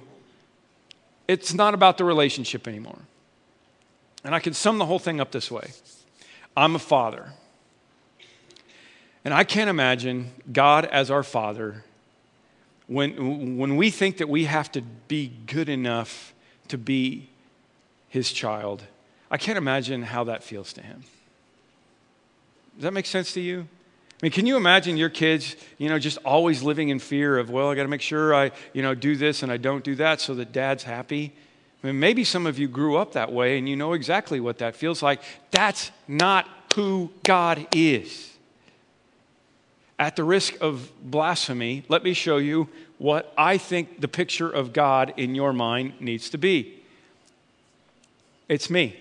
it's 1.29 1.53
not 1.53 1.75
about 1.75 1.99
the 1.99 2.05
relationship 2.05 2.69
anymore. 2.69 2.99
And 4.25 4.35
I 4.35 4.41
can 4.41 4.55
sum 4.55 4.79
the 4.79 4.87
whole 4.87 4.99
thing 4.99 5.21
up 5.21 5.31
this 5.31 5.51
way 5.51 5.71
I'm 6.57 6.75
a 6.75 6.81
father. 6.81 7.33
And 9.25 9.35
I 9.35 9.43
can't 9.43 9.69
imagine 9.69 10.31
God 10.53 10.85
as 10.85 11.11
our 11.11 11.25
father 11.25 11.85
when, 12.87 13.57
when 13.57 13.77
we 13.77 13.91
think 13.91 14.19
that 14.19 14.29
we 14.29 14.45
have 14.45 14.71
to 14.73 14.83
be 14.83 15.33
good 15.47 15.69
enough 15.69 16.33
to 16.69 16.79
be 16.79 17.29
his 18.09 18.33
child. 18.33 18.85
I 19.31 19.37
can't 19.37 19.59
imagine 19.59 20.03
how 20.03 20.25
that 20.25 20.45
feels 20.45 20.73
to 20.75 20.81
him. 20.81 21.03
Does 22.77 22.85
that 22.85 22.93
make 22.93 23.07
sense 23.07 23.33
to 23.33 23.41
you? 23.41 23.67
I 24.13 24.19
mean, 24.23 24.33
can 24.33 24.47
you 24.47 24.57
imagine 24.57 24.97
your 24.97 25.11
kids, 25.11 25.57
you 25.77 25.89
know, 25.89 25.99
just 25.99 26.19
always 26.25 26.63
living 26.63 26.89
in 26.89 26.99
fear 26.99 27.37
of, 27.37 27.51
well, 27.51 27.69
I 27.71 27.75
got 27.75 27.83
to 27.83 27.89
make 27.89 28.01
sure 28.01 28.35
I, 28.35 28.53
you 28.73 28.83
know, 28.83 28.95
do 28.95 29.17
this 29.17 29.43
and 29.43 29.53
I 29.53 29.57
don't 29.57 29.85
do 29.85 29.95
that 29.97 30.21
so 30.21 30.35
that 30.37 30.53
dad's 30.53 30.85
happy? 30.85 31.35
I 31.87 31.91
mean, 31.91 32.01
maybe 32.01 32.25
some 32.25 32.47
of 32.47 32.59
you 32.59 32.67
grew 32.67 32.97
up 32.97 33.13
that 33.13 33.33
way 33.33 33.59
and 33.59 33.69
you 33.69 33.77
know 33.77 33.93
exactly 33.93 34.41
what 34.41 34.59
that 34.59 34.75
feels 34.75 35.05
like. 35.05 35.23
That's 35.53 35.93
not 36.09 36.49
who 36.75 37.13
God 37.23 37.65
is. 37.71 38.33
At 39.97 40.17
the 40.17 40.25
risk 40.25 40.61
of 40.61 40.91
blasphemy, 41.01 41.85
let 41.89 42.03
me 42.03 42.13
show 42.13 42.39
you 42.39 42.69
what 42.99 43.33
I 43.39 43.57
think 43.57 44.01
the 44.01 44.09
picture 44.09 44.51
of 44.51 44.73
God 44.73 45.15
in 45.17 45.37
your 45.37 45.53
mind 45.53 45.93
needs 46.01 46.29
to 46.31 46.39
be. 46.39 46.83
It's 48.49 48.69
me. 48.69 48.97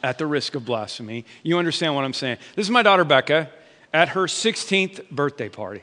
At 0.00 0.16
the 0.16 0.26
risk 0.26 0.54
of 0.54 0.64
blasphemy, 0.64 1.24
you 1.42 1.58
understand 1.58 1.96
what 1.96 2.04
I'm 2.04 2.12
saying. 2.12 2.36
This 2.54 2.66
is 2.66 2.70
my 2.70 2.84
daughter 2.84 3.02
Becca 3.02 3.50
at 3.92 4.10
her 4.10 4.26
16th 4.26 5.10
birthday 5.10 5.48
party. 5.48 5.82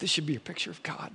This 0.00 0.10
should 0.10 0.26
be 0.26 0.34
a 0.34 0.40
picture 0.40 0.70
of 0.70 0.82
God. 0.82 1.12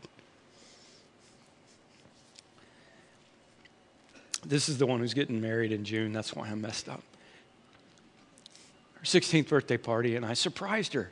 This 4.45 4.69
is 4.69 4.77
the 4.77 4.85
one 4.85 4.99
who's 4.99 5.15
getting 5.15 5.41
married 5.41 5.71
in 5.71 5.83
June. 5.83 6.13
That's 6.13 6.35
why 6.35 6.47
I'm 6.47 6.61
messed 6.61 6.87
up. 6.87 7.01
Her 8.93 9.03
16th 9.03 9.49
birthday 9.49 9.77
party, 9.77 10.15
and 10.15 10.23
I 10.23 10.35
surprised 10.35 10.93
her. 10.93 11.11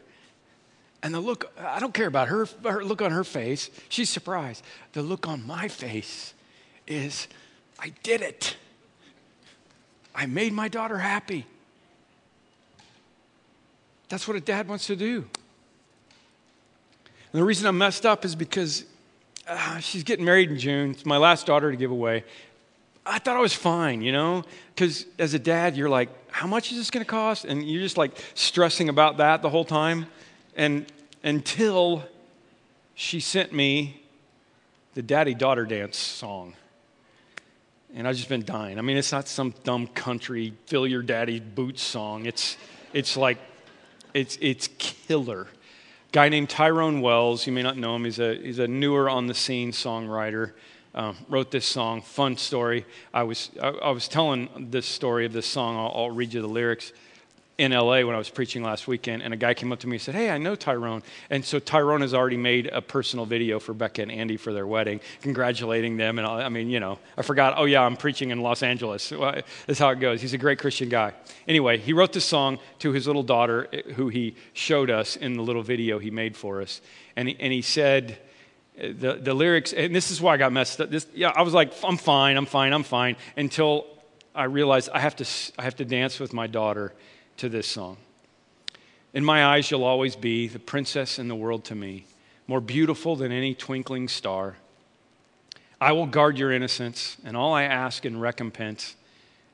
And 1.01 1.13
the 1.13 1.19
look, 1.19 1.51
I 1.59 1.79
don't 1.79 1.93
care 1.93 2.07
about 2.07 2.27
her, 2.27 2.47
her 2.63 2.83
look 2.83 3.01
on 3.01 3.11
her 3.11 3.23
face. 3.23 3.71
She's 3.89 4.09
surprised. 4.09 4.63
The 4.93 5.01
look 5.01 5.27
on 5.27 5.45
my 5.45 5.67
face 5.67 6.33
is, 6.87 7.27
I 7.79 7.91
did 8.03 8.21
it. 8.21 8.55
I 10.13 10.27
made 10.27 10.53
my 10.53 10.67
daughter 10.67 10.99
happy. 10.99 11.47
That's 14.09 14.27
what 14.27 14.37
a 14.37 14.41
dad 14.41 14.67
wants 14.67 14.85
to 14.87 14.95
do. 14.95 15.25
And 17.33 17.41
the 17.41 17.45
reason 17.45 17.65
I'm 17.65 17.79
messed 17.79 18.05
up 18.05 18.25
is 18.25 18.35
because 18.35 18.85
uh, 19.47 19.79
she's 19.79 20.03
getting 20.03 20.23
married 20.23 20.51
in 20.51 20.59
June. 20.59 20.91
It's 20.91 21.05
my 21.05 21.17
last 21.17 21.47
daughter 21.47 21.71
to 21.71 21.75
give 21.75 21.89
away. 21.89 22.23
I 23.07 23.17
thought 23.17 23.35
I 23.35 23.41
was 23.41 23.53
fine, 23.53 24.03
you 24.03 24.11
know? 24.11 24.43
Because 24.73 25.07
as 25.17 25.33
a 25.33 25.39
dad, 25.39 25.75
you're 25.75 25.89
like, 25.89 26.09
how 26.31 26.45
much 26.45 26.71
is 26.71 26.77
this 26.77 26.91
going 26.91 27.03
to 27.03 27.09
cost? 27.09 27.43
And 27.43 27.67
you're 27.67 27.81
just 27.81 27.97
like 27.97 28.11
stressing 28.35 28.87
about 28.87 29.17
that 29.17 29.41
the 29.41 29.49
whole 29.49 29.65
time. 29.65 30.05
And 30.55 30.85
until 31.23 32.03
she 32.93 33.19
sent 33.19 33.51
me 33.51 33.99
the 34.93 35.01
daddy 35.01 35.33
daughter 35.33 35.65
dance 35.65 35.97
song. 35.97 36.53
And 37.95 38.07
I've 38.07 38.15
just 38.15 38.29
been 38.29 38.45
dying. 38.45 38.77
I 38.77 38.81
mean, 38.83 38.97
it's 38.97 39.11
not 39.11 39.27
some 39.27 39.55
dumb 39.63 39.87
country 39.87 40.53
fill 40.67 40.85
your 40.85 41.01
daddy's 41.01 41.41
boots 41.41 41.81
song. 41.81 42.27
It's, 42.27 42.57
it's 42.93 43.17
like, 43.17 43.39
it's, 44.13 44.37
it's 44.39 44.69
killer 44.77 45.47
guy 46.13 46.29
named 46.29 46.47
Tyrone 46.47 47.01
Wells. 47.01 47.45
You 47.47 47.53
may 47.53 47.63
not 47.63 47.75
know 47.75 47.95
him. 47.95 48.05
He's 48.05 48.19
a, 48.19 48.35
he's 48.35 48.59
a 48.59 48.67
newer 48.67 49.09
on 49.09 49.25
the 49.27 49.33
scene 49.33 49.71
songwriter. 49.71 50.53
Um, 50.95 51.17
wrote 51.27 51.49
this 51.49 51.65
song, 51.65 52.03
fun 52.03 52.37
story. 52.37 52.85
I 53.11 53.23
was, 53.23 53.49
I, 53.59 53.69
I, 53.69 53.89
was 53.89 54.07
telling 54.07 54.67
this 54.69 54.85
story 54.85 55.25
of 55.25 55.33
this 55.33 55.47
song. 55.47 55.75
I'll, 55.75 55.91
I'll 56.03 56.11
read 56.11 56.35
you 56.35 56.41
the 56.41 56.47
lyrics 56.47 56.93
in 57.57 57.71
LA 57.71 58.01
when 58.01 58.15
I 58.15 58.17
was 58.17 58.29
preaching 58.29 58.63
last 58.63 58.87
weekend, 58.87 59.21
and 59.21 59.31
a 59.31 59.37
guy 59.37 59.53
came 59.53 59.71
up 59.71 59.79
to 59.81 59.87
me 59.87 59.97
and 59.97 60.01
said, 60.01 60.15
Hey, 60.15 60.31
I 60.31 60.39
know 60.39 60.55
Tyrone. 60.55 61.03
And 61.29 61.45
so 61.45 61.59
Tyrone 61.59 62.01
has 62.01 62.13
already 62.13 62.37
made 62.37 62.67
a 62.67 62.81
personal 62.81 63.25
video 63.25 63.59
for 63.59 63.73
Becca 63.73 64.01
and 64.01 64.11
Andy 64.11 64.37
for 64.37 64.51
their 64.51 64.65
wedding, 64.65 64.99
congratulating 65.21 65.97
them. 65.97 66.17
And 66.17 66.27
I 66.27 66.49
mean, 66.49 66.69
you 66.69 66.79
know, 66.79 66.97
I 67.15 67.21
forgot, 67.21 67.53
oh, 67.57 67.65
yeah, 67.65 67.83
I'm 67.83 67.95
preaching 67.95 68.31
in 68.31 68.41
Los 68.41 68.63
Angeles. 68.63 69.11
Well, 69.11 69.41
that's 69.67 69.77
how 69.77 69.89
it 69.89 69.99
goes. 69.99 70.19
He's 70.21 70.33
a 70.33 70.37
great 70.37 70.57
Christian 70.57 70.89
guy. 70.89 71.13
Anyway, 71.47 71.77
he 71.77 71.93
wrote 71.93 72.11
this 72.11 72.25
song 72.25 72.57
to 72.79 72.91
his 72.91 73.05
little 73.05 73.23
daughter, 73.23 73.67
eh, 73.71 73.81
who 73.93 74.09
he 74.09 74.35
showed 74.53 74.89
us 74.89 75.15
in 75.15 75.35
the 75.35 75.43
little 75.43 75.63
video 75.63 75.99
he 75.99 76.09
made 76.09 76.35
for 76.35 76.61
us. 76.61 76.81
And 77.15 77.29
he, 77.29 77.37
and 77.39 77.53
he 77.53 77.61
said, 77.61 78.17
eh, 78.79 78.93
the, 78.97 79.13
the 79.13 79.33
lyrics, 79.35 79.73
and 79.73 79.95
this 79.95 80.09
is 80.09 80.19
why 80.19 80.33
I 80.33 80.37
got 80.37 80.51
messed 80.51 80.81
up. 80.81 80.89
This, 80.89 81.05
yeah, 81.13 81.31
I 81.35 81.43
was 81.43 81.53
like, 81.53 81.71
I'm 81.83 81.97
fine, 81.97 82.35
I'm 82.35 82.47
fine, 82.47 82.73
I'm 82.73 82.83
fine, 82.83 83.15
until 83.37 83.85
I 84.33 84.45
realized 84.45 84.89
I 84.91 84.99
have 84.99 85.15
to, 85.17 85.25
I 85.59 85.61
have 85.61 85.75
to 85.75 85.85
dance 85.85 86.19
with 86.19 86.33
my 86.33 86.47
daughter 86.47 86.93
to 87.37 87.49
this 87.49 87.67
song. 87.67 87.97
In 89.13 89.23
my 89.23 89.45
eyes, 89.45 89.69
you'll 89.69 89.83
always 89.83 90.15
be 90.15 90.47
the 90.47 90.59
princess 90.59 91.19
in 91.19 91.27
the 91.27 91.35
world 91.35 91.63
to 91.65 91.75
me, 91.75 92.05
more 92.47 92.61
beautiful 92.61 93.15
than 93.15 93.31
any 93.31 93.53
twinkling 93.53 94.07
star. 94.07 94.55
I 95.79 95.91
will 95.91 96.07
guard 96.07 96.37
your 96.37 96.51
innocence, 96.51 97.17
and 97.23 97.37
all 97.37 97.53
I 97.53 97.63
ask 97.63 98.05
in 98.05 98.19
recompense 98.19 98.95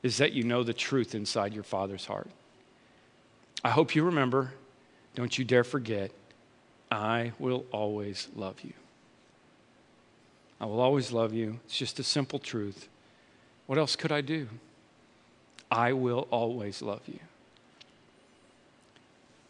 is 0.02 0.16
that 0.18 0.32
you 0.32 0.44
know 0.44 0.62
the 0.62 0.72
truth 0.72 1.14
inside 1.14 1.52
your 1.52 1.62
Father's 1.62 2.06
heart. 2.06 2.30
I 3.62 3.70
hope 3.70 3.94
you 3.94 4.04
remember, 4.04 4.52
don't 5.14 5.36
you 5.38 5.44
dare 5.44 5.64
forget, 5.64 6.10
I 6.90 7.32
will 7.38 7.66
always 7.70 8.28
love 8.34 8.60
you. 8.62 8.72
I 10.60 10.66
will 10.66 10.80
always 10.80 11.12
love 11.12 11.32
you. 11.32 11.60
It's 11.64 11.76
just 11.76 11.98
a 11.98 12.02
simple 12.02 12.38
truth. 12.38 12.88
What 13.66 13.78
else 13.78 13.96
could 13.96 14.12
I 14.12 14.20
do? 14.20 14.48
I 15.70 15.92
will 15.92 16.26
always 16.30 16.82
love 16.82 17.02
you. 17.06 17.20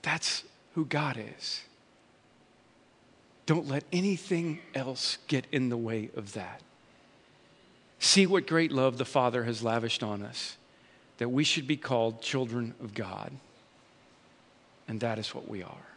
That's 0.02 0.44
who 0.74 0.84
God 0.84 1.18
is. 1.38 1.62
Don't 3.46 3.68
let 3.68 3.84
anything 3.92 4.60
else 4.74 5.18
get 5.26 5.46
in 5.50 5.68
the 5.68 5.76
way 5.76 6.10
of 6.16 6.34
that. 6.34 6.62
See 7.98 8.26
what 8.26 8.46
great 8.46 8.72
love 8.72 8.96
the 8.96 9.04
Father 9.04 9.44
has 9.44 9.62
lavished 9.62 10.02
on 10.02 10.22
us, 10.22 10.56
that 11.18 11.28
we 11.28 11.44
should 11.44 11.66
be 11.66 11.76
called 11.76 12.22
children 12.22 12.74
of 12.82 12.94
God. 12.94 13.32
And 14.88 15.00
that 15.00 15.18
is 15.18 15.34
what 15.34 15.48
we 15.48 15.62
are. 15.62 15.89